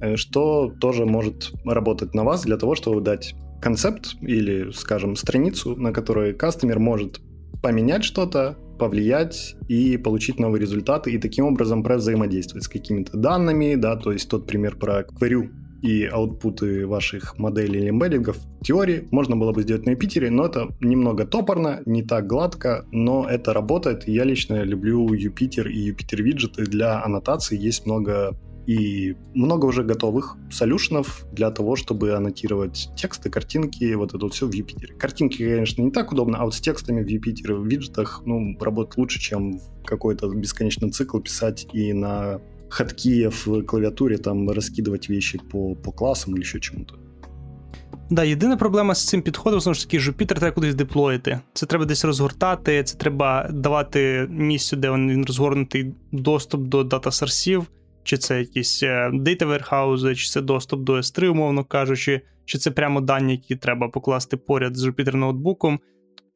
э, 0.00 0.16
что 0.16 0.72
тоже 0.80 1.06
может 1.06 1.52
работать 1.64 2.14
на 2.14 2.24
вас 2.24 2.42
для 2.42 2.58
того, 2.58 2.74
чтобы 2.74 3.00
дать 3.00 3.34
концепт 3.64 4.16
или, 4.20 4.70
скажем, 4.72 5.16
страницу, 5.16 5.74
на 5.74 5.90
которой 5.90 6.34
кастомер 6.34 6.78
может 6.78 7.20
поменять 7.62 8.04
что-то, 8.04 8.58
повлиять 8.78 9.56
и 9.68 9.96
получить 9.96 10.38
новые 10.38 10.60
результаты, 10.60 11.12
и 11.12 11.18
таким 11.18 11.46
образом 11.46 11.82
взаимодействовать 11.82 12.64
с 12.64 12.68
какими-то 12.68 13.16
данными, 13.16 13.74
да, 13.76 13.96
то 13.96 14.12
есть 14.12 14.28
тот 14.28 14.46
пример 14.46 14.76
про 14.76 15.00
query 15.00 15.48
и 15.80 16.04
аутпуты 16.04 16.86
ваших 16.86 17.38
моделей 17.38 17.80
или 17.80 17.88
эмбеддингов 17.88 18.36
в 18.36 18.64
теории 18.64 19.08
можно 19.10 19.34
было 19.34 19.52
бы 19.52 19.62
сделать 19.62 19.86
на 19.86 19.90
Юпитере, 19.90 20.30
но 20.30 20.44
это 20.44 20.68
немного 20.80 21.26
топорно, 21.26 21.80
не 21.86 22.02
так 22.02 22.26
гладко, 22.26 22.84
но 22.92 23.26
это 23.26 23.54
работает. 23.54 24.06
Я 24.06 24.24
лично 24.24 24.62
люблю 24.62 25.10
Юпитер 25.14 25.68
и 25.68 25.78
Юпитер 25.78 26.22
виджеты 26.22 26.64
для 26.64 27.02
аннотации. 27.02 27.58
Есть 27.58 27.86
много 27.86 28.38
и 28.69 29.15
много 29.33 29.65
уже 29.65 29.83
готовых 29.83 30.37
солюшенов 30.51 31.25
для 31.31 31.49
того, 31.49 31.75
чтобы 31.75 32.13
аннотировать 32.13 32.89
тексты, 32.95 33.31
картинки, 33.31 33.95
вот 33.95 34.13
это 34.13 34.25
вот 34.25 34.33
все 34.33 34.47
в 34.47 34.53
Юпитере. 34.53 34.93
Картинки, 34.93 35.37
конечно, 35.37 35.81
не 35.81 35.91
так 35.91 36.11
удобно, 36.11 36.37
а 36.37 36.45
вот 36.45 36.53
с 36.53 36.61
текстами 36.61 37.03
в 37.03 37.07
Юпитере, 37.07 37.55
в 37.55 37.65
виджетах, 37.65 38.21
ну, 38.25 38.55
работать 38.59 38.97
лучше, 38.97 39.19
чем 39.19 39.59
какой-то 39.85 40.27
бесконечный 40.27 40.91
цикл 40.91 41.19
писать 41.19 41.67
и 41.73 41.93
на 41.93 42.39
хатки 42.69 43.27
в 43.27 43.63
клавіатурі 43.65 44.17
там 44.17 44.49
розкидувати 44.49 45.13
вещи 45.13 45.39
по 45.51 45.75
по 45.75 45.91
класам 45.91 46.37
чи 46.37 46.43
ще 46.43 46.59
чому-то. 46.59 46.95
Да, 48.11 48.23
єдина 48.23 48.57
проблема 48.57 48.95
з 48.95 49.07
цим 49.07 49.21
підходом, 49.21 49.59
знову 49.59 49.73
ж 49.73 49.85
таки, 49.85 49.99
Jupyter 49.99 50.25
треба 50.25 50.51
кудись 50.51 50.75
деплоїти. 50.75 51.39
Це 51.53 51.65
треба 51.65 51.85
десь 51.85 52.05
розгортати, 52.05 52.83
це 52.83 52.97
треба 52.97 53.49
давати 53.53 54.27
місцю, 54.29 54.75
де 54.75 54.91
він 54.91 55.25
розгорнутий 55.25 55.93
доступ 56.11 56.61
до 56.61 56.83
дата-сорсів 56.83 57.67
Чи 58.04 58.18
це 58.18 58.38
якісь 58.38 58.82
warehouse, 58.82 60.14
чи 60.14 60.30
це 60.30 60.40
доступ 60.40 60.80
до 60.80 60.92
S3, 60.92 61.28
умовно 61.28 61.64
кажучи, 61.64 62.20
чи 62.44 62.58
це 62.58 62.70
прямо 62.70 63.00
дані, 63.00 63.32
які 63.32 63.56
треба 63.56 63.88
покласти 63.88 64.36
поряд 64.36 64.76
з 64.76 64.86
Jupyter 64.86 65.16
ноутбуком. 65.16 65.80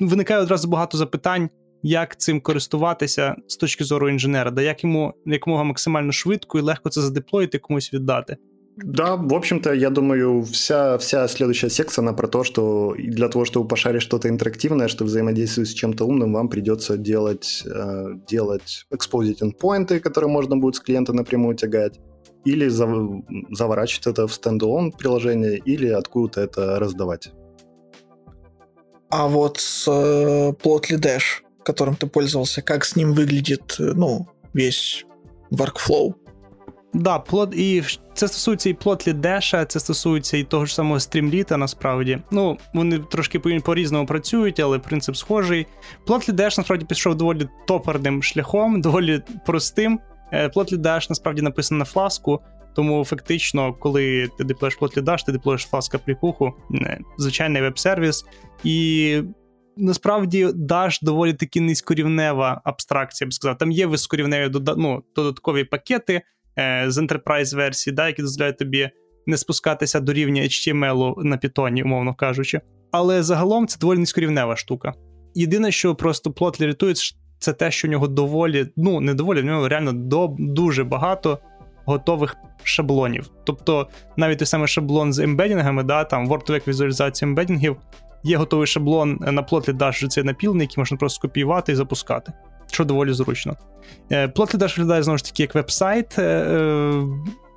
Виникає 0.01 0.41
одразу 0.41 0.69
багато 0.69 0.99
запитань, 0.99 1.51
як 1.83 2.21
цим 2.21 2.41
користуватися 2.41 3.37
з 3.47 3.57
точки 3.57 3.85
зору 3.85 4.09
інженера, 4.09 4.51
да 4.51 4.63
як 4.63 4.85
йому 4.85 5.15
якомога 5.27 5.65
максимально 5.65 6.13
швидко 6.13 6.59
і 6.59 6.63
легко 6.63 6.91
це 6.91 7.01
задеплоїти, 7.01 7.59
комусь 7.59 7.95
віддати. 7.95 8.37
Да, 8.85 9.17
в 9.17 9.35
общем-то, 9.35 9.73
я 9.73 9.91
думаю, 9.91 10.43
вся, 10.43 10.99
вся 10.99 11.27
следующая 11.29 11.69
секция, 11.69 12.03
она 12.03 12.13
про 12.13 12.29
то, 12.29 12.45
что 12.45 12.95
для 12.97 13.29
того, 13.29 13.45
чтобы 13.45 13.67
пошарить 13.67 14.03
что-то 14.03 14.29
интерактивное, 14.29 14.89
что 14.89 15.05
взаимодействует 15.05 15.69
с 15.69 15.73
чем-то 15.73 16.05
умным, 16.05 16.33
вам 16.33 16.49
придется 16.49 16.97
делать, 16.97 17.65
э, 17.67 18.07
делать 18.29 18.87
exposing 18.95 19.39
endpoints, 19.41 19.99
которые 19.99 20.31
можно 20.31 20.57
будет 20.57 20.77
с 20.77 20.81
клиента 20.81 21.13
напрямую 21.13 21.57
тягать, 21.57 21.99
или 22.45 22.69
зав- 22.69 23.25
заворачивать 23.51 24.07
это 24.07 24.29
в 24.29 24.33
standalone 24.33 24.93
приложение, 24.93 25.59
или 25.59 25.89
откуда-то 25.89 26.41
это 26.41 26.79
раздавать. 26.79 27.33
А 29.11 29.27
вот 29.27 29.59
с 29.59 29.89
э, 29.89 30.53
Plotly 30.53 31.01
Dash, 31.01 31.43
которым 31.65 31.97
ты 31.97 32.07
пользовался, 32.07 32.63
как 32.63 32.85
с 32.85 32.95
ним 32.95 33.13
выглядит, 33.13 33.77
э, 33.81 33.93
ну, 33.95 34.29
весь 34.53 35.05
workflow? 35.51 36.15
Да, 36.95 37.19
плот, 37.19 37.55
і 37.57 37.83
це 38.15 38.29
стосується 38.29 38.71
і 38.71 38.75
Plotly 38.75 39.13
Dash 39.13 39.48
а, 39.48 39.65
це 39.65 39.81
стосується 39.81 40.37
і 40.37 40.45
того 40.45 40.67
ж 40.67 40.75
самого 40.75 41.01
Streamlit 41.01 41.47
а, 41.47 41.57
насправді. 41.57 42.19
Ну, 42.31 42.59
вони 42.75 42.99
трошки 42.99 43.39
по-різному 43.39 44.07
працюють, 44.07 44.61
але 44.61 44.79
принцип 44.79 45.17
схожий. 45.17 45.67
Plotly 46.07 46.33
Dash 46.33 46.59
насправді 46.59 46.85
пішов 46.85 47.15
доволі 47.15 47.49
топорним 47.67 48.23
шляхом, 48.23 48.81
доволі 48.81 49.23
простим. 49.47 50.01
Plotly 50.53 50.77
Dash 50.77 51.07
насправді 51.09 51.43
написано 51.43 51.79
на 51.79 51.85
Flask 51.85 52.25
у, 52.25 52.41
тому 52.75 53.05
фактично, 53.05 53.75
коли 53.75 54.29
ти 54.39 54.45
деплоєш 54.45 54.77
Plotly 54.77 55.01
Dash, 55.01 55.27
ти 55.27 55.33
деплоєш 55.33 55.63
Flask 55.63 55.95
аплікуху, 55.95 56.55
звичайний 57.19 57.63
веб-сервіс. 57.63 58.25
І 58.65 59.23
насправді 59.77 60.47
Dash 60.47 60.99
доволі 61.03 61.35
таки 61.35 61.61
низькорівнева 61.61 62.61
абстракція, 62.65 63.27
я 63.27 63.29
б 63.29 63.33
сказав. 63.33 63.59
Там 63.59 63.73
є 63.73 63.87
високорівневі 63.87 64.53
ну, 64.77 65.03
додаткові 65.17 65.65
пакети. 65.65 66.23
Е, 66.59 66.85
з 66.89 66.99
Enterprise 66.99 67.57
версії, 67.57 67.95
да, 67.95 68.07
які 68.07 68.23
дозволяють 68.23 68.59
тобі 68.59 68.91
не 69.27 69.37
спускатися 69.37 70.01
до 70.01 70.13
рівня 70.13 70.43
HTML 70.43 71.25
на 71.25 71.37
Python, 71.37 71.83
умовно 71.83 72.15
кажучи. 72.15 72.61
Але 72.91 73.23
загалом 73.23 73.67
це 73.67 73.79
доволі 73.79 73.99
низькорівнева 73.99 74.57
штука. 74.57 74.93
Єдине, 75.35 75.73
що 75.73 75.95
просто 75.95 76.33
Plotly 76.33 76.61
рятує, 76.61 76.95
це 77.39 77.53
те, 77.53 77.71
що 77.71 77.89
у 77.89 77.91
нього 77.91 78.09
доволі, 78.09 78.67
ну 78.77 79.01
не 79.01 79.15
доволі, 79.15 79.41
в 79.41 79.45
нього 79.45 79.69
реально 79.69 79.93
до, 79.93 80.37
дуже 80.39 80.85
багато 80.85 81.39
готових 81.85 82.37
шаблонів. 82.63 83.31
Тобто 83.45 83.89
навіть 84.17 84.39
той 84.39 84.47
самий 84.47 84.69
шаблон 84.69 85.13
з 85.13 85.19
ембедінгами, 85.19 85.83
да, 85.83 86.05
там 86.05 86.29
WordWeb 86.29 86.69
візуалізація 86.69 87.29
ембедінгів, 87.29 87.77
є 88.23 88.37
готовий 88.37 88.67
шаблон 88.67 89.19
на 89.21 89.43
плотлі 89.43 89.73
Dash, 89.73 90.09
це 90.09 90.23
напілний, 90.23 90.65
який 90.65 90.81
можна 90.81 90.97
просто 90.97 91.17
скопіювати 91.17 91.73
і 91.73 91.75
запускати 91.75 92.33
що 92.73 92.85
доволі 92.85 93.13
зручно. 93.13 93.57
Plotly 94.11 94.57
Dash 94.57 94.77
виглядає 94.77 95.03
знову 95.03 95.19
ж 95.19 95.25
таки 95.25 95.43
як 95.43 95.55
веб-сайт 95.55 96.19
е, 96.19 96.23
е, 96.23 97.03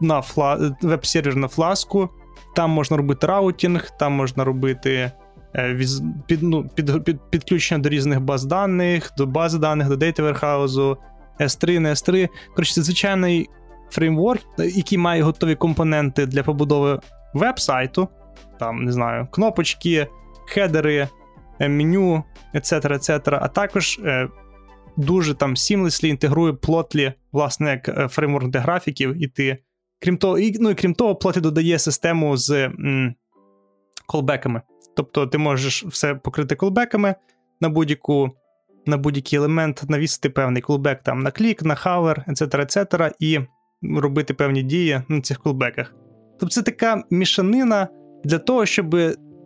на 0.01 0.21
фла... 0.21 0.75
веб-сервер 0.81 1.35
на 1.35 1.47
фласку. 1.47 2.09
Там 2.55 2.69
можна 2.69 2.97
робити 2.97 3.27
раутінг, 3.27 3.97
там 3.99 4.13
можна 4.13 4.43
робити 4.43 5.11
е, 5.55 5.87
під, 6.27 6.43
ну, 6.43 6.69
під, 6.75 7.03
під, 7.03 7.19
підключення 7.29 7.81
до 7.81 7.89
різних 7.89 8.21
баз 8.21 8.45
даних, 8.45 9.11
до 9.17 9.25
бази 9.25 9.57
даних, 9.57 9.87
до 9.89 9.95
Data 9.95 10.21
Warehouse, 10.21 10.97
S3, 11.39 11.79
не 11.79 11.89
S3. 11.93 12.29
Коротше, 12.55 12.73
це 12.73 12.81
звичайний 12.81 13.49
фреймворк, 13.89 14.41
який 14.57 14.97
має 14.97 15.21
готові 15.21 15.55
компоненти 15.55 16.25
для 16.25 16.43
побудови 16.43 16.99
веб-сайту. 17.33 18.07
Там, 18.59 18.83
не 18.83 18.91
знаю, 18.91 19.27
кнопочки, 19.31 20.07
хедери, 20.47 21.07
меню, 21.59 22.23
etc., 22.55 22.91
etc., 22.91 23.39
а 23.41 23.47
також 23.47 23.99
дуже 24.97 25.33
там 25.33 25.55
seamlessly 25.55 26.07
інтегрує 26.07 26.53
Plotly, 26.53 27.13
власне, 27.31 27.69
як 27.69 27.89
е, 27.89 28.07
фреймворк 28.07 28.47
для 28.47 28.59
графіків, 28.59 29.23
і 29.23 29.27
ти. 29.27 29.57
Крім 29.99 30.17
того, 30.17 30.39
і, 30.39 30.57
ну 30.59 30.69
і 30.69 30.75
крім 30.75 30.93
того, 30.93 31.15
Plotly 31.15 31.41
додає 31.41 31.79
систему 31.79 32.37
з 32.37 32.51
м, 32.51 33.15
callback 34.05 34.42
ами. 34.42 34.61
Тобто 34.95 35.27
ти 35.27 35.37
можеш 35.37 35.85
все 35.85 36.15
покрити 36.15 36.55
callback 36.55 36.99
ами 36.99 37.15
на 37.61 37.69
будь-яку. 37.69 38.31
На 38.85 38.97
будь-який 38.97 39.39
елемент 39.39 39.83
навісити 39.89 40.29
певний 40.29 40.61
callback 40.61 41.03
там 41.03 41.19
на 41.19 41.31
клік, 41.31 41.63
на 41.63 41.75
hover, 41.75 42.25
etc., 42.27 42.55
etc., 42.55 43.11
і 43.19 43.39
робити 43.99 44.33
певні 44.33 44.63
дії 44.63 45.01
на 45.07 45.21
цих 45.21 45.39
callback 45.39 45.75
ах. 45.75 45.93
Тобто 46.39 46.53
це 46.53 46.61
така 46.61 47.03
мішанина 47.09 47.87
для 48.23 48.39
того, 48.39 48.65
щоб 48.65 48.95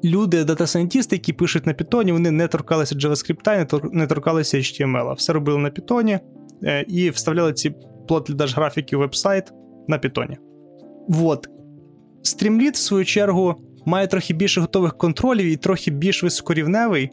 люди, 0.06 0.44
дата-сайентісти, 0.44 1.16
які 1.16 1.34
пишуть 1.34 1.66
на 1.66 1.74
Python, 1.74 2.12
вони 2.12 2.32
не 2.32 2.48
торкалися 2.48 2.96
JavaScript, 2.96 3.94
не 3.94 4.08
торкалися 4.08 4.58
HTML. 4.58 5.14
Все 5.14 5.34
робили 5.34 5.58
на 5.58 5.70
Python 5.70 6.20
е, 6.64 6.86
і 6.88 7.10
вставляли 7.10 7.54
ці 7.54 7.76
Plotly 8.08 8.34
Dash 8.34 8.56
графіки 8.56 8.98
в 8.98 9.00
веб-сайт 9.00 9.54
на 9.88 9.98
Python. 9.98 10.36
Вот. 11.08 11.48
Streamlit, 12.24 12.74
в 12.74 12.78
свою 12.78 13.06
чергу, 13.06 13.56
має 13.86 14.08
трохи 14.08 14.34
більше 14.34 14.62
готових 14.62 14.98
контролів 14.98 15.46
і 15.46 15.56
трохи 15.56 15.92
більш 15.92 16.24
високорівневий. 16.24 17.10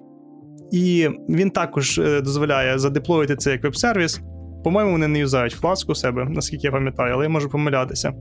І 0.73 1.09
він 1.29 1.51
також 1.51 1.99
е, 1.99 2.21
дозволяє 2.21 2.79
задеплоїти 2.79 3.37
це 3.37 3.51
як 3.51 3.63
веб-сервіс. 3.65 4.21
По-моєму, 4.65 4.93
вони 4.93 5.09
не 5.09 5.19
юзають 5.19 5.53
фласку 5.53 5.93
у 5.93 5.95
себе, 5.95 6.25
наскільки 6.25 6.67
я 6.67 6.73
пам'ятаю, 6.73 7.15
але 7.15 7.25
я 7.25 7.29
можу 7.29 7.49
помилятися. 7.49 8.13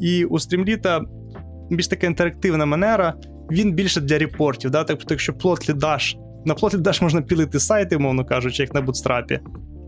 І 0.00 0.24
у 0.24 0.34
Streamlit 0.34 1.00
більш 1.70 1.88
така 1.88 2.06
інтерактивна 2.06 2.66
манера, 2.66 3.14
він 3.50 3.72
більше 3.72 4.00
для 4.00 4.18
репортів. 4.18 4.70
Да? 4.70 4.84
Тобто, 4.84 5.06
якщо 5.10 5.32
Plotly 5.32 5.74
Dash, 5.74 6.16
на 6.44 6.54
Plotly 6.54 6.82
Dash 6.82 7.02
можна 7.02 7.22
пілити 7.22 7.60
сайти, 7.60 7.96
умовно 7.96 8.24
кажучи, 8.24 8.62
як 8.62 8.74
на 8.74 8.82
Bootstrap, 8.82 9.38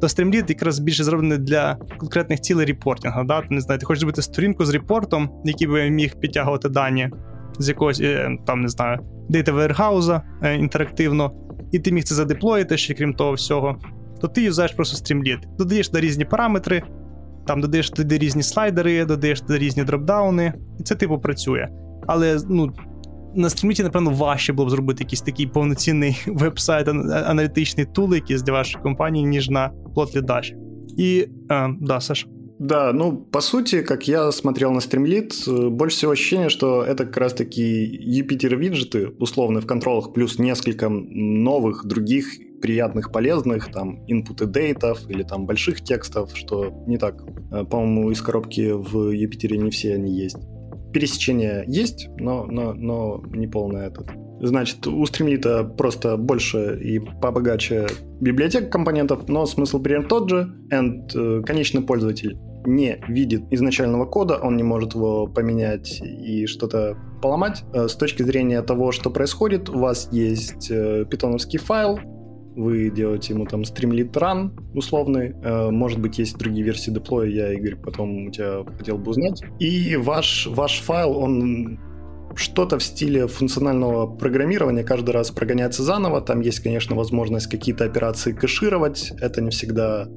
то 0.00 0.06
Streamlit 0.06 0.44
якраз 0.48 0.78
більше 0.78 1.04
зроблений 1.04 1.38
для 1.38 1.76
конкретних 1.98 2.40
цілей 2.40 2.66
репортингу. 2.66 3.24
Да? 3.24 3.42
Не 3.50 3.60
знаю, 3.60 3.80
ти 3.80 3.86
хочеш 3.86 4.00
зробити 4.00 4.22
сторінку 4.22 4.64
з 4.64 4.70
репортом, 4.70 5.30
який 5.44 5.66
би 5.66 5.90
міг 5.90 6.14
підтягувати 6.14 6.68
дані 6.68 7.10
з 7.58 7.68
якогось, 7.68 8.00
е, 8.00 8.36
там, 8.46 8.60
не 8.60 8.68
знаю, 8.68 8.98
Warehouse 9.30 10.20
е, 10.42 10.54
інтерактивно, 10.54 11.32
і 11.72 11.78
ти 11.78 11.92
міг 11.92 12.04
це 12.04 12.14
задеплоїти 12.14 12.76
ще, 12.76 12.94
крім 12.94 13.14
того 13.14 13.32
всього, 13.32 13.76
то 14.20 14.28
ти 14.28 14.42
юзаєш 14.42 14.72
просто 14.72 15.14
Streamlit. 15.14 15.38
Додаєш 15.58 15.88
туди 15.88 16.00
різні 16.00 16.24
параметри, 16.24 16.82
там 17.46 17.60
додаєш 17.60 17.90
туди 17.90 18.18
різні 18.18 18.42
слайдери, 18.42 19.04
додаєш 19.04 19.40
туди 19.40 19.58
різні 19.58 19.84
дропдауни, 19.84 20.52
і 20.80 20.82
це 20.82 20.94
типу 20.94 21.18
працює. 21.18 21.68
Але 22.06 22.38
ну, 22.48 22.72
на 23.35 23.49
стріміті, 23.49 23.83
напевно, 23.83 24.11
важче 24.11 24.53
було 24.53 24.67
б 24.67 24.69
зробити 24.69 25.03
якийсь 25.03 25.21
такий 25.21 25.47
повноцінний 25.47 26.17
веб-сайт, 26.27 26.87
аналітичний 26.87 27.85
тул, 27.85 28.15
якийсь 28.15 28.41
для 28.41 28.53
вашої 28.53 28.83
компанії, 28.83 29.25
ніж 29.25 29.49
на 29.49 29.71
Plotly 29.95 30.21
Dash. 30.21 30.53
И, 30.99 31.29
а, 31.49 31.69
да, 31.81 32.01
Саш. 32.01 32.27
Да, 32.59 32.93
ну, 32.93 33.17
по 33.31 33.41
сути, 33.41 33.83
как 33.83 34.07
я 34.07 34.31
смотрел 34.31 34.71
на 34.71 34.79
Streamlit, 34.79 35.31
э, 35.47 35.69
больше 35.69 35.97
всего 35.97 36.11
ощущение, 36.13 36.49
что 36.49 36.85
это 36.85 37.05
как 37.05 37.17
раз-таки 37.17 37.61
Юпитер-виджеты, 38.21 39.09
условно, 39.19 39.59
в 39.59 39.65
контролах, 39.65 40.13
плюс 40.13 40.39
несколько 40.39 40.87
новых, 40.89 41.85
других 41.85 42.25
приятных, 42.61 43.11
полезных, 43.11 43.71
там, 43.71 44.05
инпуты 44.07 44.45
дейтов 44.45 45.09
или 45.09 45.23
там 45.23 45.45
больших 45.45 45.81
текстов, 45.81 46.31
что 46.33 46.71
не 46.87 46.97
так. 46.97 47.21
Э, 47.51 47.65
по-моему, 47.65 48.11
из 48.11 48.21
коробки 48.21 48.71
в 48.71 49.11
Юпитере 49.11 49.57
не 49.57 49.69
все 49.69 49.95
они 49.95 50.17
есть 50.23 50.37
пересечение 50.92 51.64
есть, 51.66 52.08
но, 52.18 52.46
но, 52.46 52.72
но 52.72 53.22
не 53.26 53.46
полное 53.46 53.88
этот. 53.88 54.08
Значит, 54.40 54.86
у 54.86 55.02
Streamlit 55.04 55.76
просто 55.76 56.16
больше 56.16 56.78
и 56.82 56.98
побогаче 56.98 57.88
библиотек 58.20 58.72
компонентов, 58.72 59.28
но 59.28 59.44
смысл 59.44 59.82
примерно 59.82 60.08
тот 60.08 60.30
же. 60.30 60.54
And 60.72 61.10
э, 61.14 61.42
конечный 61.42 61.82
пользователь 61.82 62.38
не 62.64 63.02
видит 63.08 63.42
изначального 63.50 64.06
кода, 64.06 64.38
он 64.38 64.56
не 64.56 64.62
может 64.62 64.94
его 64.94 65.26
поменять 65.26 66.00
и 66.00 66.46
что-то 66.46 66.96
поломать. 67.20 67.64
Э, 67.74 67.88
с 67.88 67.94
точки 67.94 68.22
зрения 68.22 68.62
того, 68.62 68.92
что 68.92 69.10
происходит, 69.10 69.68
у 69.68 69.78
вас 69.78 70.08
есть 70.10 70.70
э, 70.70 71.04
питоновский 71.10 71.58
файл, 71.58 71.98
вы 72.56 72.90
делаете 72.90 73.34
ему 73.34 73.46
там 73.46 73.62
Streamlit 73.62 74.12
Run 74.12 74.50
условный, 74.74 75.34
э, 75.42 75.70
может 75.70 76.00
быть, 76.00 76.18
есть 76.18 76.36
другие 76.36 76.64
версии 76.64 76.90
деплоя, 76.90 77.28
я, 77.28 77.52
Игорь, 77.52 77.76
потом 77.76 78.26
у 78.26 78.30
тебя 78.30 78.64
хотел 78.76 78.98
бы 78.98 79.10
узнать. 79.10 79.42
И 79.58 79.96
ваш, 79.96 80.46
ваш 80.48 80.80
файл, 80.80 81.16
он 81.16 81.78
что-то 82.34 82.78
в 82.78 82.82
стиле 82.82 83.26
функционального 83.26 84.06
программирования 84.06 84.84
каждый 84.84 85.10
раз 85.10 85.30
прогоняется 85.30 85.82
заново. 85.82 86.20
Там 86.20 86.40
есть, 86.40 86.60
конечно, 86.60 86.96
возможность 86.96 87.48
какие-то 87.48 87.84
операции 87.84 88.32
кэшировать. 88.32 89.12
Это 89.20 89.40
не 89.40 89.50
всегда 89.50 90.08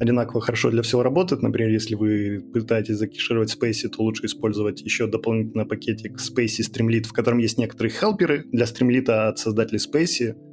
одинаково 0.00 0.40
хорошо 0.40 0.70
для 0.70 0.82
всего 0.82 1.02
работает. 1.02 1.42
Например, 1.42 1.70
если 1.70 1.94
вы 1.94 2.40
пытаетесь 2.54 2.96
закешировать 2.96 3.54
Space, 3.54 3.86
то 3.88 4.02
лучше 4.02 4.24
использовать 4.24 4.80
еще 4.80 5.06
дополнительный 5.06 5.66
пакетик 5.66 6.18
Space 6.18 6.60
Streamlit, 6.60 7.04
в 7.04 7.12
котором 7.12 7.38
есть 7.38 7.58
некоторые 7.58 7.92
хелперы 7.92 8.44
для 8.50 8.64
Streamlit 8.64 9.10
от 9.10 9.38
создателей 9.38 9.78
Space, 9.78 10.34
Э, 10.34 10.49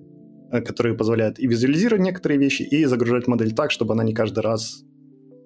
которые 0.51 0.95
позволяют 0.97 1.39
и 1.39 1.47
визуализировать 1.47 2.05
некоторые 2.05 2.39
вещи, 2.39 2.62
и 2.62 2.85
загружать 2.85 3.26
модель 3.26 3.53
так, 3.53 3.70
чтобы 3.70 3.95
она 3.95 4.05
не 4.05 4.12
каждый 4.12 4.41
раз 4.41 4.85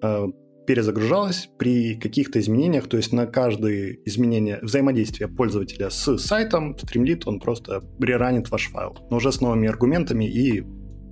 э, 0.03 0.25
перезагружалась 0.67 1.49
при 1.57 1.95
каких-то 1.95 2.39
изменениях, 2.39 2.87
то 2.87 2.97
есть 2.97 3.13
на 3.13 3.25
каждое 3.25 3.97
изменение 4.05 4.59
взаимодействия 4.61 5.27
пользователя 5.29 5.89
с 5.89 6.17
сайтом 6.17 6.75
Streamlit 6.75 7.21
он 7.25 7.39
просто 7.39 7.81
реранит 7.99 8.51
ваш 8.51 8.69
файл, 8.69 8.97
но 9.09 9.17
уже 9.17 9.31
с 9.31 9.39
новыми 9.39 9.69
аргументами 9.69 10.25
и 10.25 10.63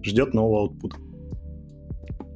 ждет 0.04 0.34
нового 0.34 0.60
аутпута. 0.60 0.98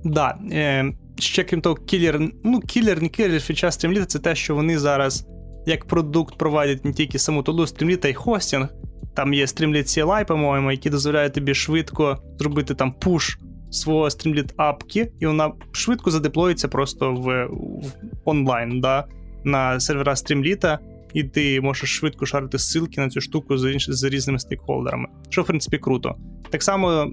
Да, 0.03 0.39
е, 0.51 0.93
ще 1.19 1.43
крім 1.43 1.61
того, 1.61 1.75
кілер, 1.75 2.19
ну 2.43 2.59
кілер, 2.59 3.01
не 3.01 3.09
кілер 3.09 3.41
фіча 3.41 3.67
Streamlit, 3.67 4.05
це 4.05 4.19
те, 4.19 4.35
що 4.35 4.55
вони 4.55 4.79
зараз 4.79 5.27
як 5.65 5.85
продукт 5.85 6.37
проводять 6.37 6.85
не 6.85 6.93
тільки 6.93 7.19
саму 7.19 7.43
тулу 7.43 7.63
Streamlit, 7.63 8.05
а 8.05 8.07
й 8.07 8.13
хостінг. 8.13 8.69
Там 9.14 9.34
є 9.34 9.44
Streamlit 9.44 9.84
CLI, 9.84 10.26
по-моєму, 10.26 10.70
який 10.70 10.92
дозволяє 10.92 11.30
тобі 11.30 11.54
швидко 11.54 12.18
зробити 12.38 12.74
там 12.74 12.92
пуш 12.92 13.38
свого 13.70 14.04
Streamlit 14.04 14.52
апки, 14.56 15.12
і 15.20 15.26
вона 15.26 15.52
швидко 15.72 16.10
задеплоїться 16.10 16.68
просто 16.68 17.12
в, 17.12 17.46
в 17.46 17.92
онлайн 18.24 18.80
да, 18.80 19.04
на 19.44 19.80
сервера 19.80 20.12
Streamlit, 20.12 20.78
і 21.14 21.24
ти 21.24 21.60
можеш 21.60 21.90
швидко 21.90 22.26
шарити 22.26 22.56
ссылки 22.56 23.00
на 23.00 23.08
цю 23.08 23.20
штуку 23.20 23.58
з, 23.58 23.72
інш... 23.72 23.90
з 23.90 24.04
різними 24.04 24.38
стейкхолдерами, 24.38 25.08
що 25.28 25.42
в 25.42 25.46
принципі 25.46 25.78
круто. 25.78 26.14
Так 26.50 26.62
само, 26.62 27.12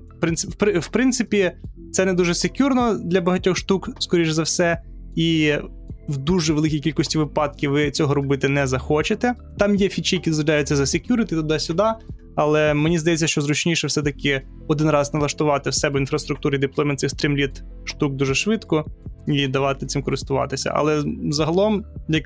в 0.80 0.88
принципі, 0.88 1.52
це 1.92 2.06
не 2.06 2.14
дуже 2.14 2.34
секюрно 2.34 2.98
для 2.98 3.22
багатьох 3.22 3.58
штук, 3.58 3.90
скоріш 4.00 4.30
за 4.30 4.44
все, 4.44 4.82
і 5.16 5.54
в 6.12 6.18
дуже 6.18 6.54
великій 6.54 6.80
кількості 6.80 7.18
випадків 7.18 7.72
ви 7.72 7.92
цього 7.92 8.14
робити 8.14 8.50
не 8.50 8.68
захочете. 8.68 9.34
Там 9.58 9.76
є 9.76 9.90
фічі, 9.90 10.16
які 10.16 10.30
дозволяються 10.30 10.76
за 10.76 10.84
security 10.84 11.30
туди-сюди. 11.30 11.84
Але 12.36 12.74
мені 12.74 13.00
здається, 13.00 13.28
що 13.28 13.42
зручніше 13.42 13.88
все-таки 13.88 14.42
один 14.68 14.90
раз 14.90 15.14
налаштувати 15.14 15.70
в 15.70 15.74
себе 15.74 16.00
інфраструктурі 16.00 16.58
деплоймент 16.58 17.00
цих 17.00 17.10
стрімліт 17.10 17.64
штук 17.86 18.14
дуже 18.14 18.36
швидко 18.36 18.86
і 19.28 19.48
давати 19.48 19.86
цим 19.86 20.04
користуватися. 20.04 20.72
Але 20.76 21.04
загалом, 21.30 21.86
як 22.10 22.26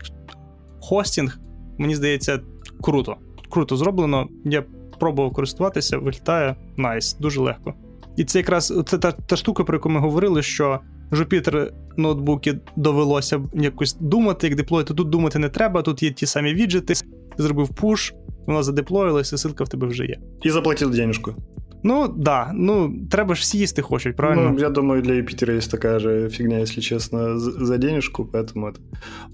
хостінг, 0.81 1.39
мені 1.77 1.95
здається, 1.95 2.39
круто. 2.81 3.15
Круто 3.49 3.77
зроблено. 3.77 4.27
Я 4.45 4.63
пробував 4.99 5.33
користуватися, 5.33 5.97
виглядає 5.97 6.55
найс, 6.77 7.13
дуже 7.13 7.41
легко. 7.41 7.73
І 8.17 8.23
це 8.25 8.39
якраз 8.39 8.73
це 8.85 8.97
та, 8.97 9.11
та 9.11 9.35
штука, 9.35 9.63
про 9.63 9.75
яку 9.75 9.89
ми 9.89 9.99
говорили, 9.99 10.41
що 10.41 10.79
Jupyter 11.10 11.70
ноутбуки 11.96 12.58
довелося 12.76 13.40
якось 13.54 13.96
думати, 14.00 14.46
як 14.46 14.56
деплоїти. 14.56 14.94
Тут 14.94 15.08
думати 15.08 15.38
не 15.38 15.48
треба, 15.48 15.82
тут 15.82 16.02
є 16.02 16.10
ті 16.10 16.26
самі 16.26 16.54
віджити. 16.54 16.94
Ти 17.36 17.42
зробив 17.42 17.68
пуш, 17.68 18.14
воно 18.46 18.62
задеплоїлося, 18.62 19.36
ссылка 19.36 19.64
в 19.64 19.68
тебе 19.68 19.86
вже 19.86 20.04
є. 20.06 20.16
І 20.42 20.50
заплатив 20.50 20.90
денежку. 20.90 21.34
Ну, 21.82 22.08
да, 22.16 22.50
ну, 22.54 22.94
треба 23.10 23.34
ж 23.34 23.40
всі 23.40 23.58
їсти 23.58 23.82
хочуть, 23.82 24.16
правильно? 24.16 24.50
Ну, 24.50 24.58
я 24.58 24.70
думаю, 24.70 25.02
для 25.02 25.12
Юпитера 25.12 25.54
есть 25.54 25.70
такая 25.70 25.98
же 25.98 26.28
фигня, 26.28 26.58
если 26.58 26.82
честно, 26.82 27.38
за 27.38 27.78
денежку, 27.78 28.28
поэтому 28.32 28.66
это... 28.66 28.80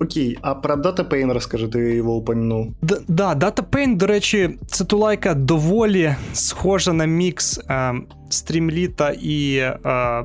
Окей, 0.01 0.39
а 0.43 0.55
про 0.55 0.77
DataPain 0.77 1.33
расскажи, 1.33 1.69
ти 1.69 1.95
його 1.95 2.17
упомянув. 2.17 2.75
Д- 2.83 3.01
да, 3.09 3.35
DataPain, 3.35 3.97
до 3.97 4.07
речі, 4.07 4.51
це 4.67 4.85
тулайка 4.85 5.35
доволі 5.35 6.15
схожа 6.33 6.93
на 6.93 7.05
мікс 7.05 7.59
е, 7.59 7.95
стрімліта 8.29 9.11
і 9.11 9.57
е, 9.57 10.25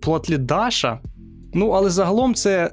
плотлідаша. 0.00 1.00
Ну, 1.54 1.70
але 1.70 1.90
загалом 1.90 2.34
це 2.34 2.70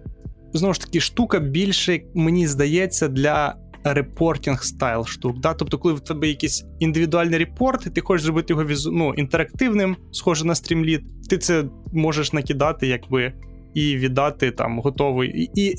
знову 0.54 0.74
ж 0.74 0.82
таки 0.82 1.00
штука 1.00 1.40
більше, 1.40 2.00
мені 2.14 2.48
здається, 2.48 3.08
для 3.08 3.56
репортінг 3.84 4.64
стайл 4.64 5.06
штук. 5.06 5.40
Да? 5.40 5.54
Тобто, 5.54 5.78
коли 5.78 5.94
в 5.94 6.00
тебе 6.00 6.28
якийсь 6.28 6.66
індивідуальний 6.80 7.40
репорт, 7.40 7.88
і 7.88 7.90
ти 7.90 8.02
хочеш 8.02 8.26
зробити 8.26 8.54
його 8.54 8.66
візу... 8.66 8.92
ну, 8.92 9.14
інтерактивним, 9.14 9.96
схоже 10.12 10.46
на 10.46 10.56
стрімліт, 10.56 11.02
ти 11.30 11.38
це 11.38 11.64
можеш 11.94 12.34
накидати, 12.34 12.88
якби. 12.88 13.34
І 13.74 13.98
віддати 13.98 14.52
там 14.52 14.80
готовий. 14.80 15.50
І, 15.56 15.76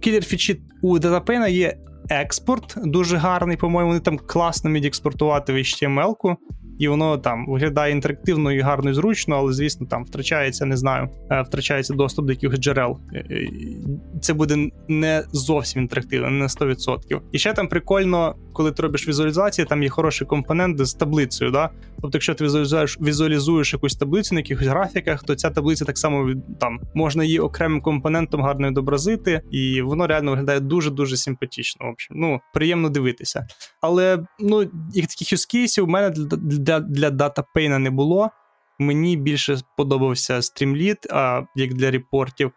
кілер 0.00 0.24
фічі 0.24 0.60
у 0.82 0.98
DataPen 0.98 1.50
є 1.50 1.76
експорт, 2.08 2.74
дуже 2.84 3.16
гарний, 3.16 3.56
по-моєму, 3.56 3.90
вони 3.90 4.00
там 4.00 4.18
класно 4.18 4.70
вміють 4.70 4.86
експортувати 4.86 5.52
в 5.52 5.56
HTML-ку 5.56 6.36
і 6.78 6.88
воно 6.88 7.18
там 7.18 7.46
виглядає 7.48 7.92
інтерактивно 7.92 8.52
і 8.52 8.60
гарно 8.60 8.90
і 8.90 8.94
зручно, 8.94 9.36
але 9.36 9.52
звісно, 9.52 9.86
там 9.86 10.04
втрачається, 10.04 10.66
не 10.66 10.76
знаю, 10.76 11.08
е, 11.30 11.42
втрачається 11.42 11.94
доступ 11.94 12.26
до 12.26 12.32
якихось 12.32 12.60
джерел. 12.60 12.98
Е, 13.14 13.24
е, 13.30 13.48
це 14.20 14.34
буде 14.34 14.70
не 14.88 15.24
зовсім 15.32 15.82
інтерактивно, 15.82 16.30
не 16.30 16.38
на 16.38 16.48
100%. 16.48 17.20
І 17.32 17.38
ще 17.38 17.52
там 17.52 17.68
прикольно, 17.68 18.34
коли 18.52 18.72
ти 18.72 18.82
робиш 18.82 19.08
візуалізацію, 19.08 19.66
там 19.66 19.82
є 19.82 19.88
хороший 19.88 20.26
компонент 20.26 20.86
з 20.86 20.94
таблицею. 20.94 21.50
Да? 21.50 21.70
Тобто, 22.02 22.16
якщо 22.16 22.34
ти 22.34 22.44
візуалізуєш 22.44 22.98
візуалізуєш 23.00 23.72
якусь 23.72 23.96
таблицю 23.96 24.34
на 24.34 24.40
якихось 24.40 24.66
графіках, 24.66 25.24
то 25.24 25.34
ця 25.34 25.50
таблиця 25.50 25.84
так 25.84 25.98
само 25.98 26.34
там 26.60 26.80
можна 26.94 27.24
її 27.24 27.38
окремим 27.38 27.80
компонентом 27.80 28.42
гарно 28.42 28.68
відобразити, 28.68 29.42
і 29.50 29.82
воно 29.82 30.06
реально 30.06 30.30
виглядає 30.30 30.60
дуже 30.60 30.90
дуже 30.90 31.16
симпатично. 31.16 31.86
В 31.86 31.88
общем, 31.88 32.16
ну 32.20 32.40
приємно 32.54 32.88
дивитися. 32.88 33.46
Але 33.80 34.18
ну 34.40 34.60
як 34.94 35.06
таких 35.06 35.32
юзкейсів 35.32 35.84
у 35.84 35.86
мене 35.86 36.10
для 36.10 36.58
для 36.65 36.79
для 36.79 37.09
датапейна 37.09 37.79
не 37.79 37.89
було. 37.89 38.29
Мені 38.79 39.17
більше 39.17 39.57
сподобався 39.57 40.35
Streamlit, 40.35 41.07
а 41.09 41.43
як 41.55 41.73
для 41.73 41.91
репортів. 41.91 42.51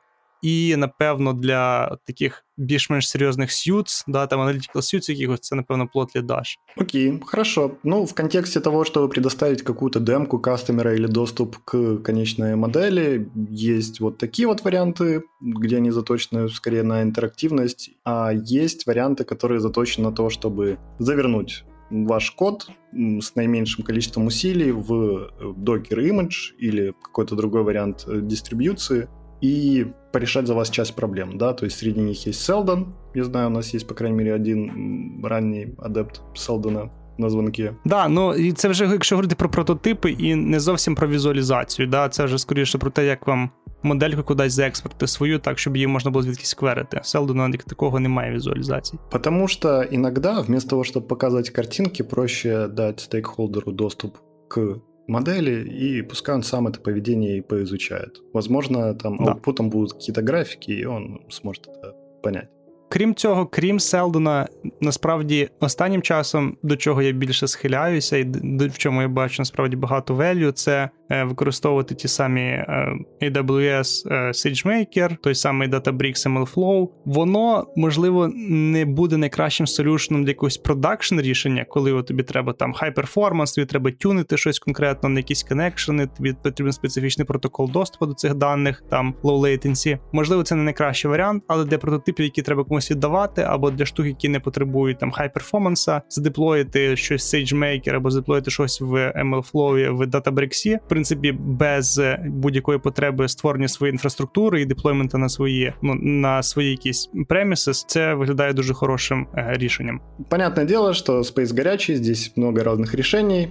І, 0.45 0.77
напевно, 0.77 1.33
для 1.33 1.97
таких 2.07 2.45
більш-менш 2.57 3.09
серйозних 3.09 3.51
suits, 3.51 4.05
да, 4.07 4.27
там 4.27 4.41
Analytical 4.41 4.77
Suits 4.77 5.11
якихось, 5.11 5.41
це, 5.41 5.57
напевно, 5.57 5.89
Plotly 5.95 6.23
Dash. 6.23 6.57
Окей, 6.77 7.21
хорошо. 7.23 7.71
Ну, 7.85 8.05
в 8.05 8.15
контексте 8.15 8.61
того, 8.61 8.85
чтобы 8.85 9.09
предоставить 9.09 9.63
какую-то 9.63 10.01
демку 10.01 10.39
кастомера 10.39 10.95
или 10.95 11.07
доступ 11.07 11.57
к 11.65 11.97
конечной 11.97 12.57
модели, 12.57 13.27
есть 13.51 14.01
вот 14.01 14.19
такие 14.19 14.47
вот 14.47 14.65
варианты, 14.65 15.23
где 15.41 15.77
они 15.77 15.91
заточены 15.91 16.49
скорее 16.49 16.83
на 16.83 17.03
интерактивность, 17.03 17.91
а 18.05 18.33
есть 18.35 18.87
варианты, 18.87 19.25
которые 19.25 19.61
заточены 19.61 20.09
на 20.09 20.13
то, 20.13 20.29
чтобы 20.29 20.79
завернуть 20.99 21.65
ваш 21.91 22.31
код 22.31 22.71
с 22.93 23.35
наименьшим 23.37 23.85
количеством 23.85 24.27
усилий 24.27 24.73
в 24.73 24.93
э, 24.93 25.29
Docker 25.57 25.99
Image 25.99 26.55
или 26.59 26.95
какой-то 27.03 27.37
другой 27.37 27.63
вариант 27.63 28.05
э, 28.07 28.21
дистрибьюции 28.21 29.09
и 29.41 29.87
порешать 30.13 30.47
за 30.47 30.55
вас 30.55 30.71
часть 30.71 30.95
проблем, 30.95 31.39
да, 31.39 31.53
то 31.53 31.67
есть 31.67 31.79
среди 31.79 32.01
них 32.01 32.27
есть 32.27 32.51
Seldon, 32.51 32.87
я 33.15 33.25
знаю, 33.25 33.49
у 33.49 33.51
нас 33.51 33.75
есть, 33.75 33.87
по 33.87 33.95
крайней 33.95 34.17
мере, 34.17 34.35
один 34.35 35.21
ранний 35.25 35.75
адепт 35.79 36.23
Селдона 36.35 36.91
на 37.19 37.31
дзвонки. 37.31 37.73
Да, 37.85 38.09
ну 38.09 38.35
і 38.35 38.53
це 38.53 38.69
вже 38.69 38.85
якщо 38.85 39.17
говорити 39.17 39.35
про 39.35 39.49
прототипи 39.49 40.11
і 40.11 40.35
не 40.35 40.61
зовсім 40.61 40.95
про 40.95 41.09
візуалізацію. 41.09 41.89
Да, 41.89 42.09
Це 42.09 42.25
вже 42.25 42.39
скоріше 42.39 42.79
про 42.79 42.91
те, 42.91 43.07
як 43.07 43.27
вам 43.27 43.51
модельку 43.85 44.23
кудись 44.23 44.53
заекспорти 44.53 45.07
свою, 45.07 45.39
так, 45.39 45.59
щоб 45.59 45.77
її 45.77 45.87
можна 45.87 46.11
було 46.11 46.23
звідкись 46.23 46.55
кверити. 46.55 47.01
Селдона 47.03 47.53
такого 47.53 48.01
немає 48.01 48.33
візуалізації. 48.33 49.01
Потому 49.11 49.49
что 49.49 49.85
иногда 49.93 50.41
вместо 50.41 50.71
того, 50.71 50.85
чтобы 50.85 51.07
показывать 51.07 51.51
картинки, 51.51 52.05
проще 52.05 52.69
дать 52.69 53.01
стейкхолдеру 53.01 53.73
доступ 53.73 54.17
к 54.49 54.77
модели, 55.09 55.69
и 55.83 56.03
пускай 56.03 56.35
он 56.35 56.43
сам 56.43 56.67
это 56.67 56.81
поведение 56.81 57.37
и 57.37 57.43
поизучает. 57.43 58.23
Возможно, 58.33 58.95
там 58.95 59.17
да. 59.17 59.33
аутпутом 59.33 59.71
будут 59.71 59.93
какие-то 59.93 60.23
графики, 60.23 60.73
и 60.73 60.87
он 60.87 61.21
сможет 61.29 61.69
это 61.69 61.93
понять. 62.23 62.49
Крім 62.89 63.15
цього, 63.15 63.47
крім 63.47 63.81
Селдона, 63.81 64.49
насправді 64.81 65.49
останнім 65.61 66.03
часом 66.03 66.57
до 66.63 66.77
чого 66.77 67.03
я 67.03 67.13
більше 67.13 67.49
схиляюся, 67.49 68.17
і 68.17 68.25
в 68.69 68.79
чому 68.79 69.03
я 69.03 69.09
бачу 69.09 69.37
насправді 69.39 69.77
багато 69.77 70.15
велю, 70.15 70.53
це 70.53 70.91
Е, 70.98 70.98
використовувати 71.10 71.96
ті 71.96 72.08
самі 72.08 72.42
е, 72.42 72.94
AWS 73.22 74.14
е, 74.14 74.28
SageMaker, 74.28 75.18
той 75.24 75.36
самий 75.36 75.70
Databricks 75.70 76.28
MLflow, 76.28 76.88
воно 77.06 77.68
можливо 77.76 78.32
не 78.50 78.86
буде 78.86 79.18
найкращим 79.18 79.68
солюшеном 79.68 80.24
для 80.24 80.30
якогось 80.30 80.58
продакшн 80.58 81.20
рішення, 81.20 81.66
коли 81.70 82.04
тобі 82.04 82.24
треба 82.24 82.54
там 82.54 82.74
high 82.74 82.94
performance, 82.94 83.56
тобі 83.56 83.66
треба 83.66 83.92
тюнити 83.92 84.38
щось 84.38 84.60
конкретно 84.60 85.10
на 85.10 85.20
якісь 85.20 85.44
коннекшени, 85.44 86.08
тобі 86.08 86.36
потрібен 86.44 86.74
специфічний 86.74 87.26
протокол 87.26 87.72
доступу 87.72 88.06
до 88.06 88.14
цих 88.14 88.36
даних, 88.36 88.84
там 88.90 89.16
low 89.24 89.40
latency. 89.40 90.00
Можливо, 90.12 90.44
це 90.44 90.56
не 90.56 90.64
найкращий 90.64 91.12
варіант, 91.12 91.44
але 91.48 91.66
для 91.66 91.78
прототипів, 91.78 92.24
які 92.24 92.42
треба 92.42 92.64
комусь 92.64 92.92
віддавати, 92.92 93.42
або 93.42 93.72
для 93.72 93.86
штук, 93.86 94.06
які 94.06 94.30
не 94.30 94.40
потребують 94.40 95.00
там 95.00 95.12
high 95.12 95.32
performance, 95.34 96.02
задеплоїти 96.10 96.96
щось 96.96 97.34
SageMaker 97.34 97.96
або 97.96 98.12
задеплоїти 98.12 98.52
щось 98.52 98.82
в 98.82 99.14
MLflow, 99.16 99.96
в 99.96 100.02
Databricks, 100.02 100.78
принципі, 100.99 101.33
без 101.33 102.01
будь-якої 102.27 102.79
потреби 102.79 103.29
створення 103.29 103.69
своєї 103.69 103.93
інфраструктури 103.93 104.63
і 104.63 104.67
деплоймента 104.67 105.19
на 105.19 105.29
свої 105.29 105.73
ну 105.83 105.95
на 105.95 106.43
свої 106.43 106.71
якісь 106.71 107.11
премісис, 107.29 107.85
це 107.89 108.15
виглядає 108.15 108.53
дуже 108.53 108.75
хорошим 108.75 109.27
э, 109.35 109.59
рішенням. 109.59 110.01
Понятное 110.29 110.67
дело, 110.67 110.95
что 110.95 111.23
Space 111.23 111.57
горячий, 111.57 111.97
здесь 111.97 112.33
много 112.37 112.63
разных 112.63 112.97
решений. 112.97 113.49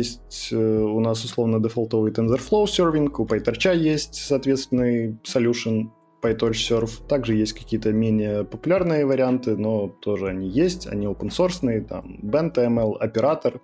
Есть 0.00 0.52
э, 0.52 0.56
у 0.82 1.00
нас 1.00 1.24
условно 1.24 1.60
дефолтовый 1.60 2.12
TensorFlow 2.12 2.66
serving, 2.66 3.10
у 3.18 3.24
PyTorch 3.24 3.74
есть 3.76 4.14
соответственный 4.14 5.18
solution 5.24 5.90
PyTorch 6.22 6.58
Surf. 6.70 7.06
Также 7.08 7.34
есть 7.34 7.52
какие-то 7.52 7.92
менее 7.92 8.44
популярные 8.44 9.04
варианты, 9.06 9.56
но 9.56 9.88
тоже 9.88 10.28
они 10.28 10.48
есть, 10.48 10.86
они 10.86 11.06
open 11.06 11.28
source, 11.28 11.80
там 11.82 12.18
BentML, 12.22 12.96
оператор, 12.98 13.60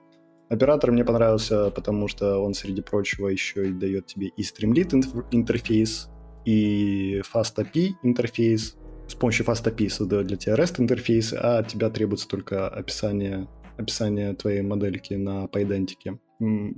Оператор 0.49 0.91
мне 0.91 1.03
понравился, 1.03 1.71
потому 1.71 2.07
что 2.07 2.39
он, 2.39 2.53
среди 2.53 2.81
прочего, 2.81 3.29
еще 3.29 3.69
и 3.69 3.73
дает 3.73 4.05
тебе 4.05 4.27
и 4.27 4.43
Streamlit 4.43 4.93
интерфейс, 5.31 6.09
и 6.45 7.21
FastAPI 7.33 7.93
интерфейс. 8.03 8.77
С 9.07 9.15
помощью 9.15 9.45
FastAPI 9.45 9.89
создает 9.89 10.27
для 10.27 10.37
тебя 10.37 10.55
REST 10.55 10.75
интерфейс, 10.79 11.33
а 11.33 11.59
от 11.59 11.69
тебя 11.69 11.89
требуется 11.89 12.27
только 12.27 12.67
описание, 12.67 13.47
описание 13.77 14.33
твоей 14.33 14.61
модельки 14.61 15.15
на 15.15 15.45
PyDentic. 15.45 16.19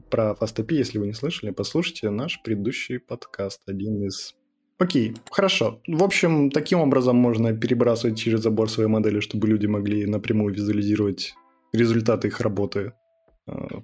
Про 0.10 0.36
FastAPI, 0.40 0.74
если 0.74 0.98
вы 0.98 1.08
не 1.08 1.14
слышали, 1.14 1.52
послушайте 1.52 2.10
наш 2.10 2.42
предыдущий 2.44 3.00
подкаст, 3.00 3.62
один 3.68 4.04
из 4.04 4.36
Окей, 4.80 5.16
хорошо. 5.32 5.82
В 5.88 6.04
общем, 6.04 6.52
таким 6.52 6.80
образом 6.80 7.16
можно 7.16 7.52
перебрасывать 7.52 8.20
через 8.20 8.42
забор 8.42 8.70
свои 8.70 8.86
модели, 8.86 9.22
чтобы 9.22 9.48
люди 9.48 9.66
могли 9.66 10.06
напрямую 10.06 10.54
визуализировать 10.54 11.34
результаты 11.74 12.28
их 12.28 12.40
работы 12.42 12.94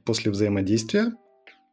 после 0.06 0.32
взаимодействия. 0.32 1.14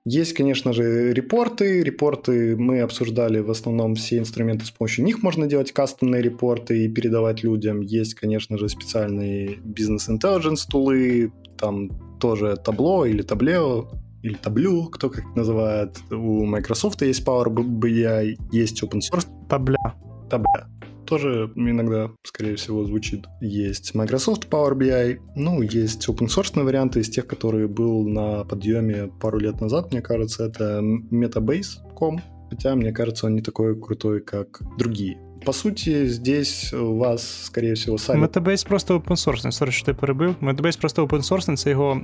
Есть, 0.06 0.32
конечно 0.32 0.72
же, 0.72 1.12
репорты. 1.12 1.82
Репорты 1.82 2.56
мы 2.56 2.80
обсуждали 2.80 3.40
в 3.40 3.50
основном 3.50 3.96
все 3.96 4.18
инструменты, 4.18 4.64
с 4.64 4.70
помощью 4.70 5.04
них 5.04 5.22
можно 5.22 5.46
делать 5.46 5.72
кастомные 5.72 6.22
репорты 6.22 6.84
и 6.84 6.88
передавать 6.88 7.42
людям. 7.42 7.82
Есть, 7.82 8.14
конечно 8.14 8.56
же, 8.56 8.68
специальные 8.68 9.58
бизнес-интеллигенс 9.62 10.64
тулы, 10.66 11.32
там 11.58 11.90
тоже 12.18 12.56
табло 12.56 13.04
или 13.04 13.20
таблео, 13.20 13.90
или 14.22 14.34
таблю, 14.34 14.86
кто 14.86 15.10
как 15.10 15.24
называет. 15.36 15.98
У 16.10 16.46
Microsoft 16.46 17.02
есть 17.02 17.26
Power 17.26 17.48
BI, 17.48 18.36
есть 18.52 18.82
open 18.82 19.00
source. 19.00 19.26
Табля. 19.48 19.94
Табля. 20.30 20.66
Тоже 21.10 21.52
иногда, 21.56 22.12
скорее 22.22 22.54
всего, 22.54 22.84
звучит. 22.84 23.26
Есть 23.40 23.96
Microsoft 23.96 24.48
Power 24.48 24.74
BI, 24.78 25.18
ну, 25.34 25.60
есть 25.60 26.08
open 26.08 26.28
source 26.28 26.62
варианты 26.62 27.00
из 27.00 27.10
тех, 27.10 27.26
которые 27.26 27.66
был 27.66 28.08
на 28.08 28.44
подъеме 28.44 29.08
пару 29.20 29.38
лет 29.38 29.60
назад, 29.60 29.90
мне 29.90 30.02
кажется, 30.02 30.44
это 30.44 30.80
Metabase.com, 30.80 32.20
хотя, 32.48 32.76
мне 32.76 32.92
кажется, 32.92 33.26
он 33.26 33.34
не 33.34 33.42
такой 33.42 33.78
крутой, 33.80 34.20
как 34.20 34.62
другие. 34.78 35.18
По 35.45 35.53
суті, 35.53 36.07
здесь 36.07 36.73
у 36.73 36.95
вас, 36.97 37.43
скорее 37.43 37.73
всего, 37.73 37.97
сами... 37.97 38.27
Metabase 38.27 38.67
просто 38.67 38.97
open 38.97 39.11
source, 39.11 39.51
сорі, 39.51 39.71
що 39.71 39.85
ти 39.85 39.93
перебив. 39.93 40.35
Metabase 40.41 40.79
просто 40.79 41.05
open 41.05 41.21
source, 41.21 41.55
це 41.55 41.69
його 41.69 42.01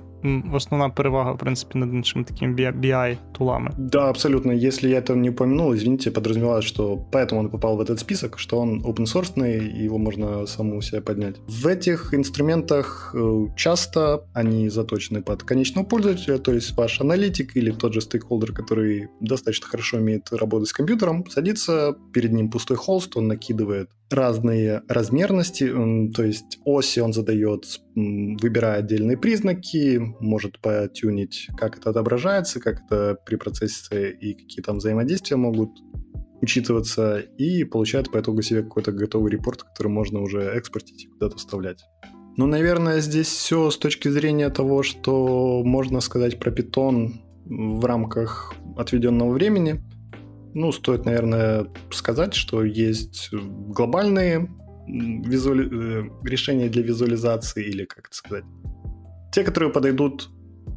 основна 0.53 0.89
перевага, 0.89 1.31
в 1.31 1.37
принципі, 1.37 1.77
над 1.77 1.93
іншими 1.93 2.25
такими 2.25 2.53
BI-тулами. 2.55 3.69
Да, 3.77 4.09
абсолютно. 4.09 4.53
Если 4.53 4.89
я 4.89 4.99
это 4.99 5.15
не 5.15 5.29
упомянул, 5.29 5.73
извините, 5.73 6.11
подразумевалось, 6.11 6.65
что 6.65 7.05
поэтому 7.11 7.39
он 7.39 7.49
попал 7.49 7.77
в 7.77 7.81
этот 7.81 7.99
список, 7.99 8.39
что 8.39 8.59
он 8.59 8.81
open 8.81 9.05
source, 9.05 9.31
и 9.47 9.85
его 9.85 9.97
можно 9.97 10.47
саму 10.47 10.81
себя 10.81 11.01
поднять. 11.01 11.35
В 11.47 11.67
этих 11.67 12.13
инструментах 12.13 13.15
э, 13.15 13.47
часто 13.55 14.23
они 14.33 14.69
заточены 14.69 15.21
под 15.21 15.43
конечного 15.43 15.85
пользователя, 15.85 16.37
то 16.37 16.53
есть 16.53 16.77
ваш 16.77 17.01
аналитик 17.01 17.57
или 17.57 17.71
тот 17.71 17.93
же 17.93 18.01
стейкхолдер, 18.01 18.53
который 18.53 19.07
достаточно 19.21 19.67
хорошо 19.67 19.97
умеет 19.97 20.31
работать 20.31 20.67
с 20.67 20.73
компьютером, 20.73 21.25
садится, 21.29 21.95
перед 22.13 22.33
ним 22.33 22.49
пустой 22.49 22.77
холст, 22.77 23.17
он 23.17 23.24
накидывает 23.26 23.90
разные 24.10 24.82
размерности, 24.88 25.68
то 26.14 26.22
есть 26.22 26.58
оси 26.64 27.00
он 27.00 27.12
задает, 27.12 27.64
выбирая 27.94 28.78
отдельные 28.78 29.16
признаки, 29.16 30.00
может 30.20 30.60
потюнить, 30.60 31.48
как 31.56 31.78
это 31.78 31.90
отображается, 31.90 32.60
как 32.60 32.82
это 32.84 33.18
при 33.26 33.36
процессе 33.36 34.10
и 34.10 34.34
какие 34.34 34.62
там 34.62 34.78
взаимодействия 34.78 35.36
могут 35.36 35.70
учитываться, 36.40 37.18
и 37.18 37.64
получает 37.64 38.12
по 38.12 38.20
итогу 38.20 38.42
себе 38.42 38.62
какой-то 38.62 38.92
готовый 38.92 39.32
репорт, 39.32 39.62
который 39.62 39.88
можно 39.88 40.20
уже 40.20 40.42
экспортить 40.42 41.04
и 41.04 41.08
куда-то 41.08 41.38
вставлять. 41.38 41.82
Ну, 42.36 42.46
наверное, 42.46 43.00
здесь 43.00 43.28
все 43.28 43.70
с 43.70 43.78
точки 43.78 44.08
зрения 44.08 44.50
того, 44.50 44.82
что 44.82 45.62
можно 45.64 46.00
сказать 46.00 46.38
про 46.38 46.50
питон 46.50 47.22
в 47.46 47.84
рамках 47.84 48.54
отведенного 48.76 49.32
времени– 49.32 49.82
ну, 50.56 50.72
стоит, 50.72 51.04
наверное, 51.04 51.66
сказать, 51.90 52.32
что 52.32 52.64
есть 52.64 53.28
глобальные 53.30 54.48
визуали... 54.88 55.68
Э, 55.70 56.08
решения 56.24 56.70
для 56.70 56.82
визуализации, 56.82 57.62
или 57.66 57.84
как 57.84 58.06
это 58.06 58.16
сказать, 58.16 58.44
те, 59.32 59.44
которые 59.44 59.70
подойдут 59.70 60.30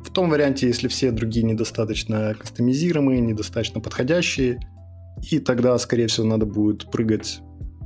в 0.03 0.11
том 0.11 0.29
варианте, 0.29 0.67
если 0.67 0.89
все 0.89 1.11
другие 1.11 1.45
недостаточно 1.45 2.35
кастомизируемые, 2.37 3.21
недостаточно 3.21 3.79
подходящие, 3.79 4.59
и 5.31 5.39
тогда, 5.39 5.77
скорее 5.77 6.07
всего, 6.07 6.27
надо 6.27 6.45
будет 6.45 6.91
прыгать 6.91 7.39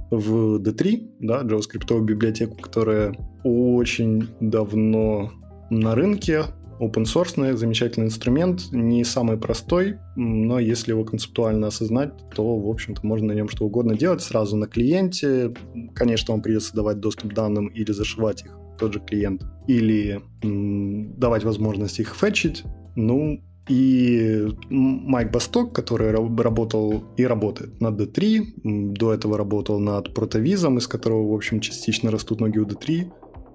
в 0.09 0.57
D3, 0.57 1.17
да, 1.19 1.43
JavaScript 1.43 2.01
библиотеку, 2.01 2.57
которая 2.57 3.13
очень 3.43 4.29
давно 4.39 5.31
на 5.69 5.93
рынке, 5.93 6.45
open 6.79 7.03
source, 7.03 7.55
замечательный 7.55 8.05
инструмент, 8.05 8.71
не 8.71 9.03
самый 9.03 9.37
простой, 9.37 9.97
но 10.15 10.59
если 10.59 10.91
его 10.91 11.03
концептуально 11.03 11.67
осознать, 11.67 12.13
то, 12.35 12.57
в 12.57 12.69
общем-то, 12.69 13.05
можно 13.05 13.27
на 13.27 13.31
нем 13.33 13.49
что 13.49 13.65
угодно 13.65 13.97
делать 13.97 14.21
сразу 14.21 14.55
на 14.55 14.67
клиенте. 14.67 15.53
Конечно, 15.93 16.33
вам 16.33 16.41
придется 16.41 16.75
давать 16.75 16.99
доступ 16.99 17.31
к 17.31 17.33
данным 17.33 17.67
или 17.67 17.91
зашивать 17.91 18.43
их 18.43 18.57
тот 18.79 18.93
же 18.93 18.99
клиент, 18.99 19.43
или 19.67 20.21
м, 20.43 21.17
давать 21.19 21.43
возможность 21.43 21.99
их 21.99 22.15
фетчить. 22.15 22.63
Ну, 22.95 23.41
и 23.69 24.47
Майк 24.69 25.31
Басток, 25.31 25.73
который 25.73 26.11
работал 26.11 27.03
и 27.15 27.23
работает 27.23 27.79
над 27.79 27.99
D3, 27.99 28.93
до 28.93 29.13
этого 29.13 29.37
работал 29.37 29.79
над 29.79 30.13
протовизом, 30.13 30.79
из 30.79 30.87
которого, 30.87 31.31
в 31.31 31.33
общем, 31.33 31.61
частично 31.61 32.11
растут 32.11 32.41
ноги 32.41 32.59
у 32.59 32.65
D3, 32.65 33.11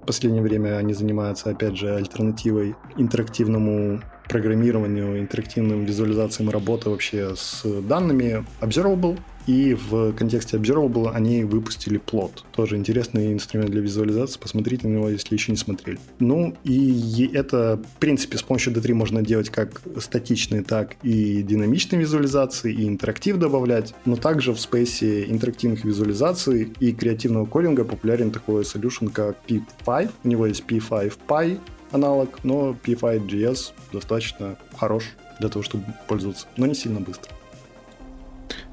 последнее 0.09 0.42
время 0.42 0.78
они 0.78 0.94
занимаются, 0.94 1.50
опять 1.50 1.76
же, 1.76 1.94
альтернативой 1.94 2.74
интерактивному 2.96 4.00
программированию, 4.26 5.20
интерактивным 5.20 5.84
визуализациям 5.84 6.48
работы 6.48 6.88
вообще 6.88 7.36
с 7.36 7.62
данными. 7.82 8.42
Observable 8.62 9.18
и 9.49 9.72
в 9.72 10.12
контексте 10.12 10.59
Observable 10.59 11.11
они 11.11 11.42
выпустили 11.42 11.96
плод. 11.96 12.44
Тоже 12.53 12.76
интересный 12.76 13.32
инструмент 13.32 13.70
для 13.70 13.80
визуализации. 13.80 14.38
Посмотрите 14.38 14.86
на 14.86 14.92
него, 14.92 15.09
если 15.09 15.34
еще 15.34 15.53
не 15.53 15.57
смотрели. 15.57 15.99
Ну 16.18 16.55
и 16.64 17.30
это, 17.32 17.80
в 17.96 17.99
принципе, 17.99 18.36
с 18.36 18.42
помощью 18.42 18.74
D3 18.74 18.92
можно 18.92 19.22
делать 19.22 19.49
как 19.49 19.80
статичные, 19.99 20.62
так 20.62 20.96
и 21.03 21.42
динамичные 21.42 21.99
визуализации, 21.99 22.74
и 22.74 22.86
интерактив 22.86 23.38
добавлять. 23.38 23.94
Но 24.05 24.16
также 24.16 24.53
в 24.53 24.61
спейсе 24.61 25.24
интерактивных 25.24 25.82
визуализаций 25.82 26.70
и 26.78 26.92
креативного 26.92 27.46
кодинга 27.46 27.84
популярен 27.84 28.30
такой 28.30 28.64
solution, 28.64 29.11
как 29.11 29.38
P5. 29.49 30.11
У 30.24 30.28
него 30.28 30.46
есть 30.46 30.64
P5 30.68 31.14
Py 31.26 31.59
аналог, 31.90 32.44
но 32.44 32.76
P5.js 32.84 33.72
достаточно 33.94 34.59
хорош 34.76 35.05
для 35.40 35.49
того, 35.49 35.62
чтобы 35.62 35.84
пользоваться, 36.07 36.46
но 36.59 36.66
не 36.66 36.74
сильно 36.74 37.01
быстро. 37.01 37.38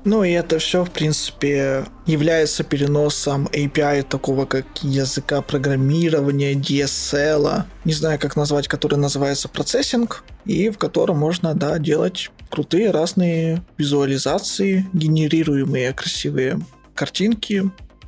Ну 0.04 0.24
и 0.24 0.32
это 0.32 0.60
все, 0.60 0.84
в 0.84 0.92
принципе, 0.92 1.86
является 2.06 2.64
переносом 2.64 3.48
API 3.48 4.04
такого 4.04 4.46
как 4.46 4.66
языка 4.84 5.42
программирования, 5.42 6.54
DSL, 6.54 7.64
не 7.86 7.94
знаю, 7.94 8.20
как 8.20 8.36
назвать, 8.36 8.68
который 8.68 9.00
называется 9.00 9.50
процессинг, 9.50 10.24
и 10.46 10.70
в 10.70 10.78
котором 10.78 11.18
можно, 11.18 11.54
да, 11.56 11.80
делать 11.80 12.30
крутые 12.50 12.92
разные 12.92 13.64
визуализации, 13.78 14.88
генерируемые 14.94 15.94
красивые 15.94 16.60
картинки, 16.94 17.64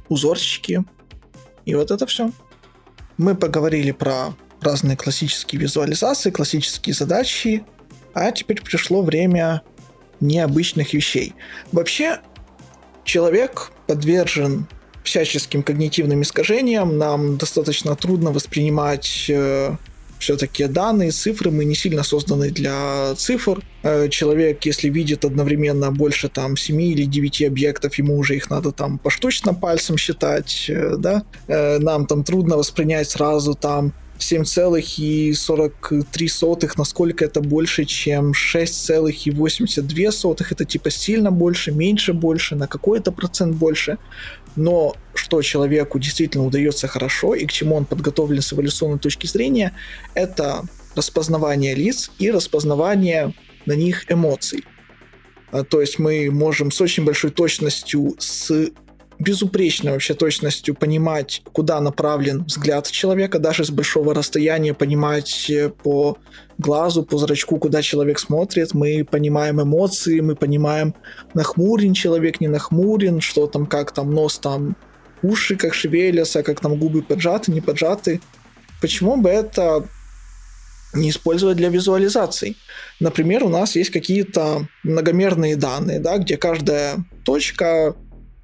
узорчики. 0.07 0.84
И 1.65 1.76
вот 1.76 1.91
это 1.91 2.05
все. 2.05 2.32
Мы 3.18 3.36
поговорили 3.36 3.91
про 3.91 4.36
разные 4.61 4.95
классические 4.95 5.61
визуализации, 5.61 6.30
классические 6.30 6.93
задачи, 6.93 7.63
а 8.13 8.32
теперь 8.32 8.61
пришло 8.61 9.01
время 9.01 9.63
необычных 10.20 10.93
вещей. 10.93 11.34
Вообще, 11.72 12.20
человек 13.03 13.72
подвержен 13.88 14.68
всяческим 15.03 15.63
когнитивным 15.63 16.22
искажениям, 16.22 16.97
нам 16.97 17.38
достаточно 17.38 17.95
трудно 17.95 18.32
воспринимать 18.32 19.26
э, 19.30 19.76
все-таки 20.20 20.65
данные, 20.65 21.11
цифры, 21.11 21.51
мы 21.51 21.65
не 21.65 21.76
сильно 21.76 22.03
созданы 22.03 22.49
для 22.49 23.13
цифр. 23.15 23.61
Э, 23.84 24.09
человек, 24.09 24.65
если 24.65 24.89
видит 24.89 25.26
одновременно 25.26 25.91
больше 25.91 26.28
там 26.28 26.57
7 26.57 26.82
или 26.82 27.05
9 27.05 27.43
объектов, 27.43 27.95
ему 27.95 28.18
уже 28.18 28.36
их 28.36 28.49
надо 28.49 28.72
там 28.72 28.97
поштучно 28.97 29.53
пальцем 29.53 29.97
считать, 29.97 30.65
э, 30.70 30.95
да, 30.97 31.24
э, 31.47 31.80
нам 31.80 32.05
там 32.05 32.24
трудно 32.24 32.57
воспринять 32.57 33.09
сразу 33.09 33.53
там 33.53 33.93
7,43, 34.20 36.72
насколько 36.78 37.26
это 37.26 37.41
больше, 37.41 37.86
чем 37.86 38.32
6,82, 38.32 40.47
это 40.51 40.65
типа 40.65 40.89
сильно 40.89 41.32
больше, 41.32 41.72
меньше 41.72 42.13
больше, 42.13 42.55
на 42.55 42.68
какой-то 42.68 43.11
процент 43.11 43.55
больше. 43.55 43.97
Но 44.55 44.95
что 45.13 45.41
человеку 45.41 45.99
действительно 45.99 46.45
удается 46.45 46.88
хорошо 46.88 47.36
и 47.36 47.45
к 47.45 47.51
чему 47.51 47.76
он 47.76 47.84
подготовлен 47.86 48.41
с 48.41 48.53
эволюционной 48.53 48.99
точки 48.99 49.28
зрения, 49.28 49.74
это 50.15 50.63
распознавание 50.95 51.76
лиц 51.76 52.09
и 52.18 52.32
распознавание 52.32 53.34
на 53.65 53.74
них 53.74 54.09
эмоций. 54.11 54.63
А, 55.51 55.63
то 55.63 55.82
есть 55.82 55.99
мы 55.99 56.32
можем 56.32 56.72
с 56.72 56.82
очень 56.82 57.05
большой 57.05 57.30
точностью, 57.32 58.15
с 58.18 58.72
безупречной 59.20 59.93
вообще 59.93 60.13
точностью 60.13 60.76
понимать, 60.76 61.41
куда 61.51 61.82
направлен 61.82 62.43
взгляд 62.43 62.89
человека, 62.89 63.39
даже 63.39 63.65
с 63.65 63.72
большого 63.72 64.13
расстояния 64.13 64.74
понимать 64.74 65.49
э, 65.49 65.70
по 65.70 66.18
глазу, 66.57 67.03
по 67.03 67.18
зрачку, 67.18 67.57
куда 67.57 67.82
человек 67.82 68.20
смотрит. 68.20 68.74
Мы 68.74 69.03
понимаем 69.09 69.61
эмоции, 69.61 70.20
мы 70.20 70.36
понимаем, 70.36 70.93
нахмурен 71.34 71.93
человек, 71.93 72.39
не 72.41 72.47
нахмурен, 72.47 73.22
что 73.22 73.47
там, 73.47 73.65
как 73.65 73.91
там 73.91 74.11
нос 74.11 74.38
там, 74.39 74.76
уши 75.24 75.55
как 75.55 75.74
шевелятся, 75.74 76.43
как 76.43 76.59
там 76.59 76.76
губы 76.78 77.01
поджаты, 77.01 77.51
не 77.51 77.61
поджаты. 77.61 78.22
Почему 78.82 79.18
бы 79.18 79.30
это 79.30 79.84
не 80.93 81.09
использовать 81.09 81.57
для 81.57 81.70
визуализаций. 81.70 82.57
Например, 82.99 83.43
у 83.43 83.49
нас 83.49 83.76
есть 83.76 83.91
какие-то 83.91 84.68
многомерные 84.84 85.55
данные, 85.55 85.99
да, 85.99 86.18
где 86.18 86.38
каждая 86.38 87.05
точка 87.24 87.95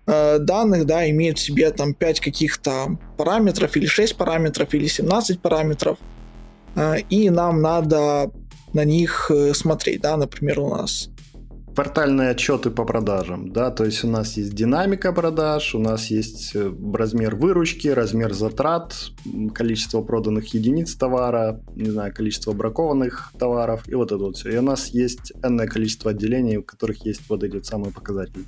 э, 0.08 0.40
данных, 0.40 0.86
да, 0.86 1.10
имеют 1.10 1.38
в 1.40 1.42
себе 1.42 1.72
там 1.72 1.94
5 1.94 2.20
каких-то 2.20 2.98
параметров, 3.18 3.76
или 3.78 3.86
6 3.86 4.18
параметров, 4.18 4.74
или 4.74 4.88
17 4.88 5.42
параметров, 5.42 5.98
э, 6.76 7.00
и 7.10 7.30
нам 7.30 7.62
надо 7.62 8.32
на 8.74 8.86
них 8.86 9.32
э, 9.34 9.54
смотреть, 9.54 10.02
да, 10.02 10.18
например, 10.18 10.60
у 10.60 10.70
нас 10.70 11.10
Портальные 11.76 12.30
отчеты 12.30 12.70
по 12.70 12.86
продажам, 12.86 13.52
да, 13.52 13.72
то 13.72 13.84
есть 13.84 14.04
у 14.04 14.08
нас 14.08 14.38
есть 14.38 14.54
динамика 14.54 15.12
продаж, 15.12 15.74
у 15.74 15.80
нас 15.80 16.12
есть 16.12 16.56
размер 16.94 17.36
выручки, 17.36 17.88
размер 17.88 18.32
затрат, 18.34 18.94
количество 19.56 20.04
проданных 20.04 20.54
единиц 20.54 20.94
товара, 20.94 21.64
не 21.76 21.90
знаю, 21.90 22.14
количество 22.14 22.54
бракованных 22.54 23.34
товаров 23.40 23.90
и 23.90 23.96
вот 23.96 24.12
это 24.12 24.24
вот 24.24 24.38
все. 24.38 24.52
И 24.52 24.58
у 24.58 24.62
нас 24.62 24.90
есть 24.90 25.34
энное 25.44 25.66
количество 25.66 26.12
отделений, 26.12 26.58
у 26.58 26.64
которых 26.64 27.04
есть 27.08 27.22
вот 27.28 27.44
эти 27.44 27.60
самые 27.64 27.92
показатели. 27.92 28.46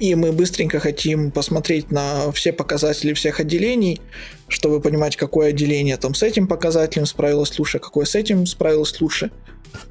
И 0.00 0.14
мы 0.14 0.32
быстренько 0.32 0.80
хотим 0.80 1.30
посмотреть 1.30 1.90
на 1.92 2.32
все 2.32 2.52
показатели 2.52 3.12
всех 3.12 3.38
отделений, 3.38 4.00
чтобы 4.48 4.80
понимать, 4.80 5.16
какое 5.16 5.50
отделение 5.50 5.96
там 5.98 6.14
с 6.14 6.22
этим 6.22 6.48
показателем 6.48 7.06
справилось 7.06 7.56
лучше, 7.58 7.78
какое 7.78 8.06
с 8.06 8.14
этим 8.14 8.46
справилось 8.46 9.00
лучше. 9.00 9.30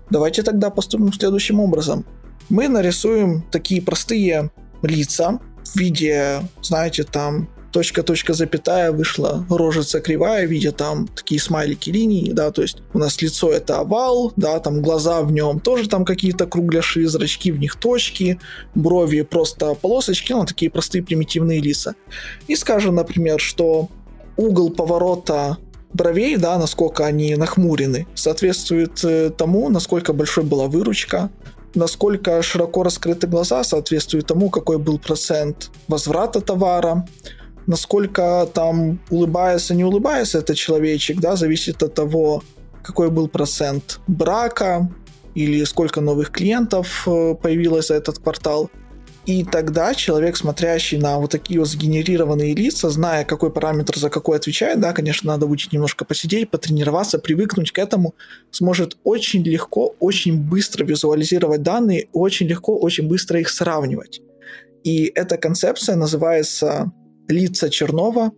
Давайте 0.10 0.42
тогда 0.44 0.70
поступим 0.72 1.14
следующим 1.14 1.60
образом 1.60 2.06
мы 2.50 2.68
нарисуем 2.68 3.44
такие 3.52 3.82
простые 3.82 4.52
лица 4.82 5.40
в 5.64 5.76
виде, 5.76 6.42
знаете, 6.62 7.04
там 7.04 7.50
точка, 7.72 8.04
точка, 8.04 8.34
запятая, 8.34 8.92
вышла 8.92 9.46
рожица 9.50 10.00
кривая 10.00 10.48
в 10.48 10.52
виде 10.52 10.72
там 10.72 11.08
такие 11.08 11.40
смайлики 11.40 11.90
линии, 11.90 12.32
да, 12.32 12.52
то 12.52 12.62
есть 12.62 12.78
у 12.94 13.00
нас 13.00 13.22
лицо 13.22 13.52
это 13.52 13.80
овал, 13.80 14.34
да, 14.36 14.60
там 14.60 14.82
глаза 14.82 15.22
в 15.22 15.32
нем 15.32 15.60
тоже 15.60 15.88
там 15.90 16.06
какие-то 16.06 16.46
кругляши, 16.46 17.08
зрачки 17.08 17.52
в 17.52 17.60
них 17.60 17.76
точки, 17.76 18.40
брови 18.76 19.22
просто 19.22 19.74
полосочки, 19.76 20.34
ну, 20.34 20.46
такие 20.46 20.72
простые 20.72 21.04
примитивные 21.04 21.62
лица. 21.62 21.96
И 22.48 22.56
скажем, 22.56 22.96
например, 22.96 23.40
что 23.40 23.90
угол 24.38 24.70
поворота 24.70 25.58
бровей, 25.94 26.38
да, 26.38 26.58
насколько 26.58 27.06
они 27.06 27.36
нахмурены, 27.36 28.08
соответствует 28.16 29.04
э, 29.04 29.32
тому, 29.32 29.70
насколько 29.70 30.14
большой 30.14 30.44
была 30.44 30.68
выручка, 30.68 31.30
насколько 31.76 32.42
широко 32.42 32.84
раскрыты 32.84 33.28
глаза 33.28 33.64
соответствует 33.64 34.28
тому, 34.28 34.50
какой 34.50 34.78
был 34.78 35.00
процент 35.00 35.72
возврата 35.88 36.42
товара, 36.42 37.08
насколько 37.70 38.50
там 38.52 39.00
улыбается, 39.12 39.76
не 39.76 39.84
улыбается 39.84 40.40
этот 40.40 40.58
человечек, 40.58 41.20
да, 41.20 41.36
зависит 41.36 41.84
от 41.84 41.94
того, 41.94 42.44
какой 42.82 43.12
был 43.12 43.28
процент 43.28 44.00
брака 44.08 44.90
или 45.36 45.64
сколько 45.66 46.02
новых 46.02 46.32
клиентов 46.32 47.08
э, 47.08 47.36
появилось 47.36 47.88
за 47.88 47.94
этот 47.94 48.18
квартал. 48.18 48.72
И 49.28 49.44
тогда 49.44 49.94
человек, 49.94 50.36
смотрящий 50.36 50.98
на 50.98 51.20
вот 51.20 51.30
такие 51.30 51.60
вот 51.60 51.70
сгенерированные 51.70 52.56
лица, 52.56 52.90
зная, 52.90 53.24
какой 53.24 53.52
параметр 53.52 54.00
за 54.00 54.10
какой 54.10 54.38
отвечает, 54.38 54.80
да, 54.80 54.92
конечно, 54.92 55.32
надо 55.32 55.46
будет 55.46 55.72
немножко 55.72 56.06
посидеть, 56.06 56.50
потренироваться, 56.50 57.20
привыкнуть 57.20 57.72
к 57.72 57.78
этому, 57.78 58.16
сможет 58.50 58.98
очень 59.04 59.44
легко, 59.44 59.96
очень 60.00 60.42
быстро 60.42 60.84
визуализировать 60.84 61.62
данные, 61.62 62.08
очень 62.14 62.48
легко, 62.48 62.76
очень 62.76 63.08
быстро 63.08 63.40
их 63.40 63.50
сравнивать. 63.50 64.22
И 64.84 65.12
эта 65.14 65.38
концепция 65.38 65.96
называется 65.96 66.92
«Лица 67.30 67.70
Чернова», 67.70 68.32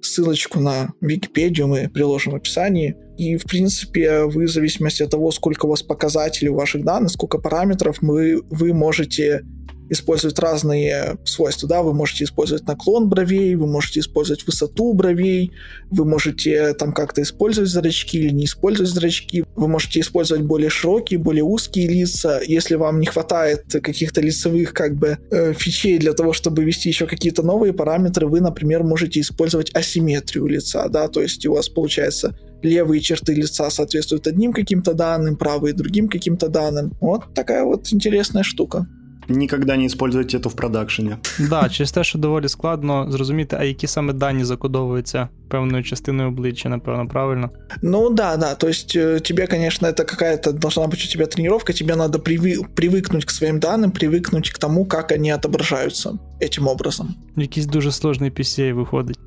ссылочку 0.00 0.60
на 0.60 0.92
Википедию 1.00 1.68
мы 1.68 1.88
приложим 1.88 2.32
в 2.32 2.36
описании. 2.36 2.96
И, 3.16 3.36
в 3.36 3.44
принципе, 3.44 4.22
вы 4.22 4.46
в 4.46 4.50
зависимости 4.50 5.02
от 5.02 5.10
того, 5.10 5.30
сколько 5.32 5.66
у 5.66 5.70
вас 5.70 5.82
показателей 5.82 6.50
ваших 6.50 6.84
данных, 6.84 7.10
сколько 7.10 7.38
параметров, 7.38 7.98
мы, 8.00 8.40
вы 8.50 8.72
можете 8.72 9.42
использовать 9.90 10.38
разные 10.38 11.18
свойства, 11.24 11.68
да, 11.68 11.82
вы 11.82 11.94
можете 11.94 12.24
использовать 12.24 12.66
наклон 12.66 13.08
бровей, 13.08 13.54
вы 13.54 13.66
можете 13.66 14.00
использовать 14.00 14.46
высоту 14.46 14.92
бровей, 14.94 15.52
вы 15.90 16.04
можете 16.04 16.74
там 16.74 16.92
как-то 16.92 17.22
использовать 17.22 17.70
зрачки 17.70 18.18
или 18.18 18.30
не 18.30 18.44
использовать 18.44 18.90
зрачки, 18.90 19.44
вы 19.56 19.68
можете 19.68 20.00
использовать 20.00 20.44
более 20.44 20.70
широкие, 20.70 21.18
более 21.18 21.44
узкие 21.44 21.88
лица, 21.88 22.40
если 22.46 22.74
вам 22.74 23.00
не 23.00 23.06
хватает 23.06 23.64
каких-то 23.70 24.20
лицевых 24.20 24.72
как 24.72 24.96
бы 24.96 25.18
э, 25.30 25.52
фичей 25.52 25.98
для 25.98 26.12
того, 26.12 26.32
чтобы 26.32 26.64
ввести 26.64 26.88
еще 26.88 27.06
какие-то 27.06 27.42
новые 27.42 27.72
параметры, 27.72 28.26
вы, 28.26 28.40
например, 28.40 28.82
можете 28.82 29.20
использовать 29.20 29.74
асимметрию 29.74 30.46
лица, 30.46 30.88
да, 30.88 31.08
то 31.08 31.22
есть 31.22 31.46
у 31.46 31.54
вас 31.54 31.68
получается 31.68 32.36
левые 32.62 33.00
черты 33.00 33.34
лица 33.34 33.70
соответствуют 33.70 34.26
одним 34.26 34.52
каким-то 34.52 34.94
данным, 34.94 35.36
правые 35.36 35.74
другим 35.74 36.08
каким-то 36.08 36.48
данным. 36.48 36.92
Вот 37.00 37.34
такая 37.34 37.64
вот 37.64 37.92
интересная 37.92 38.42
штука. 38.42 38.86
Ніколи 39.29 39.77
не 39.77 39.85
используйте 39.85 40.39
це 40.39 40.49
в 40.49 40.53
продакшені. 40.53 41.15
Да, 41.39 41.69
через 41.69 41.91
те, 41.91 42.03
що 42.03 42.19
доволі 42.19 42.47
складно 42.47 43.11
зрозуміти, 43.11 43.57
а 43.59 43.63
які 43.63 43.87
саме 43.87 44.13
дані 44.13 44.43
закодовуються 44.43 45.29
певною 45.49 45.83
частиною 45.83 46.29
обличчя, 46.29 46.69
напевно, 46.69 47.07
правильно? 47.07 47.49
Ну 47.81 48.09
да, 48.09 48.37
да. 48.37 48.55
То 48.55 48.67
есть 48.67 48.95
э, 48.95 49.19
тебе, 49.19 49.47
конечно, 49.47 49.87
это 49.87 50.05
какая-то 50.05 50.51
должна 50.51 50.83
быть 50.83 51.05
у 51.05 51.11
тебя 51.11 51.25
тренировка, 51.25 51.73
тебе 51.73 51.95
надо 51.95 52.17
привы- 52.17 52.65
привыкнуть 52.75 53.25
к 53.25 53.31
своим 53.31 53.59
данным, 53.59 53.91
привыкнуть 53.91 54.51
к 54.51 54.57
тому, 54.57 54.85
как 54.85 55.11
они 55.11 55.31
отображаются 55.31 56.11
этим 56.41 56.67
образом. 56.67 57.15
Якийсь 57.37 57.65
дуже 57.65 57.91
сложний 57.91 58.31
PCA 58.31 58.73
виходить. 58.73 59.17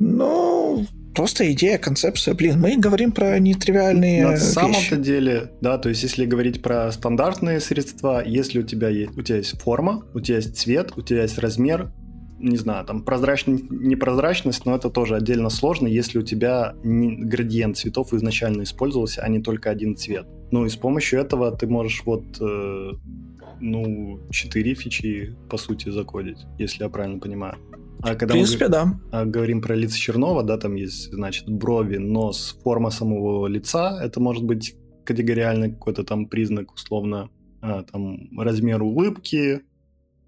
Ну, 0.00 0.86
просто 1.19 1.51
идея, 1.51 1.77
концепция. 1.77 2.33
Блин, 2.33 2.61
мы 2.61 2.77
говорим 2.77 3.11
про 3.11 3.37
нетривиальные 3.39 4.25
На 4.25 4.37
самом-то 4.37 4.95
деле, 4.95 5.51
да, 5.59 5.77
то 5.77 5.89
есть 5.89 6.01
если 6.01 6.25
говорить 6.25 6.61
про 6.61 6.89
стандартные 6.93 7.59
средства, 7.59 8.23
если 8.25 8.59
у 8.59 8.63
тебя 8.63 8.87
есть, 8.87 9.17
у 9.17 9.21
тебя 9.21 9.37
есть 9.37 9.61
форма, 9.61 10.05
у 10.13 10.21
тебя 10.21 10.37
есть 10.37 10.55
цвет, 10.57 10.93
у 10.95 11.01
тебя 11.01 11.23
есть 11.23 11.37
размер, 11.37 11.91
не 12.39 12.55
знаю, 12.55 12.85
там 12.85 13.03
прозрачность, 13.03 13.69
непрозрачность, 13.69 14.65
но 14.65 14.75
это 14.77 14.89
тоже 14.89 15.17
отдельно 15.17 15.49
сложно, 15.49 15.87
если 15.87 16.19
у 16.19 16.21
тебя 16.21 16.73
градиент 16.83 17.75
цветов 17.75 18.13
изначально 18.13 18.63
использовался, 18.63 19.21
а 19.21 19.27
не 19.27 19.41
только 19.41 19.69
один 19.69 19.97
цвет. 19.97 20.25
Ну 20.51 20.65
и 20.65 20.69
с 20.69 20.77
помощью 20.77 21.19
этого 21.19 21.51
ты 21.51 21.67
можешь 21.67 22.01
вот, 22.05 22.23
э, 22.39 22.91
ну, 23.59 24.19
четыре 24.31 24.73
фичи, 24.73 25.35
по 25.49 25.57
сути, 25.57 25.89
закодить, 25.89 26.45
если 26.57 26.83
я 26.83 26.89
правильно 26.89 27.19
понимаю. 27.19 27.57
А 28.01 28.15
когда 28.15 28.33
в 28.33 28.37
принципе, 28.37 28.65
мы 28.65 28.71
да. 28.71 29.25
Говорим 29.25 29.61
про 29.61 29.75
лица 29.75 29.97
Чернова, 29.97 30.43
да, 30.43 30.57
там 30.57 30.75
есть, 30.75 31.11
значит, 31.11 31.49
брови, 31.49 31.97
нос, 31.97 32.57
форма 32.63 32.91
самого 32.91 33.47
лица, 33.47 33.99
это 34.01 34.19
может 34.19 34.43
быть 34.43 34.75
категориальный 35.05 35.71
какой-то 35.71 36.03
там 36.03 36.27
признак, 36.27 36.73
условно, 36.73 37.29
а, 37.61 37.83
там, 37.83 38.39
размер 38.39 38.81
улыбки, 38.81 39.61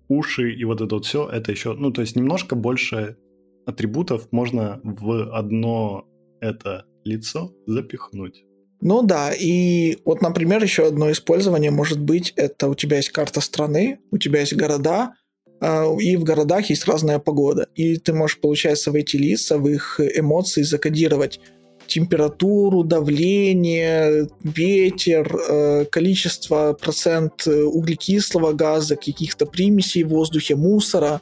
уши 0.09 0.53
и 0.53 0.63
вот 0.65 0.81
это 0.81 0.95
вот 0.95 1.05
все, 1.05 1.29
это 1.29 1.51
еще, 1.51 1.73
ну, 1.73 1.91
то 1.91 2.01
есть 2.01 2.15
немножко 2.15 2.55
больше 2.55 3.17
атрибутов 3.65 4.27
можно 4.31 4.81
в 4.83 5.35
одно 5.37 6.05
это 6.41 6.85
лицо 7.05 7.53
запихнуть. 7.67 8.43
Ну 8.81 9.03
да, 9.03 9.31
и 9.31 9.99
вот, 10.05 10.21
например, 10.21 10.63
еще 10.63 10.87
одно 10.87 11.11
использование 11.11 11.69
может 11.69 12.01
быть, 12.01 12.33
это 12.35 12.67
у 12.67 12.75
тебя 12.75 12.97
есть 12.97 13.09
карта 13.11 13.39
страны, 13.39 13.99
у 14.09 14.17
тебя 14.17 14.39
есть 14.39 14.55
города, 14.55 15.13
и 15.61 16.15
в 16.15 16.23
городах 16.23 16.69
есть 16.69 16.85
разная 16.87 17.19
погода. 17.19 17.67
И 17.75 17.97
ты 17.97 18.13
можешь, 18.13 18.39
получается, 18.39 18.91
в 18.91 18.95
эти 18.95 19.17
лица, 19.17 19.57
в 19.57 19.67
их 19.67 19.99
эмоции 19.99 20.63
закодировать 20.63 21.39
температуру, 21.87 22.83
давление, 22.83 24.27
ветер, 24.43 25.35
э, 25.35 25.85
количество, 25.85 26.73
процент 26.73 27.45
углекислого 27.47 28.53
газа, 28.53 28.95
каких-то 28.95 29.45
примесей 29.45 30.03
в 30.03 30.09
воздухе, 30.09 30.55
мусора 30.55 31.21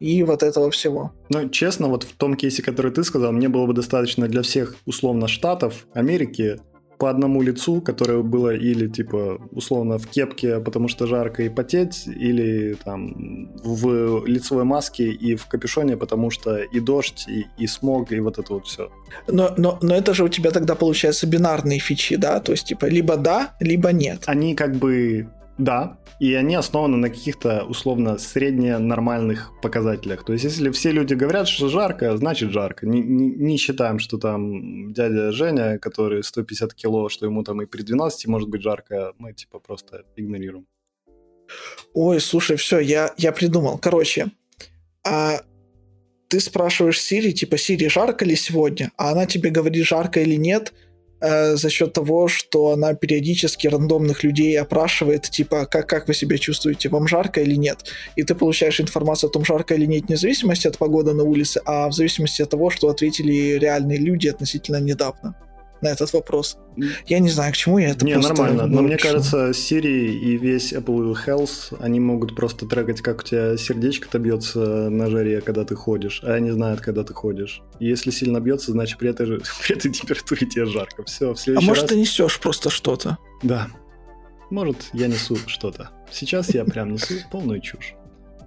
и 0.00 0.22
вот 0.22 0.42
этого 0.42 0.70
всего. 0.70 1.12
Ну, 1.28 1.48
честно, 1.48 1.88
вот 1.88 2.02
в 2.04 2.12
том 2.16 2.34
кейсе, 2.34 2.62
который 2.62 2.92
ты 2.92 3.04
сказал, 3.04 3.32
мне 3.32 3.48
было 3.48 3.66
бы 3.66 3.74
достаточно 3.74 4.28
для 4.28 4.42
всех 4.42 4.76
условно 4.86 5.28
штатов 5.28 5.86
Америки 5.94 6.58
по 6.98 7.10
одному 7.10 7.42
лицу, 7.42 7.80
которое 7.80 8.22
было 8.22 8.54
или, 8.54 8.88
типа, 8.88 9.40
условно, 9.52 9.98
в 9.98 10.06
кепке, 10.06 10.60
потому 10.60 10.88
что 10.88 11.06
жарко 11.06 11.42
и 11.44 11.48
потеть, 11.48 12.06
или 12.06 12.76
там 12.84 13.52
в 13.62 14.26
лицевой 14.26 14.64
маске 14.64 15.10
и 15.10 15.36
в 15.36 15.46
капюшоне, 15.46 15.96
потому 15.96 16.30
что 16.30 16.56
и 16.56 16.80
дождь, 16.80 17.26
и, 17.28 17.46
и 17.56 17.66
смог, 17.66 18.12
и 18.12 18.20
вот 18.20 18.38
это 18.38 18.54
вот 18.54 18.66
все. 18.66 18.90
Но, 19.28 19.54
но, 19.56 19.78
но 19.80 19.94
это 19.94 20.12
же 20.12 20.24
у 20.24 20.28
тебя 20.28 20.50
тогда 20.50 20.74
получается 20.74 21.26
бинарные 21.26 21.78
фичи, 21.78 22.16
да? 22.16 22.40
То 22.40 22.52
есть, 22.52 22.66
типа, 22.66 22.86
либо 22.86 23.16
да, 23.16 23.54
либо 23.60 23.92
нет. 23.92 24.24
Они 24.26 24.54
как 24.54 24.74
бы 24.76 25.28
да, 25.58 25.98
и 26.20 26.34
они 26.34 26.54
основаны 26.54 26.96
на 26.96 27.10
каких-то 27.10 27.64
условно 27.64 28.18
средне-нормальных 28.18 29.52
показателях. 29.60 30.24
То 30.24 30.32
есть, 30.32 30.44
если 30.44 30.70
все 30.70 30.92
люди 30.92 31.14
говорят, 31.14 31.48
что 31.48 31.68
жарко, 31.68 32.16
значит 32.16 32.50
жарко. 32.50 32.86
Не, 32.86 33.02
не, 33.02 33.30
не 33.30 33.56
считаем, 33.56 33.98
что 33.98 34.18
там 34.18 34.92
дядя 34.92 35.32
Женя, 35.32 35.78
который 35.78 36.22
150 36.22 36.74
кило, 36.74 37.08
что 37.08 37.26
ему 37.26 37.42
там 37.42 37.60
и 37.62 37.66
при 37.66 37.82
12 37.82 38.26
может 38.26 38.48
быть 38.48 38.62
жарко, 38.62 39.12
мы 39.18 39.32
типа 39.32 39.58
просто 39.58 40.04
игнорируем. 40.16 40.66
Ой, 41.94 42.20
слушай, 42.20 42.56
все, 42.56 42.78
я, 42.78 43.12
я 43.16 43.32
придумал. 43.32 43.78
Короче, 43.78 44.26
а 45.04 45.40
ты 46.28 46.40
спрашиваешь 46.40 47.00
Сири, 47.00 47.32
типа, 47.32 47.56
Сири, 47.56 47.88
жарко 47.88 48.24
ли 48.24 48.36
сегодня? 48.36 48.92
А 48.96 49.12
она 49.12 49.26
тебе 49.26 49.50
говорит, 49.50 49.86
жарко 49.86 50.20
или 50.20 50.36
нет– 50.36 50.72
э, 51.20 51.56
за 51.56 51.70
счет 51.70 51.92
того, 51.92 52.28
что 52.28 52.72
она 52.72 52.94
периодически 52.94 53.68
рандомных 53.68 54.24
людей 54.24 54.58
опрашивает, 54.58 55.22
типа, 55.22 55.66
как, 55.66 55.88
как 55.88 56.08
вы 56.08 56.14
себя 56.14 56.38
чувствуете, 56.38 56.88
вам 56.88 57.08
жарко 57.08 57.40
или 57.40 57.54
нет. 57.54 57.84
И 58.16 58.22
ты 58.22 58.34
получаешь 58.34 58.80
информацию 58.80 59.30
о 59.30 59.32
том, 59.32 59.44
жарко 59.44 59.74
или 59.74 59.86
нет, 59.86 60.08
не 60.08 60.16
в 60.16 60.18
зависимости 60.18 60.66
от 60.66 60.78
погоды 60.78 61.14
на 61.14 61.24
улице, 61.24 61.60
а 61.64 61.88
в 61.88 61.92
зависимости 61.92 62.42
от 62.42 62.50
того, 62.50 62.70
что 62.70 62.88
ответили 62.88 63.58
реальные 63.58 63.98
люди 63.98 64.28
относительно 64.28 64.80
недавно 64.80 65.34
на 65.80 65.88
этот 65.88 66.12
вопрос. 66.12 66.58
Я 67.06 67.18
не 67.18 67.28
знаю, 67.28 67.52
к 67.52 67.56
чему 67.56 67.78
я 67.78 67.90
это 67.90 68.04
Не, 68.04 68.16
нормально. 68.16 68.66
Но 68.66 68.82
мне 68.82 68.96
кажется, 68.96 69.50
Siri 69.50 70.08
и 70.08 70.36
весь 70.36 70.72
Apple 70.72 71.16
Health, 71.26 71.76
они 71.80 72.00
могут 72.00 72.34
просто 72.36 72.66
трекать, 72.66 73.00
как 73.00 73.20
у 73.20 73.22
тебя 73.24 73.56
сердечко-то 73.56 74.18
бьется 74.18 74.90
на 74.90 75.08
жаре, 75.10 75.40
когда 75.40 75.64
ты 75.64 75.74
ходишь, 75.74 76.20
а 76.24 76.32
они 76.34 76.50
знают, 76.50 76.80
когда 76.80 77.04
ты 77.04 77.14
ходишь. 77.14 77.62
И 77.80 77.86
если 77.86 78.10
сильно 78.10 78.40
бьется, 78.40 78.72
значит 78.72 78.98
при 78.98 79.10
этой, 79.10 79.26
при 79.62 79.76
этой 79.76 79.90
температуре 79.90 80.46
тебе 80.46 80.66
жарко. 80.66 81.04
Все, 81.04 81.34
в 81.34 81.38
следующий 81.38 81.66
А 81.66 81.68
может, 81.68 81.84
раз... 81.84 81.90
ты 81.90 81.98
несешь 81.98 82.40
просто 82.40 82.70
что-то? 82.70 83.18
Да. 83.42 83.68
Может, 84.50 84.90
я 84.92 85.08
несу 85.08 85.36
что-то. 85.46 85.90
Сейчас 86.10 86.54
я 86.54 86.64
прям 86.64 86.92
несу 86.92 87.14
полную 87.30 87.60
чушь. 87.60 87.94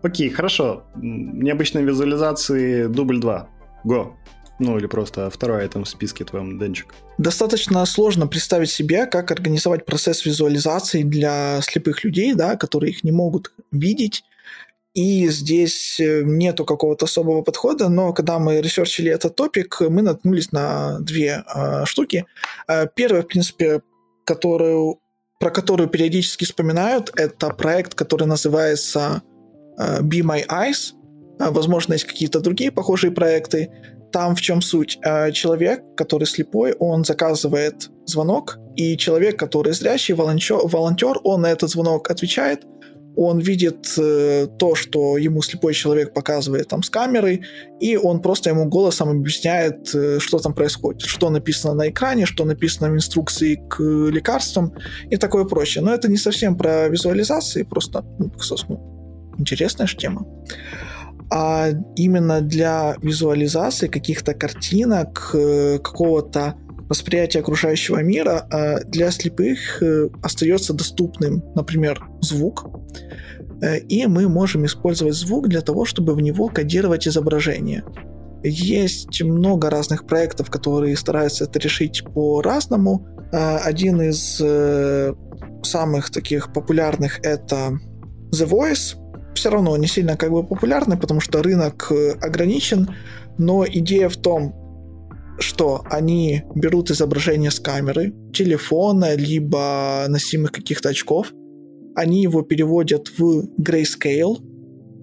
Окей, 0.01 0.29
хорошо. 0.29 0.84
Необычные 0.95 1.86
визуализации 1.86 2.88
дубль 2.88 3.19
2. 3.19 3.47
Го. 3.84 4.15
Ну 4.62 4.78
или 4.78 4.86
просто 4.86 5.32
второй 5.32 5.66
этом 5.66 5.86
в 5.86 5.89
списке 5.89 6.24
твоем, 6.24 6.59
Денчик. 6.59 6.93
Достаточно 7.18 7.84
сложно 7.88 8.28
представить 8.28 8.70
себе, 8.70 9.07
как 9.07 9.32
организовать 9.32 9.86
процесс 9.86 10.24
визуализации 10.24 11.01
для 11.01 11.62
слепых 11.64 12.03
людей, 12.03 12.36
да, 12.36 12.55
которые 12.55 12.91
их 12.91 13.03
не 13.03 13.12
могут 13.12 13.51
видеть. 13.72 14.24
И 14.93 15.28
здесь 15.30 15.99
э, 15.99 16.22
нету 16.24 16.64
какого-то 16.64 17.05
особого 17.05 17.41
подхода, 17.41 17.89
но 17.89 18.14
когда 18.14 18.38
мы 18.38 18.62
ресерчили 18.62 19.09
этот 19.09 19.36
топик, 19.36 19.82
мы 19.82 20.03
наткнулись 20.03 20.51
на 20.51 20.99
две 20.99 21.43
э, 21.43 21.86
штуки. 21.86 22.28
Э, 22.68 22.86
первая, 22.93 23.24
в 23.24 23.28
принципе, 23.28 23.82
которую, 24.26 24.99
про 25.39 25.49
которую 25.49 25.89
периодически 25.89 26.43
вспоминают, 26.43 27.12
это 27.16 27.49
проект, 27.49 27.95
который 27.95 28.28
называется 28.28 29.24
э, 29.80 30.01
Be 30.01 30.22
My 30.22 30.45
Eyes. 30.45 30.93
Возможно, 31.39 31.93
есть 31.93 32.05
какие-то 32.05 32.41
другие 32.41 32.72
похожие 32.72 33.12
проекты. 33.12 33.72
Там 34.12 34.36
в 34.36 34.41
чем 34.41 34.62
суть? 34.62 34.99
Э, 35.03 35.32
человек, 35.32 35.84
который 35.95 36.26
слепой, 36.26 36.74
он 36.74 37.03
заказывает 37.05 37.89
звонок, 38.05 38.57
и 38.76 38.97
человек, 38.97 39.38
который 39.39 39.74
зрячий, 39.74 40.14
волонтер, 40.14 40.59
волонтер 40.64 41.20
он 41.24 41.41
на 41.41 41.51
этот 41.51 41.70
звонок 41.70 42.09
отвечает, 42.09 42.66
он 43.16 43.39
видит 43.39 43.93
э, 43.97 44.47
то, 44.57 44.76
что 44.76 45.18
ему 45.18 45.41
слепой 45.41 45.74
человек 45.74 46.14
показывает 46.14 46.70
там 46.70 46.82
с 46.82 46.89
камерой, 46.89 47.43
и 47.80 47.97
он 47.97 48.22
просто 48.22 48.49
ему 48.49 48.66
голосом 48.66 49.09
объясняет, 49.09 49.93
э, 49.93 50.20
что 50.20 50.39
там 50.39 50.53
происходит, 50.53 51.01
что 51.01 51.30
написано 51.30 51.74
на 51.74 51.89
экране, 51.89 52.26
что 52.26 52.45
написано 52.45 52.89
в 52.89 52.95
инструкции 52.95 53.62
к 53.70 53.82
лекарствам 53.82 54.74
и 55.09 55.18
такое 55.18 55.43
прочее. 55.45 55.84
Но 55.84 55.93
это 55.93 56.09
не 56.09 56.18
совсем 56.18 56.57
про 56.57 56.88
визуализации, 56.88 57.64
просто 57.64 58.05
ну, 58.18 58.32
ну, 58.70 59.36
интересная 59.38 59.88
же 59.88 59.97
тема 59.97 60.26
а 61.32 61.69
именно 61.95 62.41
для 62.41 62.97
визуализации 63.01 63.88
каких-то 63.88 64.34
картинок, 64.34 65.32
э, 65.34 65.79
какого-то 65.79 66.55
восприятия 66.89 67.39
окружающего 67.39 68.03
мира 68.03 68.45
э, 68.51 68.84
для 68.84 69.11
слепых 69.11 69.82
э, 69.82 70.09
остается 70.21 70.73
доступным, 70.73 71.41
например, 71.55 72.03
звук, 72.21 72.69
и 73.89 74.07
мы 74.07 74.27
можем 74.27 74.65
использовать 74.65 75.13
звук 75.13 75.47
для 75.47 75.61
того, 75.61 75.86
чтобы 75.86 76.15
в 76.15 76.21
него 76.21 76.47
кодировать 76.47 77.07
изображение. 77.07 77.84
Есть 78.43 79.21
много 79.21 79.69
разных 79.69 80.07
проектов, 80.07 80.49
которые 80.49 80.97
стараются 80.97 81.43
это 81.43 81.59
решить 81.59 82.03
по-разному. 82.03 83.05
Один 83.32 84.01
из 84.01 84.41
самых 85.63 86.09
таких 86.09 86.51
популярных 86.51 87.19
это 87.23 87.77
The 88.32 88.49
Voice, 88.49 88.97
все 89.34 89.49
равно 89.49 89.75
не 89.77 89.88
сильно 89.88 90.17
как 90.17 90.32
бы 90.32 90.43
популярны, 90.43 90.97
потому 90.97 91.19
что 91.19 91.41
рынок 91.41 91.91
э, 91.91 92.11
ограничен, 92.21 92.89
но 93.38 93.65
идея 93.65 94.09
в 94.09 94.17
том, 94.17 94.55
что 95.39 95.84
они 95.89 96.43
берут 96.55 96.91
изображение 96.91 97.51
с 97.51 97.59
камеры, 97.59 98.13
телефона, 98.34 99.15
либо 99.15 100.05
носимых 100.07 100.51
каких-то 100.51 100.89
очков, 100.89 101.34
они 101.95 102.21
его 102.21 102.41
переводят 102.41 103.09
в 103.17 103.47
grayscale 103.59 104.38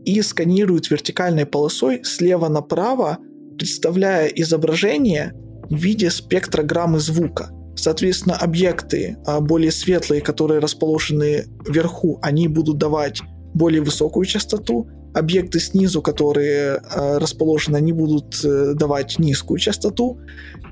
и 0.05 0.23
сканируют 0.23 0.91
вертикальной 0.91 1.45
полосой 1.45 2.03
слева 2.05 2.49
направо, 2.49 3.19
представляя 3.57 4.29
изображение 4.29 5.35
в 5.69 5.75
виде 5.75 6.11
спектрограммы 6.11 6.99
звука. 7.01 7.51
Соответственно, 7.77 8.37
объекты 8.37 9.19
а, 9.27 9.41
более 9.41 9.71
светлые, 9.71 10.21
которые 10.21 10.61
расположены 10.61 11.45
вверху, 11.67 12.19
они 12.23 12.49
будут 12.49 12.79
давать 12.79 13.23
более 13.55 13.83
высокую 13.83 14.25
частоту, 14.25 14.89
объекты 15.15 15.59
снизу, 15.61 16.03
которые 16.03 16.81
э, 16.81 17.19
расположены, 17.19 17.77
они 17.77 17.93
будут 17.93 18.45
э, 18.45 18.75
давать 18.75 19.19
низкую 19.19 19.59
частоту, 19.59 20.19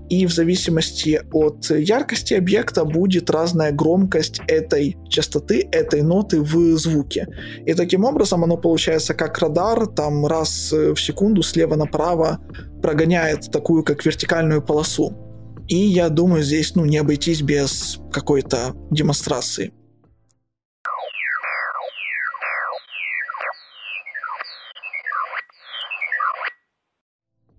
и 0.08 0.26
в 0.26 0.32
зависимости 0.32 1.20
от 1.32 1.68
яркости 1.70 2.34
объекта 2.34 2.84
будет 2.84 3.30
разная 3.30 3.72
громкость 3.72 4.40
этой 4.46 4.96
частоты, 5.08 5.68
этой 5.72 6.02
ноты 6.02 6.40
в 6.40 6.76
звуке. 6.76 7.26
И 7.64 7.74
таким 7.74 8.04
образом 8.04 8.44
оно 8.44 8.56
получается 8.56 9.14
как 9.14 9.38
радар, 9.38 9.86
там 9.86 10.26
раз 10.26 10.70
в 10.70 10.96
секунду 10.96 11.42
слева 11.42 11.74
направо 11.74 12.38
прогоняет 12.82 13.50
такую 13.50 13.82
как 13.82 14.04
вертикальную 14.04 14.62
полосу. 14.62 15.16
И 15.68 15.76
я 15.76 16.08
думаю, 16.08 16.44
здесь 16.44 16.76
ну, 16.76 16.84
не 16.84 16.98
обойтись 16.98 17.42
без 17.42 17.98
какой-то 18.12 18.74
демонстрации. 18.90 19.72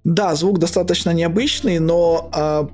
Да, 0.07 0.35
звук 0.35 0.57
достаточно 0.59 1.09
необычный, 1.09 1.79
но 1.79 2.29
а, 2.33 2.69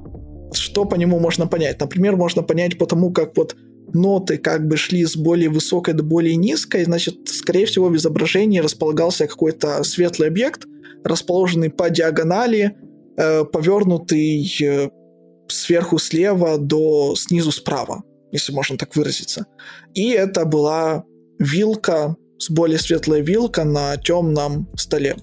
что 0.52 0.86
по 0.86 0.94
нему 0.94 1.20
можно 1.20 1.48
понять? 1.48 1.80
Например, 1.82 2.16
можно 2.16 2.44
понять 2.44 2.78
по 2.78 2.86
тому, 2.86 3.12
как 3.12 3.36
вот 3.36 3.56
ноты 3.92 4.38
как 4.38 4.68
бы 4.68 4.78
шли 4.78 5.04
с 5.04 5.18
более 5.18 5.50
высокой 5.50 5.96
до 5.96 6.04
более 6.04 6.36
низкой, 6.36 6.84
значит, 6.86 7.28
скорее 7.28 7.66
всего, 7.66 7.90
в 7.90 7.96
изображении 7.96 8.60
располагался 8.60 9.26
какой-то 9.26 9.84
светлый 9.84 10.28
объект, 10.28 10.68
расположенный 11.04 11.72
по 11.72 11.90
диагонали, 11.90 12.78
э, 13.18 13.46
повернутый 13.46 14.48
э, 14.62 14.90
сверху 15.48 15.98
слева 15.98 16.60
до 16.60 17.16
снизу 17.16 17.52
справа, 17.52 18.04
если 18.32 18.54
можно 18.54 18.78
так 18.78 18.96
выразиться. 18.96 19.48
И 19.96 20.10
это 20.12 20.46
была 20.46 21.04
вилка, 21.40 22.16
с 22.38 22.52
более 22.52 22.78
светлой 22.78 23.24
вилка 23.24 23.64
на 23.64 23.98
темном 23.98 24.70
столе. 24.76 25.16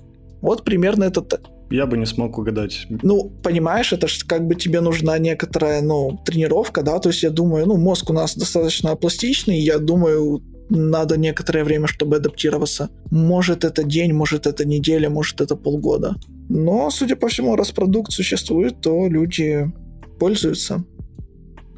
Вот 0.42 0.64
примерно 0.64 1.04
это 1.04 1.22
я 1.70 1.86
бы 1.86 1.96
не 1.96 2.06
смог 2.06 2.38
угадать. 2.38 2.86
Ну, 3.02 3.30
понимаешь, 3.42 3.92
это 3.92 4.08
же 4.08 4.26
как 4.26 4.46
бы 4.46 4.54
тебе 4.54 4.80
нужна 4.80 5.18
некоторая, 5.18 5.82
ну, 5.82 6.20
тренировка, 6.24 6.82
да, 6.82 6.98
то 6.98 7.10
есть 7.10 7.22
я 7.22 7.30
думаю, 7.30 7.66
ну, 7.66 7.76
мозг 7.76 8.10
у 8.10 8.12
нас 8.12 8.36
достаточно 8.36 8.96
пластичный, 8.96 9.58
я 9.60 9.78
думаю, 9.78 10.42
надо 10.68 11.16
некоторое 11.16 11.64
время, 11.64 11.86
чтобы 11.86 12.16
адаптироваться. 12.16 12.90
Может, 13.10 13.64
это 13.64 13.82
день, 13.82 14.12
может, 14.12 14.46
это 14.46 14.64
неделя, 14.64 15.10
может, 15.10 15.40
это 15.40 15.56
полгода. 15.56 16.16
Но, 16.48 16.90
судя 16.90 17.16
по 17.16 17.28
всему, 17.28 17.56
раз 17.56 17.72
продукт 17.72 18.12
существует, 18.12 18.80
то 18.80 19.08
люди 19.08 19.70
пользуются. 20.18 20.84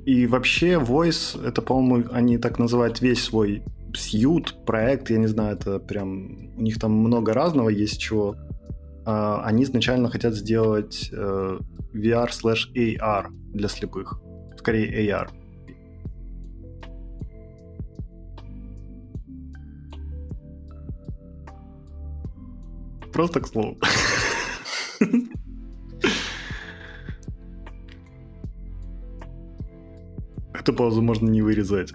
И 0.05 0.26
вообще, 0.26 0.80
Voice, 0.80 1.38
это, 1.47 1.62
по-моему, 1.62 2.09
они 2.12 2.38
так 2.38 2.59
называют 2.59 3.01
весь 3.01 3.22
свой 3.22 3.62
сьют, 3.95 4.57
проект, 4.66 5.11
я 5.11 5.18
не 5.18 5.26
знаю, 5.26 5.57
это 5.57 5.78
прям... 5.78 6.53
У 6.57 6.62
них 6.62 6.78
там 6.78 6.93
много 6.93 7.34
разного 7.34 7.68
есть 7.68 8.01
чего. 8.01 8.36
А, 9.05 9.42
они 9.44 9.64
изначально 9.64 10.09
хотят 10.09 10.34
сделать 10.34 11.11
э, 11.12 11.59
VR 11.92 12.28
slash 12.28 12.72
AR 12.74 13.30
для 13.53 13.68
слепых. 13.68 14.20
Скорее 14.57 15.09
AR. 15.09 15.28
Просто 23.12 23.40
к 23.40 23.46
слову. 23.46 23.78
Эту 30.55 30.72
паузу 30.72 31.03
можно 31.03 31.28
не 31.28 31.42
вырезать. 31.42 31.92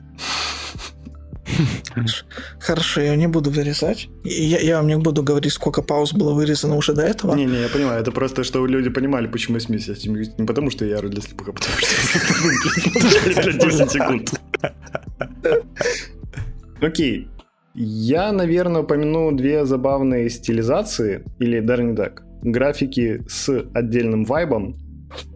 Хорошо, 2.59 3.01
я 3.01 3.15
не 3.15 3.27
буду 3.27 3.49
вырезать. 3.49 4.09
Я, 4.23 4.59
я 4.59 4.77
вам 4.77 4.87
не 4.87 4.97
буду 4.97 5.23
говорить, 5.23 5.53
сколько 5.53 5.81
пауз 5.81 6.13
было 6.13 6.33
вырезано 6.33 6.75
уже 6.75 6.93
до 6.93 7.01
этого. 7.01 7.35
Не-не, 7.35 7.61
я 7.61 7.69
понимаю. 7.69 8.01
Это 8.01 8.11
просто, 8.11 8.43
чтобы 8.43 8.67
люди 8.67 8.89
понимали, 8.89 9.27
почему 9.27 9.57
я 9.57 9.61
смеюсь. 9.61 10.05
Не 10.37 10.45
потому, 10.45 10.71
что 10.71 10.85
я 10.85 11.01
для 11.01 11.21
слепых, 11.21 11.49
а 11.49 11.53
потому 11.53 11.77
что 11.77 13.51
для 13.51 13.53
10 13.53 13.91
секунд. 13.91 14.33
Окей. 16.81 17.27
Я, 17.79 18.31
наверное, 18.31 18.81
упомяну 18.81 19.31
две 19.31 19.65
забавные 19.65 20.29
стилизации, 20.29 21.23
или 21.39 21.59
даже 21.59 21.83
не 21.83 21.95
так, 21.95 22.23
графики 22.41 23.23
с 23.27 23.49
отдельным 23.73 24.25
вайбом. 24.25 24.75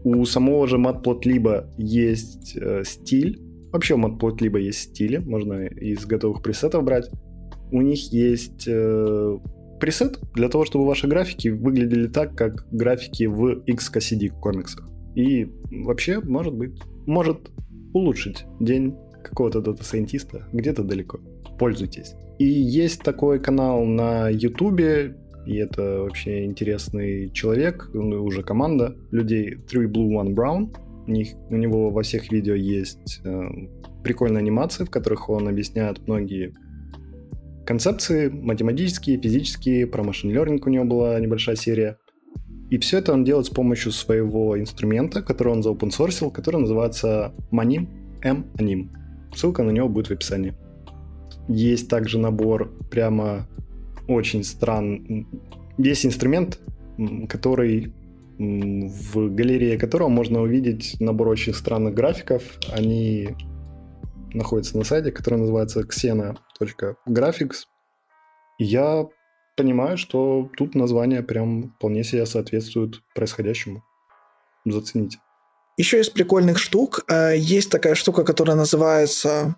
У 0.03 0.25
самого 0.25 0.67
же 0.67 0.77
Matplotlib 0.77 1.65
есть 1.77 2.57
э, 2.57 2.83
стиль. 2.83 3.39
Вообще 3.71 3.95
у 3.95 3.97
Matplotlib 3.97 4.59
есть 4.59 4.79
стили, 4.79 5.17
можно 5.17 5.65
из 5.65 6.05
готовых 6.05 6.41
пресетов 6.41 6.83
брать. 6.83 7.09
У 7.71 7.81
них 7.81 8.11
есть 8.11 8.65
э, 8.67 9.37
пресет 9.79 10.19
для 10.33 10.49
того, 10.49 10.65
чтобы 10.65 10.85
ваши 10.85 11.07
графики 11.07 11.49
выглядели 11.49 12.07
так, 12.07 12.35
как 12.35 12.67
графики 12.71 13.25
в 13.25 13.63
XKCD 13.65 14.29
комиксах. 14.39 14.89
И 15.15 15.49
вообще, 15.71 16.19
может 16.19 16.53
быть, 16.53 16.79
может 17.05 17.51
улучшить 17.93 18.45
день 18.59 18.95
какого-то 19.23 19.61
дата-сайентиста 19.61 20.47
где-то 20.53 20.83
далеко. 20.83 21.19
Пользуйтесь. 21.59 22.13
И 22.39 22.45
есть 22.45 23.03
такой 23.03 23.39
канал 23.39 23.85
на 23.85 24.29
Ютубе, 24.29 25.15
и 25.45 25.55
это 25.57 26.01
вообще 26.01 26.45
интересный 26.45 27.29
человек, 27.31 27.89
уже 27.93 28.43
команда 28.43 28.95
людей, 29.11 29.55
Three 29.71 29.87
Blue 29.87 30.09
One 30.09 30.33
Brown. 30.33 30.75
У, 31.07 31.11
них, 31.11 31.29
у 31.49 31.55
него 31.55 31.89
во 31.89 32.03
всех 32.03 32.31
видео 32.31 32.53
есть 32.53 33.21
э, 33.23 33.41
прикольные 34.03 34.39
анимации, 34.39 34.83
в 34.83 34.89
которых 34.89 35.29
он 35.29 35.47
объясняет 35.47 36.07
многие 36.07 36.53
концепции, 37.65 38.29
математические, 38.29 39.19
физические, 39.19 39.87
про 39.87 40.03
machine 40.03 40.31
learning 40.31 40.61
у 40.65 40.69
него 40.69 40.85
была 40.85 41.19
небольшая 41.19 41.55
серия. 41.55 41.97
И 42.69 42.77
все 42.77 42.99
это 42.99 43.13
он 43.13 43.23
делает 43.23 43.47
с 43.47 43.49
помощью 43.49 43.91
своего 43.91 44.59
инструмента, 44.59 45.21
который 45.21 45.53
он 45.53 45.63
заопенсорсил, 45.63 46.31
который 46.31 46.61
называется 46.61 47.33
Manim, 47.51 47.87
M-Anim. 48.23 48.89
Ссылка 49.35 49.63
на 49.63 49.71
него 49.71 49.89
будет 49.89 50.07
в 50.07 50.11
описании. 50.11 50.53
Есть 51.47 51.89
также 51.89 52.17
набор 52.17 52.71
прямо 52.89 53.47
очень 54.07 54.43
странный... 54.43 55.27
Есть 55.77 56.05
инструмент, 56.05 56.59
который 57.27 57.93
в 58.41 59.29
галерее 59.29 59.77
которого 59.77 60.09
можно 60.09 60.41
увидеть 60.41 60.95
набор 60.99 61.27
очень 61.27 61.53
странных 61.53 61.93
графиков. 61.93 62.41
Они 62.71 63.29
находятся 64.33 64.77
на 64.77 64.83
сайте, 64.83 65.11
который 65.11 65.39
называется 65.39 65.81
xena.graphics. 65.81 67.65
И 68.57 68.63
я 68.63 69.05
понимаю, 69.55 69.97
что 69.97 70.49
тут 70.57 70.73
название 70.73 71.21
прям 71.21 71.73
вполне 71.73 72.03
себе 72.03 72.25
соответствует 72.25 73.01
происходящему. 73.13 73.83
Зацените. 74.65 75.19
Еще 75.77 76.01
из 76.01 76.09
прикольных 76.09 76.57
штук 76.57 77.03
э, 77.07 77.35
есть 77.37 77.69
такая 77.69 77.95
штука, 77.95 78.23
которая 78.23 78.55
называется 78.55 79.55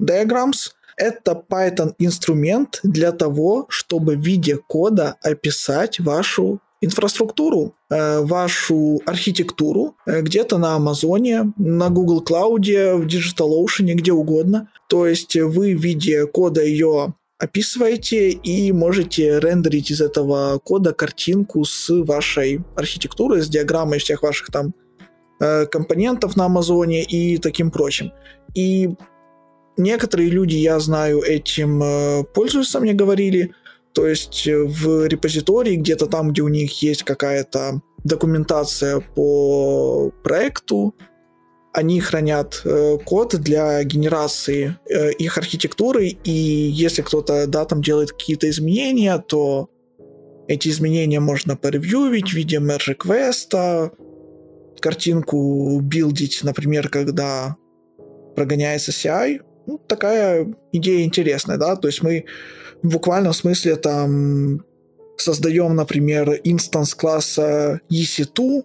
Diagrams. 0.00 0.72
Это 0.96 1.32
Python-инструмент 1.32 2.80
для 2.82 3.12
того, 3.12 3.66
чтобы 3.70 4.16
в 4.16 4.20
виде 4.20 4.56
кода 4.56 5.16
описать 5.22 5.98
вашу 5.98 6.60
инфраструктуру, 6.80 7.74
э, 7.90 8.20
вашу 8.20 9.00
архитектуру 9.06 9.96
э, 10.06 10.22
где-то 10.22 10.58
на 10.58 10.76
Амазоне, 10.76 11.52
на 11.56 11.90
Google 11.90 12.22
Cloud, 12.22 12.96
в 12.96 13.06
DigitalOcean, 13.06 13.94
где 13.94 14.12
угодно. 14.12 14.68
То 14.88 15.06
есть 15.06 15.36
вы 15.36 15.76
в 15.76 15.80
виде 15.80 16.26
кода 16.26 16.62
ее 16.62 17.14
описываете 17.38 18.30
и 18.30 18.72
можете 18.72 19.40
рендерить 19.40 19.90
из 19.90 20.00
этого 20.00 20.58
кода 20.58 20.92
картинку 20.92 21.64
с 21.64 21.88
вашей 22.04 22.62
архитектурой, 22.76 23.42
с 23.42 23.48
диаграммой 23.48 23.98
всех 23.98 24.22
ваших 24.22 24.48
там 24.50 24.74
э, 25.40 25.66
компонентов 25.66 26.36
на 26.36 26.46
Амазоне 26.46 27.02
и 27.02 27.38
таким 27.38 27.70
прочим. 27.70 28.12
И 28.54 28.90
некоторые 29.76 30.30
люди, 30.30 30.56
я 30.56 30.78
знаю, 30.80 31.22
этим 31.22 32.24
пользуются, 32.34 32.80
мне 32.80 32.92
говорили, 32.94 33.52
то 33.92 34.06
есть 34.06 34.46
э, 34.46 34.62
в 34.64 35.06
репозитории, 35.06 35.76
где-то 35.76 36.06
там, 36.06 36.30
где 36.30 36.42
у 36.42 36.48
них 36.48 36.82
есть 36.82 37.02
какая-то 37.02 37.82
документация 38.04 39.00
по 39.00 40.10
проекту, 40.22 40.94
они 41.72 42.00
хранят 42.00 42.62
э, 42.64 42.98
код 43.04 43.36
для 43.36 43.82
генерации 43.84 44.76
э, 44.88 45.12
их 45.12 45.38
архитектуры, 45.38 46.06
и 46.08 46.30
если 46.30 47.02
кто-то, 47.02 47.46
да, 47.46 47.64
там 47.64 47.82
делает 47.82 48.12
какие-то 48.12 48.48
изменения, 48.50 49.18
то 49.18 49.70
эти 50.48 50.68
изменения 50.68 51.20
можно 51.20 51.56
поревьювить 51.56 52.30
в 52.30 52.34
виде 52.34 52.56
merge 52.56 52.94
квеста, 52.94 53.92
картинку 54.80 55.78
билдить, 55.80 56.40
например, 56.42 56.88
когда 56.88 57.56
прогоняется 58.34 58.90
CI. 58.90 59.42
Ну, 59.66 59.78
такая 59.78 60.52
идея 60.72 61.04
интересная, 61.04 61.56
да, 61.56 61.76
то 61.76 61.86
есть 61.86 62.02
мы 62.02 62.24
в 62.82 62.92
буквальном 62.92 63.32
смысле 63.32 63.76
там 63.76 64.64
создаем, 65.16 65.74
например, 65.74 66.40
инстанс 66.44 66.94
класса 66.94 67.80
EC2, 67.90 68.62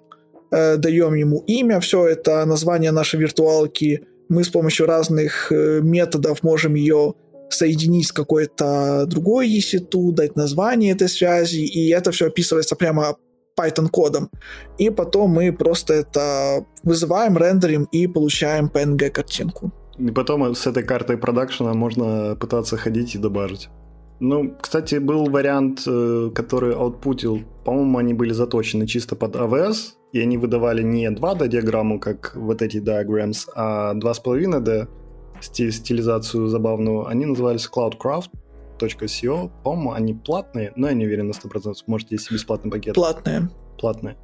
э, 0.51 0.77
даем 0.77 1.13
ему 1.15 1.43
имя, 1.47 1.79
все 1.79 2.07
это 2.07 2.45
название 2.45 2.91
нашей 2.91 3.19
виртуалки, 3.19 4.07
мы 4.29 4.43
с 4.43 4.49
помощью 4.49 4.87
разных 4.87 5.51
э, 5.51 5.81
методов 5.81 6.43
можем 6.43 6.75
ее 6.75 7.13
соединить 7.49 8.07
с 8.07 8.11
какой-то 8.11 9.05
другой 9.05 9.49
EC2, 9.49 10.11
дать 10.11 10.35
название 10.35 10.93
этой 10.93 11.09
связи, 11.09 11.65
и 11.65 11.89
это 11.89 12.11
все 12.11 12.27
описывается 12.27 12.75
прямо 12.75 13.15
Python 13.59 13.89
кодом. 13.89 14.29
И 14.77 14.89
потом 14.89 15.31
мы 15.31 15.53
просто 15.53 15.93
это 15.93 16.65
вызываем, 16.83 17.37
рендерим 17.37 17.87
и 17.91 18.07
получаем 18.07 18.71
PNG 18.73 19.09
картинку. 19.09 19.71
И 19.97 20.11
потом 20.11 20.55
с 20.55 20.67
этой 20.67 20.83
картой 20.83 21.17
продакшена 21.17 21.73
можно 21.73 22.35
пытаться 22.35 22.77
ходить 22.77 23.15
и 23.15 23.17
добавить. 23.17 23.69
Ну, 24.19 24.55
кстати, 24.59 24.95
был 24.95 25.25
вариант, 25.25 25.83
э, 25.87 26.31
который 26.33 26.73
аутпутил. 26.73 27.41
По-моему, 27.65 27.97
они 27.97 28.13
были 28.13 28.31
заточены 28.31 28.87
чисто 28.87 29.15
под 29.15 29.35
AWS, 29.35 29.95
и 30.13 30.21
они 30.21 30.37
выдавали 30.37 30.83
не 30.83 31.09
2D-диаграмму, 31.11 31.99
как 31.99 32.33
вот 32.35 32.61
эти 32.61 32.77
diagrams, 32.77 33.49
а 33.55 33.93
2,5D 33.93 34.87
стилизацию 35.41 36.47
забавную. 36.47 37.07
Они 37.07 37.25
назывались 37.25 37.69
cloudcraft.co. 37.69 39.51
По-моему, 39.63 39.91
они 39.91 40.13
платные, 40.13 40.71
но 40.75 40.87
я 40.87 40.93
не 40.93 41.05
уверен 41.05 41.27
на 41.27 41.33
100%. 41.33 41.73
Может, 41.87 42.11
есть 42.11 42.31
бесплатный 42.31 42.71
пакет. 42.71 42.95
Платные. 42.95 43.49
Платные. 43.77 44.15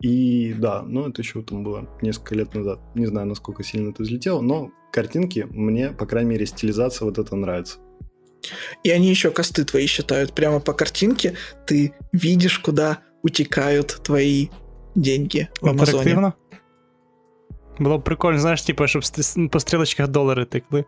И 0.00 0.52
да, 0.58 0.82
ну 0.82 1.08
это 1.08 1.22
еще 1.22 1.42
там 1.42 1.62
было 1.62 1.88
несколько 2.02 2.34
лет 2.34 2.54
назад. 2.54 2.80
Не 2.94 3.06
знаю, 3.06 3.28
насколько 3.28 3.62
сильно 3.62 3.90
это 3.90 4.02
взлетело, 4.02 4.40
но 4.40 4.70
картинки 4.92 5.46
мне, 5.48 5.90
по 5.90 6.06
крайней 6.06 6.30
мере, 6.30 6.44
стилизация 6.44 7.06
вот 7.06 7.18
это 7.18 7.36
нравится. 7.36 7.78
И 8.83 8.89
они 8.91 9.09
еще 9.09 9.31
косты 9.31 9.65
твои 9.65 9.87
считают. 9.87 10.33
Прямо 10.33 10.59
по 10.59 10.73
картинке 10.73 11.33
ты 11.65 11.93
видишь, 12.11 12.59
куда 12.59 12.99
утекают 13.23 13.99
твои 14.03 14.47
деньги 14.95 15.49
в 15.61 15.67
Амазоне. 15.67 16.33
Было 17.79 17.97
бы 17.97 18.01
прикольно, 18.01 18.39
знаешь, 18.39 18.63
типа, 18.63 18.87
чтобы 18.87 19.49
по 19.49 19.59
стрелочках 19.59 20.07
доллары 20.07 20.45
текли. 20.45 20.85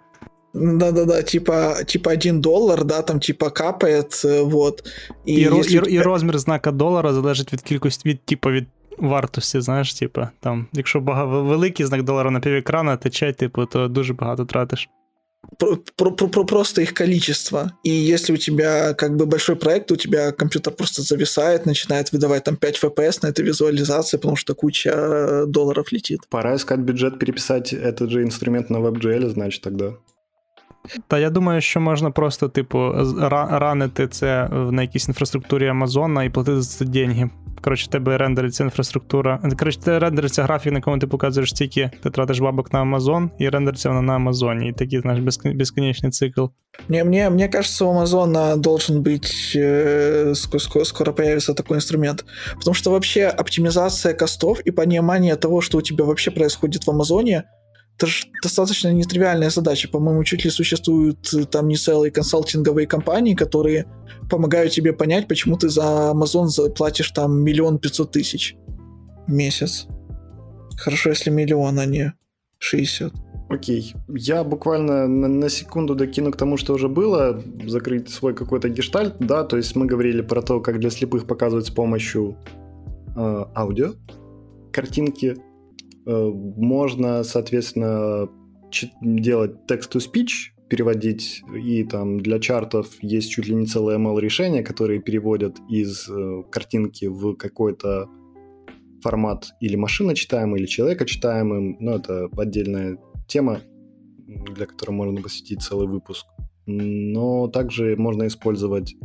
Да-да-да, 0.54 1.22
типа, 1.22 1.84
типа 1.86 2.12
один 2.12 2.42
доллар, 2.42 2.84
да, 2.84 3.02
там 3.04 3.20
типа 3.20 3.50
капает, 3.52 4.12
э, 4.26 4.44
вот. 4.44 4.84
І, 5.26 5.34
і, 5.34 5.44
і, 5.44 5.94
і 5.94 6.02
розмір 6.02 6.40
знака 6.40 6.72
долара 6.72 7.14
залежить 7.14 7.54
від 7.54 7.62
кількості, 7.62 8.10
від, 8.10 8.26
типу, 8.26 8.50
від 8.50 8.68
вартості, 8.98 9.62
знаєш, 9.62 9.94
типа, 9.94 10.30
там, 10.40 10.68
якщо 10.74 11.00
багато 11.00 11.44
великий 11.44 11.86
знак 11.86 12.04
долара 12.04 12.32
на 12.32 12.40
півекрана 12.40 12.98
тече, 12.98 13.34
типу, 13.34 13.66
то 13.66 13.88
дуже 13.88 14.14
багато 14.14 14.46
тратиш 14.46 14.90
про, 15.59 16.11
про, 16.11 16.29
про, 16.29 16.45
просто 16.45 16.83
их 16.83 16.95
количество. 16.95 17.73
И 17.83 17.91
если 17.91 18.33
у 18.33 18.37
тебя 18.37 18.95
как 18.95 19.17
бы 19.17 19.27
большой 19.27 19.57
проект, 19.57 19.91
у 19.93 19.97
тебя 19.97 20.33
компьютер 20.33 20.73
просто 20.73 21.03
зависает, 21.03 21.67
начинает 21.67 22.13
выдавать 22.13 22.45
там 22.45 22.57
5 22.57 22.83
FPS 22.83 23.19
на 23.23 23.29
этой 23.29 23.45
визуализации, 23.45 24.17
потому 24.17 24.37
что 24.37 24.55
куча 24.55 24.91
э, 24.95 25.45
долларов 25.47 25.93
летит. 25.93 26.21
Пора 26.29 26.57
искать 26.57 26.81
бюджет, 26.81 27.19
переписать 27.19 27.73
этот 27.73 28.11
же 28.11 28.23
инструмент 28.23 28.71
на 28.71 28.79
WebGL, 28.79 29.31
значит, 29.31 29.63
тогда. 29.63 29.95
Та 31.09 31.19
я 31.19 31.31
думаю, 31.31 31.61
що 31.61 31.81
можна 31.81 32.11
просто, 32.11 32.49
типу, 32.49 32.93
ранити 33.51 34.09
це 34.09 34.49
на 34.49 34.83
якійсь 34.83 35.09
інфраструктурі 35.09 35.69
Амазона 35.69 36.25
і 36.25 36.31
платити 36.31 36.63
за 36.63 36.79
це 36.79 36.85
деньги. 36.85 37.31
Коротше, 37.65 37.91
тебе 37.91 38.19
рендериться 38.19 38.65
інфраструктура. 38.65 39.41
Коротше, 39.59 39.81
те 39.81 39.99
рендериться 39.99 40.43
графік, 40.43 40.73
на 40.73 40.79
якому 40.79 40.99
ти 40.99 41.07
показуєш 41.07 41.51
стільки, 41.51 41.91
ти 42.03 42.11
тратиш 42.11 42.39
бабок 42.39 42.73
на 42.73 42.81
Амазон, 42.81 43.31
і 43.39 43.49
рендериться 43.49 43.89
вона 43.89 44.03
на 44.03 44.15
Амазоні. 44.15 44.69
І 44.69 44.73
такий, 44.73 45.01
знаєш, 45.01 45.39
бесконечний 45.45 46.13
цикл. 46.13 46.45
Мне, 46.89 47.05
мне, 47.05 47.31
мне 47.31 47.49
кажется, 47.49 47.85
у 47.85 47.91
Амазона 47.91 48.57
должен 48.57 49.03
быть, 49.03 49.57
э, 49.57 50.35
скоро, 50.35 50.85
скоро 50.85 51.13
появится 51.13 51.55
такой 51.55 51.77
инструмент. 51.77 52.25
Потому 52.59 52.75
что 52.75 52.91
вообще 52.91 53.29
оптимизация 53.29 54.15
костов 54.15 54.61
и 54.67 54.73
понимание 54.73 55.37
того, 55.37 55.63
что 55.63 55.79
у 55.79 55.83
тебя 55.83 56.05
вообще 56.05 56.31
происходит 56.31 56.87
в 56.87 56.91
Амазоне, 56.91 57.45
это 57.97 58.07
же 58.07 58.27
достаточно 58.43 58.93
нетривиальная 58.93 59.51
задача. 59.51 59.89
По-моему, 59.89 60.25
чуть 60.25 60.45
ли 60.45 60.51
существуют 60.51 61.33
э, 61.33 61.45
там 61.45 61.69
не 61.69 61.77
целые 61.77 62.11
консалтинговые 62.11 62.87
компании, 62.87 63.35
которые 63.35 63.87
помогают 64.29 64.73
тебе 64.73 64.93
понять, 64.93 65.29
почему 65.29 65.57
ты 65.57 65.69
за 65.69 66.13
Amazon 66.13 66.47
заплатишь 66.47 67.11
там 67.11 67.43
миллион 67.43 67.79
пятьсот 67.79 68.11
тысяч 68.11 68.57
в 69.27 69.33
месяц. 69.33 69.87
Хорошо, 70.77 71.11
если 71.11 71.31
миллион, 71.31 71.79
а 71.79 71.87
не 71.87 72.13
60. 72.59 73.13
Окей. 73.49 73.95
Я 74.09 74.43
буквально 74.43 75.07
на, 75.07 75.29
на 75.29 75.49
секунду 75.49 75.95
докину 75.95 76.33
к 76.33 76.37
тому, 76.37 76.57
что 76.57 76.75
уже 76.75 76.89
было, 76.89 77.43
закрыть 77.67 78.09
свой 78.09 78.35
какой-то 78.35 78.69
гештальт, 78.69 79.17
да, 79.21 79.45
то 79.45 79.57
есть 79.57 79.77
мы 79.77 79.87
говорили 79.87 80.23
про 80.23 80.43
то, 80.43 80.61
как 80.61 80.81
для 80.81 80.91
слепых 80.91 81.27
показывать 81.27 81.67
с 81.67 81.71
помощью 81.71 82.37
э, 83.15 83.45
аудио, 83.55 83.93
картинки. 84.73 85.37
Э, 86.07 86.31
можно, 86.33 87.23
соответственно, 87.25 88.29
делать 89.01 89.57
text-to-speech, 89.69 90.55
переводить, 90.69 91.43
и 91.55 91.85
там 91.85 92.21
для 92.21 92.39
чартов 92.41 92.89
есть 93.01 93.31
чуть 93.31 93.47
ли 93.47 93.55
не 93.55 93.67
целое 93.67 93.99
ML-решение, 93.99 94.63
которые 94.63 95.01
переводят 95.01 95.57
из 95.69 96.09
э, 96.09 96.43
картинки 96.51 97.07
в 97.07 97.35
какой-то 97.37 98.09
формат 99.03 99.51
или 99.61 99.77
машиночитаемый, 99.77 100.61
или 100.61 100.67
человекочитаемым, 100.67 101.77
но 101.79 101.97
это 101.97 102.29
отдельная 102.37 102.99
тема, 103.29 103.61
для 104.27 104.67
которой 104.67 104.93
можно 104.93 105.21
посвятить 105.21 105.63
целый 105.63 105.87
выпуск. 105.87 106.27
Но 106.67 107.49
также 107.49 107.95
можно 107.97 108.27
использовать 108.27 108.97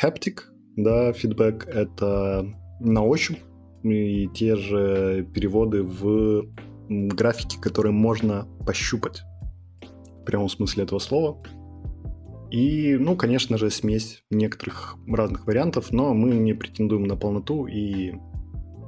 haptic, 0.00 0.42
да, 0.76 1.12
фидбэк— 1.12 1.66
это 1.72 2.46
на 2.80 3.04
ощупь, 3.04 3.38
и 3.82 4.28
те 4.28 4.56
же 4.56 5.26
переводы 5.34 5.82
в 5.82 6.46
графики, 6.88 7.56
которые 7.60 7.92
можно 7.92 8.46
пощупать 8.66 9.22
в 10.20 10.24
прямом 10.24 10.48
смысле 10.48 10.84
этого 10.84 10.98
слова. 10.98 11.42
И, 12.50 12.96
ну, 12.98 13.16
конечно 13.16 13.58
же, 13.58 13.70
смесь 13.70 14.24
некоторых 14.30 14.96
разных 15.06 15.46
вариантов, 15.46 15.92
но 15.92 16.12
мы 16.14 16.30
не 16.30 16.52
претендуем 16.52 17.04
на 17.04 17.16
полноту 17.16 17.66
и 17.66 18.14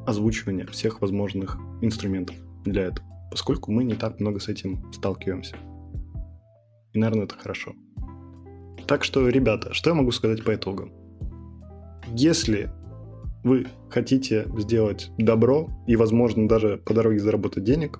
озвучивание 0.04 0.66
всех 0.66 1.00
возможных 1.00 1.58
инструментов 1.80 2.34
для 2.64 2.82
этого, 2.86 3.06
поскольку 3.30 3.70
мы 3.70 3.84
не 3.84 3.94
так 3.94 4.18
много 4.18 4.40
с 4.40 4.48
этим 4.48 4.92
сталкиваемся. 4.92 5.54
И, 6.92 6.98
наверное, 6.98 7.24
это 7.24 7.36
хорошо. 7.36 7.74
Так 8.88 9.04
что, 9.04 9.28
ребята, 9.28 9.72
что 9.72 9.90
я 9.90 9.94
могу 9.94 10.10
сказать 10.10 10.42
по 10.44 10.54
итогам? 10.54 10.92
Если 12.14 12.70
вы 13.44 13.66
хотите 13.90 14.46
сделать 14.58 15.10
добро 15.18 15.68
и, 15.86 15.96
возможно, 15.96 16.48
даже 16.48 16.78
по 16.78 16.94
дороге 16.94 17.18
заработать 17.18 17.64
денег, 17.64 17.98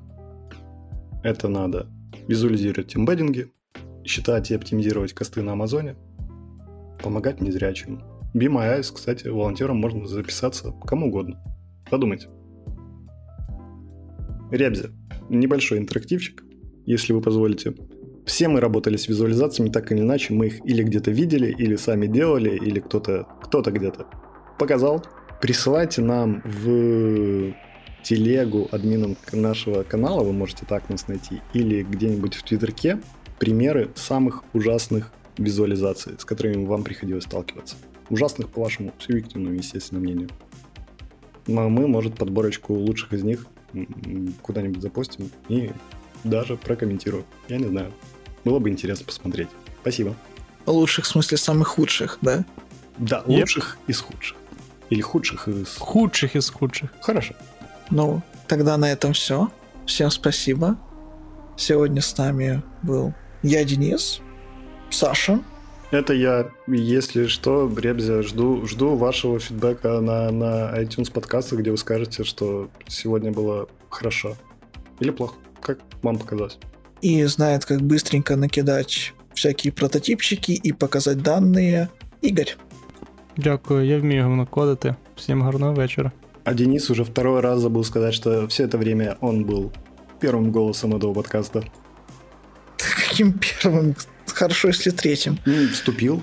это 1.22 1.48
надо 1.48 1.88
визуализировать 2.28 2.96
эмбеддинги, 2.96 3.52
считать 4.04 4.50
и 4.50 4.54
оптимизировать 4.54 5.12
косты 5.12 5.42
на 5.42 5.52
Амазоне, 5.52 5.96
помогать 7.02 7.40
незрячим. 7.40 8.02
Be 8.34 8.46
My 8.46 8.78
Eyes, 8.78 8.92
кстати, 8.94 9.28
волонтером 9.28 9.78
можно 9.78 10.06
записаться 10.06 10.72
кому 10.86 11.08
угодно. 11.08 11.42
Подумайте. 11.90 12.28
Ребзя. 14.50 14.90
Небольшой 15.28 15.78
интерактивчик, 15.78 16.42
если 16.86 17.12
вы 17.12 17.20
позволите. 17.20 17.74
Все 18.24 18.48
мы 18.48 18.60
работали 18.60 18.96
с 18.96 19.08
визуализациями 19.08 19.70
так 19.70 19.90
или 19.92 20.00
иначе, 20.00 20.32
мы 20.32 20.46
их 20.46 20.64
или 20.64 20.82
где-то 20.82 21.10
видели, 21.10 21.50
или 21.50 21.76
сами 21.76 22.06
делали, 22.06 22.56
или 22.56 22.80
кто-то 22.80 23.26
кто 23.42 23.62
где-то 23.62 24.06
показал. 24.58 25.04
Присылайте 25.42 26.02
нам 26.02 26.40
в 26.44 27.52
телегу 28.04 28.68
админам 28.70 29.16
нашего 29.32 29.82
канала, 29.82 30.22
вы 30.22 30.32
можете 30.32 30.64
так 30.64 30.88
нас 30.88 31.08
найти, 31.08 31.40
или 31.52 31.82
где-нибудь 31.82 32.36
в 32.36 32.44
твиттерке 32.44 33.00
примеры 33.40 33.90
самых 33.96 34.44
ужасных 34.52 35.10
визуализаций, 35.36 36.12
с 36.16 36.24
которыми 36.24 36.64
вам 36.64 36.84
приходилось 36.84 37.24
сталкиваться. 37.24 37.74
Ужасных, 38.08 38.50
по 38.50 38.60
вашему 38.60 38.92
субъективному, 39.00 39.56
естественно, 39.56 40.00
мнению. 40.00 40.28
Но 41.48 41.68
мы, 41.68 41.88
может, 41.88 42.14
подборочку 42.14 42.74
лучших 42.74 43.12
из 43.12 43.24
них 43.24 43.44
куда-нибудь 44.42 44.80
запостим 44.80 45.28
и 45.48 45.72
даже 46.22 46.56
прокомментирую. 46.56 47.24
Я 47.48 47.56
не 47.58 47.66
знаю. 47.66 47.92
Было 48.44 48.60
бы 48.60 48.68
интересно 48.68 49.06
посмотреть. 49.06 49.48
Спасибо. 49.80 50.14
Лучших 50.66 51.04
в 51.04 51.08
смысле 51.08 51.36
самых 51.36 51.66
худших, 51.66 52.18
да? 52.22 52.44
Да, 52.98 53.24
лучших 53.26 53.78
yep. 53.88 53.90
из 53.90 54.00
худших. 54.02 54.36
Или 54.92 55.00
худших 55.00 55.48
из... 55.48 55.76
Худших 55.78 56.36
из 56.36 56.50
худших. 56.50 56.90
Хорошо. 57.00 57.34
Ну, 57.90 58.20
тогда 58.46 58.76
на 58.76 58.92
этом 58.92 59.14
все. 59.14 59.48
Всем 59.86 60.10
спасибо. 60.10 60.76
Сегодня 61.56 62.02
с 62.02 62.16
нами 62.18 62.62
был 62.82 63.14
я, 63.42 63.64
Денис, 63.64 64.20
Саша. 64.90 65.40
Это 65.90 66.12
я, 66.12 66.50
если 66.66 67.26
что, 67.26 67.68
Бребзя, 67.68 68.22
жду, 68.22 68.66
жду 68.66 68.96
вашего 68.96 69.38
фидбэка 69.38 70.00
на, 70.00 70.30
на 70.30 70.78
iTunes 70.78 71.10
подкастах, 71.10 71.60
где 71.60 71.70
вы 71.70 71.78
скажете, 71.78 72.24
что 72.24 72.68
сегодня 72.86 73.32
было 73.32 73.68
хорошо 73.88 74.36
или 75.00 75.10
плохо, 75.10 75.36
как 75.62 75.78
вам 76.02 76.18
показалось 76.18 76.58
и 77.02 77.24
знает, 77.24 77.64
как 77.64 77.82
быстренько 77.82 78.36
накидать 78.36 79.12
всякие 79.34 79.72
прототипчики 79.72 80.52
и 80.52 80.72
показать 80.72 81.22
данные. 81.22 81.90
Игорь. 82.22 82.54
Дякую, 83.36 83.86
я 83.86 83.98
вмію 83.98 84.28
накодити. 84.28 84.94
Всем 85.16 85.42
гарного 85.42 85.82
вечера. 85.82 86.12
А 86.44 86.54
Денис 86.54 86.90
уже 86.90 87.04
второй 87.04 87.40
раз 87.40 87.60
забыл 87.60 87.84
сказать, 87.84 88.14
что 88.14 88.46
все 88.48 88.64
это 88.64 88.78
время 88.78 89.16
он 89.20 89.44
был 89.44 89.70
первым 90.20 90.50
голосом 90.52 90.94
этого 90.96 91.14
подкаста. 91.14 91.62
Каким 92.76 93.32
первым? 93.32 93.94
Хорошо, 94.26 94.68
если 94.68 94.90
третьим. 94.90 95.38
Ну, 95.46 95.68
вступил 95.68 96.22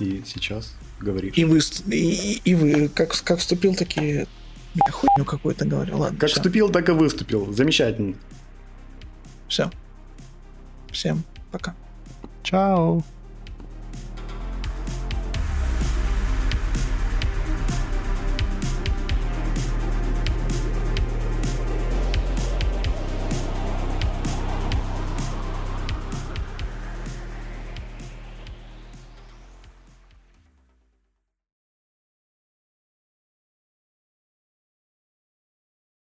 и 0.00 0.22
сейчас 0.26 0.74
говоришь. 1.00 1.34
И 1.38 1.44
вы, 1.44 1.58
и, 1.90 2.40
и 2.44 2.54
вы 2.54 2.88
как, 2.88 3.22
как 3.24 3.38
вступил, 3.38 3.74
такие... 3.74 4.26
Я 4.74 4.90
хуйню 4.92 5.24
какую-то 5.26 5.66
говорю. 5.66 5.98
Ладно, 5.98 6.18
Как 6.18 6.30
все. 6.30 6.36
вступил, 6.40 6.70
так 6.70 6.88
и 6.88 6.92
выступил. 6.92 7.52
Замечательно. 7.52 8.14
Все. 9.48 9.70
Всем 10.90 11.24
пока. 11.50 11.74
Чао. 12.42 13.02